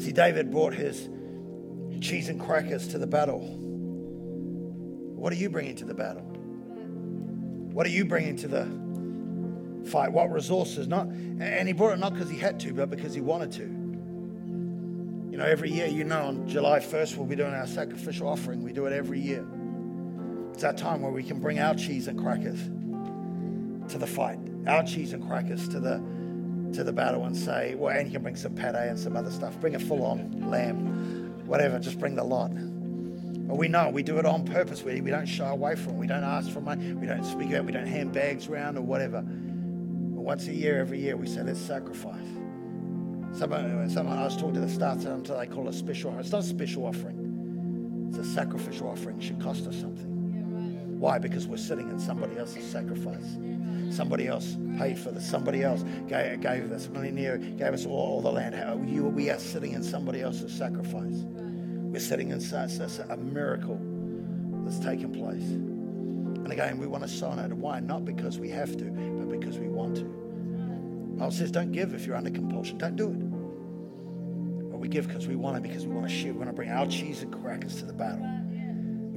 See, 0.00 0.12
David 0.12 0.50
brought 0.50 0.74
his 0.74 1.08
cheese 2.00 2.28
and 2.28 2.40
crackers 2.40 2.86
to 2.88 2.98
the 2.98 3.06
battle. 3.06 3.40
What 5.16 5.32
are 5.32 5.36
you 5.36 5.50
bringing 5.50 5.74
to 5.76 5.84
the 5.84 5.94
battle? 5.94 6.22
What 6.22 7.84
are 7.84 7.90
you 7.90 8.04
bringing 8.04 8.36
to 8.36 8.48
the 8.48 9.90
fight? 9.90 10.12
What 10.12 10.30
resources? 10.30 10.86
Not, 10.86 11.08
and 11.08 11.66
he 11.66 11.74
brought 11.74 11.94
it 11.94 11.98
not 11.98 12.14
because 12.14 12.30
he 12.30 12.38
had 12.38 12.60
to, 12.60 12.72
but 12.72 12.90
because 12.90 13.12
he 13.12 13.20
wanted 13.20 13.50
to. 13.52 13.64
You 15.32 15.36
know, 15.36 15.44
every 15.44 15.70
year, 15.70 15.86
you 15.86 16.04
know, 16.04 16.26
on 16.26 16.46
July 16.48 16.78
1st, 16.78 17.16
we'll 17.16 17.26
be 17.26 17.36
doing 17.36 17.54
our 17.54 17.66
sacrificial 17.66 18.28
offering. 18.28 18.62
We 18.62 18.72
do 18.72 18.86
it 18.86 18.92
every 18.92 19.20
year. 19.20 19.44
It's 20.52 20.62
that 20.62 20.76
time 20.76 21.02
where 21.02 21.12
we 21.12 21.24
can 21.24 21.40
bring 21.40 21.58
our 21.58 21.74
cheese 21.74 22.06
and 22.06 22.18
crackers 22.18 22.60
to 23.92 23.98
the 23.98 24.06
fight, 24.06 24.38
our 24.68 24.84
cheese 24.84 25.12
and 25.12 25.26
crackers 25.26 25.68
to 25.68 25.80
the 25.80 26.00
to 26.74 26.84
the 26.84 26.92
battle 26.92 27.24
and 27.24 27.36
say, 27.36 27.74
well, 27.74 27.96
and 27.96 28.06
you 28.06 28.12
can 28.12 28.22
bring 28.22 28.36
some 28.36 28.54
pate 28.54 28.74
and 28.74 28.98
some 28.98 29.16
other 29.16 29.30
stuff. 29.30 29.58
Bring 29.60 29.74
a 29.74 29.78
full 29.78 30.04
on 30.04 30.50
lamb, 30.50 31.46
whatever, 31.46 31.78
just 31.78 31.98
bring 31.98 32.14
the 32.14 32.24
lot. 32.24 32.50
But 33.48 33.56
we 33.56 33.66
know 33.68 33.88
we 33.88 34.02
do 34.02 34.18
it 34.18 34.26
on 34.26 34.44
purpose. 34.44 34.82
We, 34.82 35.00
we 35.00 35.10
don't 35.10 35.26
shy 35.26 35.48
away 35.48 35.74
from 35.74 35.94
it. 35.94 35.98
We 35.98 36.06
don't 36.06 36.24
ask 36.24 36.50
for 36.50 36.60
money. 36.60 36.92
We 36.92 37.06
don't 37.06 37.24
speak 37.24 37.52
out. 37.54 37.64
We 37.64 37.72
don't 37.72 37.86
hand 37.86 38.12
bags 38.12 38.46
around 38.46 38.76
or 38.76 38.82
whatever. 38.82 39.22
But 39.22 40.20
once 40.20 40.46
a 40.48 40.52
year, 40.52 40.80
every 40.80 41.00
year, 41.00 41.16
we 41.16 41.26
say, 41.26 41.42
let's 41.42 41.58
sacrifice. 41.58 42.26
Someone, 43.32 43.88
someone 43.88 44.18
I 44.18 44.24
was 44.24 44.36
talking 44.36 44.54
to 44.54 44.60
the 44.60 44.68
staff 44.68 45.04
until 45.06 45.38
they 45.38 45.46
call 45.46 45.66
it 45.66 45.70
a 45.70 45.72
special 45.72 46.10
offering. 46.10 46.24
It's 46.24 46.32
not 46.32 46.42
a 46.42 46.46
special 46.46 46.84
offering. 46.84 48.08
It's 48.10 48.18
a 48.18 48.24
sacrificial 48.34 48.88
offering. 48.88 49.18
It 49.18 49.22
should 49.24 49.40
cost 49.40 49.66
us 49.66 49.80
something. 49.80 50.17
Why? 50.98 51.18
Because 51.18 51.46
we're 51.46 51.56
sitting 51.56 51.88
in 51.90 51.98
somebody 51.98 52.36
else's 52.36 52.68
sacrifice. 52.68 53.38
Somebody 53.90 54.26
else 54.26 54.56
paid 54.76 54.98
for 54.98 55.12
this. 55.12 55.28
Somebody 55.28 55.62
else 55.62 55.84
gave, 56.08 56.40
gave 56.40 56.68
this. 56.68 56.88
Millionaire 56.88 57.38
gave 57.38 57.72
us 57.72 57.86
all, 57.86 57.92
all 57.92 58.20
the 58.20 58.32
land. 58.32 58.90
You, 58.90 59.04
we 59.04 59.30
are 59.30 59.38
sitting 59.38 59.72
in 59.72 59.82
somebody 59.82 60.20
else's 60.20 60.52
sacrifice. 60.52 61.24
We're 61.24 62.00
sitting 62.00 62.30
in 62.30 62.40
such, 62.40 62.72
such 62.72 62.98
a 63.08 63.16
miracle 63.16 63.80
that's 64.64 64.78
taken 64.80 65.12
place. 65.12 65.42
And 65.44 66.52
again, 66.52 66.78
we 66.78 66.86
want 66.86 67.04
to 67.04 67.08
sign 67.08 67.38
it. 67.38 67.52
Why? 67.52 67.80
Not 67.80 68.04
because 68.04 68.38
we 68.38 68.50
have 68.50 68.76
to, 68.76 68.84
but 68.84 69.30
because 69.40 69.58
we 69.58 69.68
want 69.68 69.96
to. 69.96 71.14
Paul 71.18 71.30
says, 71.30 71.50
don't 71.50 71.72
give 71.72 71.94
if 71.94 72.06
you're 72.06 72.16
under 72.16 72.30
compulsion. 72.30 72.78
Don't 72.78 72.96
do 72.96 73.08
it. 73.08 74.70
But 74.70 74.78
we 74.78 74.88
give 74.88 75.08
because 75.08 75.26
we 75.26 75.36
want 75.36 75.56
it, 75.56 75.62
because 75.62 75.86
we 75.86 75.94
want 75.94 76.08
to 76.08 76.14
share. 76.14 76.32
We 76.32 76.38
want 76.38 76.50
to 76.50 76.54
bring 76.54 76.70
our 76.70 76.86
cheese 76.86 77.22
and 77.22 77.32
crackers 77.32 77.76
to 77.76 77.86
the 77.86 77.92
battle. 77.92 78.37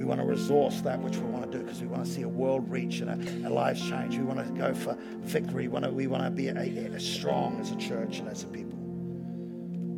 We 0.02 0.08
want 0.08 0.20
to 0.20 0.26
resource 0.26 0.80
that 0.80 1.00
which 1.00 1.16
we 1.18 1.30
want 1.30 1.48
to 1.48 1.58
do 1.58 1.62
because 1.62 1.80
we 1.80 1.86
want 1.86 2.04
to 2.04 2.10
see 2.10 2.22
a 2.22 2.28
world 2.28 2.68
reach 2.68 2.98
and 2.98 3.08
a, 3.08 3.48
a 3.48 3.50
lives 3.50 3.80
change. 3.88 4.18
We 4.18 4.24
want 4.24 4.44
to 4.44 4.52
go 4.52 4.74
for 4.74 4.98
victory. 5.20 5.68
We 5.68 5.68
want 5.68 5.84
to, 5.84 5.92
we 5.92 6.08
want 6.08 6.24
to 6.24 6.30
be 6.32 6.48
a, 6.48 6.56
a, 6.56 6.98
strong 6.98 7.60
as 7.60 7.70
a 7.70 7.76
church 7.76 8.18
and 8.18 8.28
as 8.28 8.42
a 8.42 8.48
people. 8.48 8.76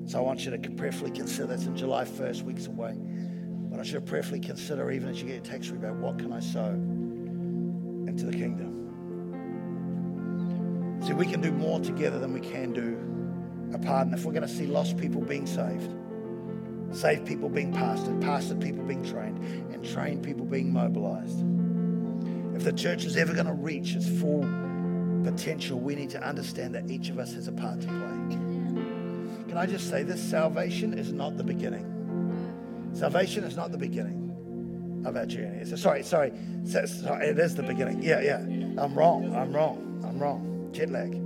So 0.05 0.19
I 0.19 0.21
want 0.21 0.45
you 0.45 0.51
to 0.51 0.59
prayerfully 0.73 1.11
consider 1.11 1.55
it's 1.55 1.65
in 1.65 1.75
July 1.75 2.05
1st, 2.05 2.43
weeks 2.43 2.67
away. 2.67 2.99
But 2.99 3.81
I 3.81 3.83
to 3.83 4.01
prayerfully 4.03 4.41
consider, 4.41 4.91
even 4.91 5.09
as 5.09 5.23
you 5.23 5.29
get 5.29 5.39
a 5.39 5.41
text 5.41 5.71
about 5.71 5.97
what 5.97 6.19
can 6.19 6.35
I 6.35 6.41
sow 6.41 6.69
into 8.07 8.27
the 8.27 8.33
kingdom. 8.33 8.83
See, 11.07 11.15
we 11.15 11.25
can 11.25 11.41
do 11.41 11.51
more 11.51 11.81
together 11.81 12.19
than 12.19 12.35
we 12.35 12.41
can 12.41 12.75
do 12.75 13.75
apart. 13.75 14.09
And 14.09 14.15
if 14.15 14.27
we're 14.27 14.35
going 14.35 14.47
to 14.47 14.55
see 14.55 14.67
lost 14.67 14.99
people 14.99 15.23
being 15.23 15.47
saved, 15.47 15.91
saved 16.95 17.27
people 17.27 17.49
being 17.49 17.73
pastored, 17.73 18.21
pastored 18.21 18.63
people 18.63 18.85
being 18.85 19.05
trained, 19.05 19.39
and 19.73 19.85
trained 19.85 20.23
people 20.23 20.45
being 20.45 20.73
mobilized. 20.73 21.45
If 22.57 22.65
the 22.65 22.73
church 22.73 23.05
is 23.05 23.17
ever 23.17 23.33
going 23.35 23.47
to 23.47 23.53
reach 23.53 23.95
its 23.95 24.09
full 24.09 24.47
potential, 25.25 25.81
we 25.81 25.95
need 25.95 26.11
to 26.11 26.23
understand 26.23 26.75
that 26.75 26.91
each 26.91 27.09
of 27.09 27.19
us 27.19 27.35
has 27.35 27.49
a 27.49 27.53
part 27.53 27.81
to 27.81 27.87
play. 27.89 28.37
Can 29.49 29.57
I 29.57 29.67
just 29.67 29.89
say 29.89 30.03
this? 30.03 30.23
Salvation 30.23 30.97
is 30.99 31.13
not 31.13 31.37
the 31.37 31.45
beginning. 31.45 31.91
Salvation 32.93 33.45
is 33.45 33.57
not 33.57 33.73
the 33.73 33.79
beginning 33.79 35.03
of 35.05 35.17
our 35.17 35.27
journey. 35.27 35.65
Sorry, 35.65 36.03
sorry, 36.03 36.33
sorry, 36.65 37.27
it 37.27 37.39
is 37.39 37.55
the 37.55 37.63
beginning. 37.63 38.03
Yeah, 38.03 38.21
yeah. 38.21 38.39
I'm 38.83 38.95
wrong. 38.95 39.35
I'm 39.35 39.53
wrong. 39.53 40.03
I'm 40.05 40.19
wrong. 40.19 40.71
Jet 40.73 40.91
lag. 40.91 41.21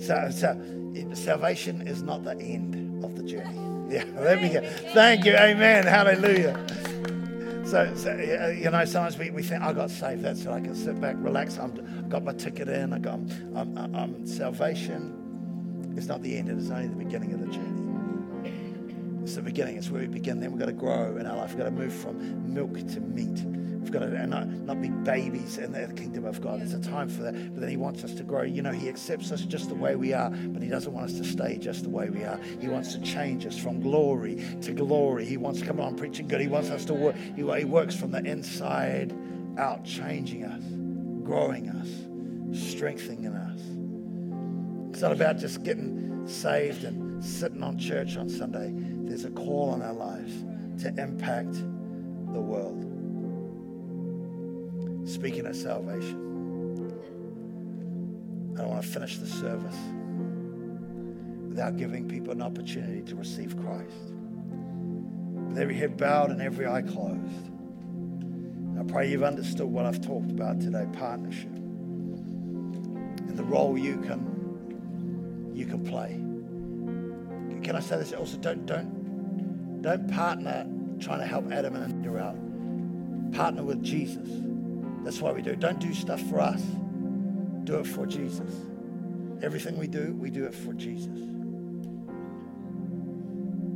So, 0.00 0.30
so 0.30 1.14
salvation 1.14 1.86
is 1.86 2.02
not 2.02 2.24
the 2.24 2.36
end 2.36 3.04
of 3.04 3.16
the 3.16 3.22
journey. 3.22 3.73
Yeah, 3.88 4.04
we 4.40 4.48
go. 4.48 4.60
Thank 4.94 5.24
you. 5.24 5.36
Amen. 5.36 5.86
Hallelujah. 5.86 6.58
So, 7.66 7.94
so 7.96 8.14
you 8.14 8.70
know, 8.70 8.84
sometimes 8.84 9.18
we, 9.18 9.30
we 9.30 9.42
think, 9.42 9.62
I 9.62 9.72
got 9.72 9.90
saved. 9.90 10.22
That's 10.22 10.42
so 10.42 10.52
I 10.52 10.60
can 10.60 10.74
sit 10.74 11.00
back, 11.00 11.16
relax. 11.18 11.58
I'm, 11.58 11.72
I've 11.98 12.08
got 12.08 12.24
my 12.24 12.32
ticket 12.32 12.68
in. 12.68 12.92
I 12.92 12.98
got 12.98 13.14
I'm, 13.14 13.76
I'm, 13.76 13.94
I'm, 13.94 14.26
salvation. 14.26 15.94
It's 15.96 16.06
not 16.06 16.22
the 16.22 16.36
end. 16.36 16.48
It 16.48 16.58
is 16.58 16.70
only 16.70 16.88
the 16.88 16.96
beginning 16.96 17.32
of 17.32 17.40
the 17.40 17.46
journey. 17.46 19.22
It's 19.22 19.36
the 19.36 19.42
beginning. 19.42 19.76
It's 19.76 19.90
where 19.90 20.02
we 20.02 20.08
begin. 20.08 20.40
Then 20.40 20.50
we've 20.52 20.60
got 20.60 20.66
to 20.66 20.72
grow 20.72 21.16
in 21.16 21.26
our 21.26 21.36
life. 21.36 21.50
We've 21.50 21.58
got 21.58 21.64
to 21.64 21.70
move 21.70 21.92
from 21.92 22.52
milk 22.52 22.74
to 22.74 23.00
meat. 23.00 23.53
We've 23.84 23.92
got 23.92 23.98
to 23.98 24.26
not, 24.26 24.48
not 24.48 24.80
be 24.80 24.88
babies 24.88 25.58
in 25.58 25.72
the 25.72 25.86
kingdom 25.92 26.24
of 26.24 26.40
God. 26.40 26.60
There's 26.60 26.72
a 26.72 26.80
time 26.80 27.06
for 27.06 27.22
that. 27.22 27.34
But 27.52 27.60
then 27.60 27.68
He 27.68 27.76
wants 27.76 28.02
us 28.02 28.14
to 28.14 28.22
grow. 28.22 28.40
You 28.40 28.62
know, 28.62 28.72
He 28.72 28.88
accepts 28.88 29.30
us 29.30 29.42
just 29.42 29.68
the 29.68 29.74
way 29.74 29.94
we 29.94 30.14
are, 30.14 30.30
but 30.30 30.62
He 30.62 30.70
doesn't 30.70 30.90
want 30.90 31.10
us 31.10 31.18
to 31.18 31.24
stay 31.24 31.58
just 31.58 31.82
the 31.82 31.90
way 31.90 32.08
we 32.08 32.24
are. 32.24 32.40
He 32.62 32.68
wants 32.68 32.94
to 32.94 33.00
change 33.02 33.44
us 33.44 33.58
from 33.58 33.80
glory 33.80 34.42
to 34.62 34.72
glory. 34.72 35.26
He 35.26 35.36
wants 35.36 35.60
to 35.60 35.66
come 35.66 35.80
on 35.80 35.96
preaching 35.96 36.26
good. 36.26 36.40
He 36.40 36.48
wants 36.48 36.70
us 36.70 36.86
to 36.86 36.94
work. 36.94 37.14
He, 37.14 37.42
he 37.42 37.64
works 37.66 37.94
from 37.94 38.10
the 38.10 38.24
inside 38.24 39.14
out, 39.58 39.84
changing 39.84 40.44
us, 40.44 40.62
growing 41.22 41.68
us, 41.68 42.68
strengthening 42.70 43.26
us. 43.26 43.60
It's 44.94 45.02
not 45.02 45.12
about 45.12 45.36
just 45.36 45.62
getting 45.62 46.26
saved 46.26 46.84
and 46.84 47.22
sitting 47.22 47.62
on 47.62 47.78
church 47.78 48.16
on 48.16 48.30
Sunday. 48.30 48.72
There's 48.74 49.26
a 49.26 49.30
call 49.30 49.68
on 49.68 49.82
our 49.82 49.92
lives 49.92 50.42
to 50.84 50.88
impact 50.96 51.52
the 52.32 52.40
world. 52.40 52.93
Speaking 55.04 55.46
of 55.46 55.54
salvation, 55.54 56.20
I 58.54 58.60
don't 58.60 58.70
want 58.70 58.82
to 58.82 58.88
finish 58.88 59.18
the 59.18 59.26
service 59.26 59.76
without 61.48 61.76
giving 61.76 62.08
people 62.08 62.32
an 62.32 62.40
opportunity 62.40 63.02
to 63.02 63.14
receive 63.14 63.54
Christ. 63.60 64.12
With 65.48 65.58
every 65.58 65.74
head 65.74 65.96
bowed 65.98 66.30
and 66.30 66.40
every 66.40 66.66
eye 66.66 66.82
closed, 66.82 67.50
I 68.78 68.82
pray 68.84 69.10
you've 69.10 69.22
understood 69.22 69.66
what 69.66 69.84
I've 69.84 70.00
talked 70.00 70.30
about 70.30 70.60
today 70.60 70.86
partnership 70.94 71.54
and 73.34 73.36
the 73.36 73.44
role 73.44 73.76
you 73.76 74.00
can, 74.00 75.52
you 75.54 75.66
can 75.66 75.84
play. 75.84 76.20
Can 77.62 77.76
I 77.76 77.80
say 77.80 77.98
this 77.98 78.12
also? 78.12 78.38
Don't, 78.38 78.64
don't, 78.64 79.82
don't 79.82 80.10
partner 80.12 80.66
trying 80.98 81.20
to 81.20 81.26
help 81.26 81.52
Adam 81.52 81.76
and 81.76 82.04
you 82.04 82.16
out. 82.16 82.36
Partner 83.32 83.64
with 83.64 83.82
Jesus. 83.82 84.28
That's 85.04 85.20
why 85.20 85.32
we 85.32 85.42
do. 85.42 85.54
Don't 85.54 85.78
do 85.78 85.92
stuff 85.92 86.20
for 86.30 86.40
us. 86.40 86.62
Do 87.64 87.78
it 87.78 87.86
for 87.86 88.06
Jesus. 88.06 88.50
Everything 89.42 89.76
we 89.78 89.86
do, 89.86 90.14
we 90.18 90.30
do 90.30 90.46
it 90.46 90.54
for 90.54 90.72
Jesus. 90.72 91.20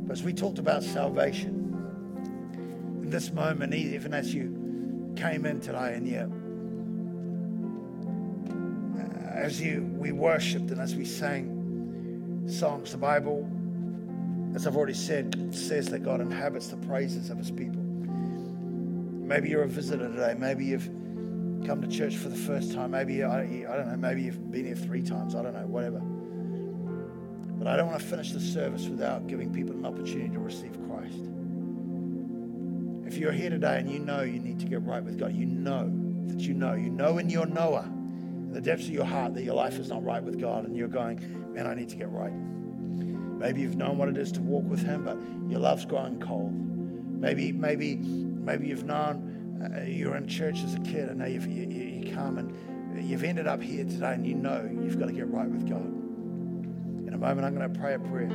But 0.07 0.13
as 0.13 0.23
we 0.23 0.33
talked 0.33 0.57
about 0.57 0.81
salvation, 0.81 1.59
in 3.03 3.11
this 3.11 3.31
moment, 3.31 3.75
even 3.75 4.11
as 4.11 4.33
you 4.33 5.13
came 5.15 5.45
in 5.45 5.59
today 5.61 5.93
and 5.93 6.07
yet, 6.07 6.29
uh, 8.99 9.29
as 9.29 9.61
you 9.61 9.87
we 9.97 10.11
worshipped 10.11 10.71
and 10.71 10.81
as 10.81 10.95
we 10.95 11.05
sang 11.05 12.45
songs, 12.47 12.91
the 12.91 12.97
Bible, 12.97 13.47
as 14.55 14.65
I've 14.65 14.75
already 14.75 14.95
said, 14.95 15.53
says 15.53 15.89
that 15.89 15.99
God 15.99 16.21
inhabits 16.21 16.69
the 16.69 16.77
praises 16.77 17.29
of 17.29 17.37
his 17.37 17.51
people. 17.51 17.81
Maybe 17.81 19.49
you're 19.49 19.61
a 19.61 19.67
visitor 19.67 20.09
today. 20.09 20.33
Maybe 20.35 20.65
you've 20.65 20.89
come 21.65 21.81
to 21.81 21.87
church 21.87 22.15
for 22.15 22.29
the 22.29 22.35
first 22.35 22.73
time. 22.73 22.91
Maybe, 22.91 23.23
I, 23.23 23.41
I 23.41 23.75
don't 23.75 23.87
know, 23.89 23.97
maybe 23.97 24.23
you've 24.23 24.51
been 24.51 24.65
here 24.65 24.75
three 24.75 25.01
times. 25.01 25.35
I 25.35 25.41
don't 25.41 25.53
know, 25.53 25.67
whatever. 25.67 25.99
But 27.59 27.67
I 27.67 27.75
don't 27.75 27.87
want 27.87 27.99
to 27.99 28.05
finish 28.05 28.31
the 28.31 28.39
service 28.39 28.87
without 28.87 29.27
giving 29.27 29.51
people 29.53 29.75
an 29.75 29.85
opportunity 29.85 30.29
to 30.29 30.39
receive 30.39 30.77
Christ. 30.87 31.19
If 33.05 33.17
you're 33.17 33.31
here 33.31 33.49
today 33.49 33.79
and 33.79 33.91
you 33.91 33.99
know 33.99 34.21
you 34.21 34.39
need 34.39 34.59
to 34.59 34.65
get 34.65 34.83
right 34.83 35.03
with 35.03 35.19
God, 35.19 35.33
you 35.33 35.45
know 35.45 35.91
that 36.27 36.39
you 36.39 36.53
know, 36.53 36.73
you 36.73 36.89
know 36.89 37.17
in 37.17 37.29
your 37.29 37.45
knower, 37.45 37.83
in 37.85 38.53
the 38.53 38.61
depths 38.61 38.85
of 38.85 38.91
your 38.91 39.05
heart, 39.05 39.33
that 39.33 39.43
your 39.43 39.55
life 39.55 39.77
is 39.77 39.89
not 39.89 40.03
right 40.03 40.23
with 40.23 40.39
God 40.39 40.65
and 40.65 40.77
you're 40.77 40.87
going, 40.87 41.53
man, 41.53 41.67
I 41.67 41.73
need 41.73 41.89
to 41.89 41.95
get 41.95 42.09
right. 42.09 42.31
Maybe 42.31 43.61
you've 43.61 43.77
known 43.77 43.97
what 43.97 44.09
it 44.09 44.17
is 44.17 44.31
to 44.33 44.41
walk 44.41 44.63
with 44.65 44.83
Him, 44.83 45.05
but 45.05 45.17
your 45.49 45.59
love's 45.59 45.85
growing 45.85 46.19
cold. 46.19 46.53
Maybe, 46.53 47.51
maybe, 47.51 47.95
maybe 47.95 48.67
you've 48.67 48.85
known 48.85 49.28
uh, 49.61 49.81
you're 49.81 50.15
in 50.15 50.27
church 50.27 50.63
as 50.63 50.75
a 50.75 50.79
kid 50.79 51.09
and 51.09 51.19
now 51.19 51.25
you've, 51.25 51.47
you, 51.47 51.67
you 51.67 52.13
come 52.13 52.37
and 52.37 52.53
you've 53.09 53.23
ended 53.23 53.47
up 53.47 53.61
here 53.61 53.83
today 53.83 54.13
and 54.13 54.25
you 54.25 54.35
know 54.35 54.69
you've 54.81 54.97
got 54.99 55.07
to 55.07 55.13
get 55.13 55.27
right 55.27 55.49
with 55.49 55.67
God. 55.69 55.85
In 57.07 57.13
a 57.13 57.17
moment, 57.17 57.45
I'm 57.45 57.55
going 57.55 57.71
to 57.71 57.79
pray 57.79 57.93
a 57.95 57.99
prayer. 57.99 58.29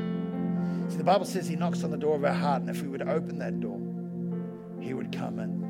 See, 0.88 0.96
the 0.96 1.04
Bible 1.04 1.24
says 1.24 1.48
He 1.48 1.56
knocks 1.56 1.82
on 1.84 1.90
the 1.90 1.96
door 1.96 2.16
of 2.16 2.24
our 2.24 2.34
heart, 2.34 2.60
and 2.62 2.70
if 2.70 2.82
we 2.82 2.88
would 2.88 3.02
open 3.02 3.38
that 3.38 3.60
door, 3.60 3.80
He 4.80 4.92
would 4.92 5.12
come 5.12 5.38
in. 5.38 5.62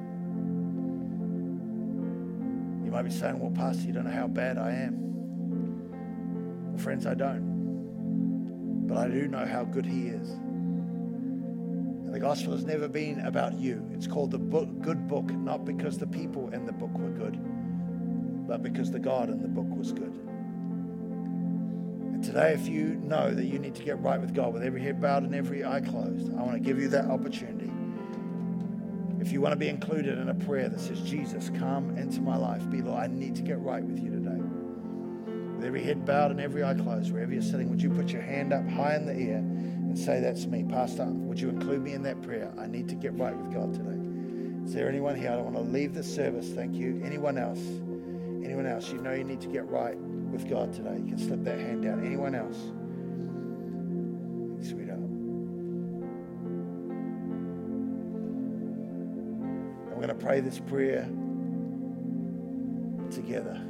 You 2.85 2.91
might 2.91 3.03
be 3.03 3.11
saying, 3.11 3.39
Well, 3.39 3.53
Pastor, 3.53 3.87
you 3.87 3.93
don't 3.93 4.05
know 4.05 4.11
how 4.11 4.27
bad 4.27 4.59
I 4.59 4.71
am. 4.73 4.97
Well, 6.71 6.83
friends, 6.83 7.07
I 7.07 7.15
don't. 7.15 8.87
But 8.89 8.97
I 8.99 9.09
do 9.09 9.29
know 9.29 9.47
how 9.47 9.65
good 9.65 9.87
He 9.87 10.09
is. 10.09 10.29
The 12.15 12.21
gospel 12.21 12.53
has 12.53 12.65
never 12.65 12.87
been 12.87 13.19
about 13.27 13.55
you. 13.55 13.85
It's 13.93 14.07
called 14.07 14.31
the 14.31 14.39
book, 14.39 14.69
good 14.81 15.09
book, 15.09 15.33
not 15.33 15.65
because 15.65 15.99
the 15.99 16.07
people 16.07 16.49
in 16.51 16.65
the 16.65 16.71
book 16.71 16.97
were 16.97 17.11
good, 17.11 17.37
but 18.47 18.63
because 18.63 18.93
the 18.93 19.01
God 19.01 19.31
in 19.31 19.43
the 19.43 19.49
book 19.49 19.67
was 19.69 19.93
good. 19.93 20.13
And 22.13 22.23
today, 22.23 22.53
if 22.53 22.69
you 22.69 22.95
know 23.03 23.35
that 23.35 23.47
you 23.47 23.59
need 23.59 23.75
to 23.75 23.83
get 23.83 24.01
right 24.01 24.21
with 24.21 24.33
God 24.33 24.55
with 24.55 24.63
every 24.63 24.81
head 24.81 25.01
bowed 25.01 25.25
and 25.25 25.35
every 25.35 25.65
eye 25.65 25.81
closed, 25.81 26.33
I 26.39 26.43
want 26.43 26.53
to 26.53 26.61
give 26.61 26.79
you 26.79 26.87
that 26.91 27.07
opportunity. 27.07 27.73
If 29.21 29.33
you 29.33 29.41
want 29.41 29.51
to 29.51 29.57
be 29.57 29.69
included 29.69 30.17
in 30.17 30.29
a 30.29 30.35
prayer 30.35 30.69
that 30.69 30.79
says, 30.79 31.01
Jesus, 31.01 31.51
come 31.59 31.99
into 31.99 32.21
my 32.21 32.37
life, 32.37 32.71
be 32.71 32.81
Lord, 32.81 33.03
I 33.03 33.09
need 33.09 33.35
to 33.35 33.43
get 33.43 33.59
right 33.59 33.83
with 33.83 33.99
you 33.99 34.11
today. 34.11 34.41
With 35.57 35.65
every 35.65 35.83
head 35.83 36.05
bowed 36.05 36.31
and 36.31 36.41
every 36.41 36.63
eye 36.63 36.75
closed, 36.75 37.13
wherever 37.13 37.33
you're 37.33 37.43
sitting, 37.43 37.69
would 37.71 37.83
you 37.83 37.91
put 37.91 38.11
your 38.11 38.23
hand 38.23 38.53
up 38.53 38.69
high 38.69 38.95
in 38.95 39.05
the 39.05 39.15
air 39.15 39.43
and 39.95 40.05
say, 40.05 40.21
That's 40.21 40.47
me, 40.47 40.65
Pastor? 40.65 41.05
Would 41.05 41.39
you 41.39 41.49
include 41.49 41.81
me 41.81 41.93
in 41.93 42.03
that 42.03 42.21
prayer? 42.21 42.53
I 42.59 42.67
need 42.67 42.89
to 42.89 42.97
get 42.97 43.17
right 43.17 43.37
with 43.37 43.55
God 43.55 43.73
today. 43.73 44.65
Is 44.65 44.75
there 44.75 44.89
anyone 44.89 45.15
here? 45.15 45.31
I 45.31 45.37
don't 45.37 45.53
want 45.53 45.57
to 45.57 45.73
leave 45.73 45.95
the 45.95 46.03
service. 46.03 46.49
Thank 46.49 46.75
you. 46.75 47.01
Anyone 47.05 47.39
else? 47.39 47.61
Anyone 48.45 48.67
else? 48.67 48.91
You 48.91 48.99
know 48.99 49.13
you 49.13 49.23
need 49.23 49.41
to 49.43 49.49
get 49.49 49.69
right 49.69 49.97
with 49.97 50.51
God 50.51 50.73
today. 50.73 50.97
You 50.97 51.11
can 51.11 51.19
slip 51.19 51.45
that 51.45 51.61
hand 51.61 51.85
down. 51.85 52.05
Anyone 52.05 52.35
else? 52.35 52.57
Sweetheart. 54.69 54.99
We're 59.91 59.95
going 59.95 60.09
to 60.09 60.15
pray 60.15 60.41
this 60.41 60.59
prayer 60.59 61.09
together. 63.13 63.63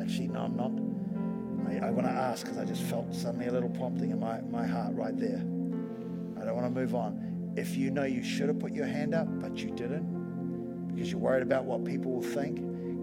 Actually, 0.00 0.28
no, 0.28 0.40
I'm 0.40 0.56
not. 0.56 0.83
I, 1.66 1.86
I 1.86 1.90
want 1.90 2.06
to 2.06 2.12
ask 2.12 2.44
because 2.44 2.58
I 2.58 2.64
just 2.64 2.82
felt 2.82 3.14
suddenly 3.14 3.46
a 3.46 3.52
little 3.52 3.70
prompting 3.70 4.10
in 4.10 4.20
my, 4.20 4.40
my 4.42 4.66
heart 4.66 4.94
right 4.94 5.18
there. 5.18 5.38
I 6.40 6.44
don't 6.44 6.56
want 6.56 6.66
to 6.66 6.80
move 6.80 6.94
on. 6.94 7.52
If 7.56 7.76
you 7.76 7.90
know 7.90 8.04
you 8.04 8.22
should 8.22 8.48
have 8.48 8.58
put 8.58 8.72
your 8.72 8.86
hand 8.86 9.14
up, 9.14 9.26
but 9.40 9.56
you 9.56 9.70
didn't 9.70 10.88
because 10.94 11.10
you're 11.10 11.20
worried 11.20 11.42
about 11.42 11.64
what 11.64 11.84
people 11.84 12.12
will 12.12 12.22
think, 12.22 12.56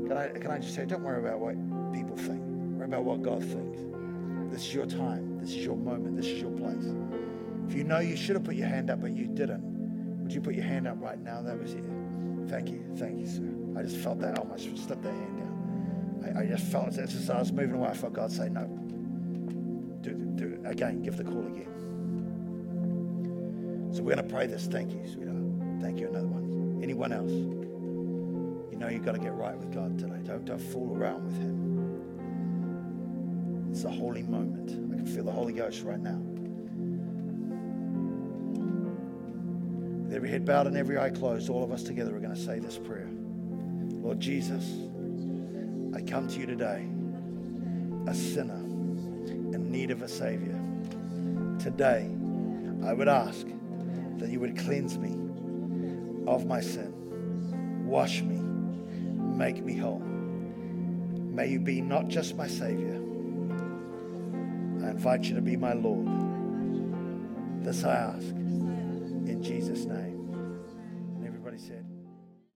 can 0.07 0.17
I, 0.17 0.27
can 0.29 0.51
I 0.51 0.59
just 0.59 0.75
say, 0.75 0.85
don't 0.85 1.03
worry 1.03 1.19
about 1.19 1.39
what 1.39 1.55
people 1.93 2.15
think. 2.15 2.41
Worry 2.41 2.85
about 2.85 3.03
what 3.03 3.21
God 3.21 3.43
thinks. 3.43 3.79
This 4.51 4.65
is 4.65 4.73
your 4.73 4.85
time. 4.85 5.39
This 5.39 5.49
is 5.51 5.65
your 5.65 5.77
moment. 5.77 6.15
This 6.15 6.27
is 6.27 6.41
your 6.41 6.51
place. 6.51 6.93
If 7.67 7.75
you 7.75 7.83
know 7.83 7.99
you 7.99 8.15
should 8.15 8.35
have 8.35 8.43
put 8.43 8.55
your 8.55 8.67
hand 8.67 8.89
up, 8.89 9.01
but 9.01 9.11
you 9.11 9.27
didn't, 9.27 9.61
would 10.21 10.33
you 10.33 10.41
put 10.41 10.55
your 10.55 10.65
hand 10.65 10.87
up 10.87 11.01
right 11.01 11.19
now? 11.19 11.41
That 11.41 11.59
was 11.59 11.73
it. 11.73 11.83
Thank 12.47 12.69
you. 12.69 12.83
Thank 12.97 13.19
you, 13.19 13.27
sir. 13.27 13.79
I 13.79 13.83
just 13.83 13.97
felt 13.97 14.19
that. 14.19 14.37
I 14.37 14.41
almost 14.41 14.63
slipped 14.63 15.03
that 15.03 15.13
hand 15.13 15.37
down. 15.37 15.50
I, 16.23 16.41
I 16.41 16.45
just 16.45 16.63
felt 16.65 16.97
it. 16.97 17.13
As 17.13 17.29
I 17.29 17.39
was 17.39 17.51
moving 17.51 17.75
away, 17.75 17.89
I 17.89 17.93
felt 17.93 18.13
God 18.13 18.31
say, 18.31 18.49
no. 18.49 18.65
Do, 20.01 20.13
do 20.35 20.47
it 20.47 20.61
again. 20.65 21.01
Give 21.01 21.15
the 21.17 21.23
call 21.23 21.45
again. 21.47 21.67
So 23.93 24.01
we're 24.03 24.15
going 24.15 24.27
to 24.27 24.33
pray 24.33 24.47
this. 24.47 24.67
Thank 24.67 24.93
you, 24.93 25.05
sweetheart. 25.11 25.81
Thank 25.81 25.99
you. 25.99 26.07
Another 26.07 26.27
one. 26.27 26.79
Anyone 26.81 27.11
else? 27.11 27.31
You 27.31 28.77
know 28.77 28.87
you've 28.87 29.05
got 29.05 29.13
to 29.13 29.19
get 29.19 29.33
right 29.33 29.57
with 29.57 29.73
God 29.73 29.99
today. 29.99 30.19
Don't, 30.23 30.45
don't 30.45 30.61
fool 30.61 30.95
around 30.95 31.25
with 31.25 31.37
Him. 31.37 31.61
It's 33.71 33.83
a 33.83 33.89
holy 33.89 34.23
moment. 34.23 34.71
I 34.71 34.95
can 34.95 35.05
feel 35.05 35.23
the 35.23 35.31
Holy 35.31 35.53
Ghost 35.53 35.83
right 35.83 35.99
now. 35.99 36.19
With 40.03 40.13
every 40.13 40.29
head 40.29 40.45
bowed 40.45 40.67
and 40.67 40.75
every 40.75 40.97
eye 40.97 41.09
closed, 41.09 41.49
all 41.49 41.63
of 41.63 41.71
us 41.71 41.83
together 41.83 42.15
are 42.15 42.19
going 42.19 42.35
to 42.35 42.41
say 42.41 42.59
this 42.59 42.77
prayer. 42.77 43.09
Lord 43.11 44.19
Jesus, 44.19 44.65
I 46.01 46.03
come 46.03 46.27
to 46.29 46.39
you 46.39 46.47
today, 46.47 46.87
a 48.07 48.15
sinner 48.15 48.55
in 48.55 49.71
need 49.71 49.91
of 49.91 50.01
a 50.01 50.07
Savior. 50.07 50.59
Today, 51.59 52.09
I 52.83 52.91
would 52.91 53.07
ask 53.07 53.45
that 54.17 54.27
you 54.29 54.39
would 54.39 54.57
cleanse 54.57 54.97
me 54.97 55.11
of 56.25 56.47
my 56.47 56.59
sin, 56.59 57.85
wash 57.85 58.23
me, 58.23 58.39
make 58.39 59.63
me 59.63 59.77
whole. 59.77 59.99
May 59.99 61.49
you 61.49 61.59
be 61.59 61.81
not 61.81 62.07
just 62.07 62.35
my 62.35 62.47
Savior, 62.47 62.95
I 64.83 64.89
invite 64.89 65.25
you 65.25 65.35
to 65.35 65.41
be 65.41 65.55
my 65.55 65.73
Lord. 65.73 66.07
This 67.63 67.83
I 67.83 67.93
ask 67.93 68.25
in 68.25 69.43
Jesus' 69.43 69.85
name. 69.85 70.10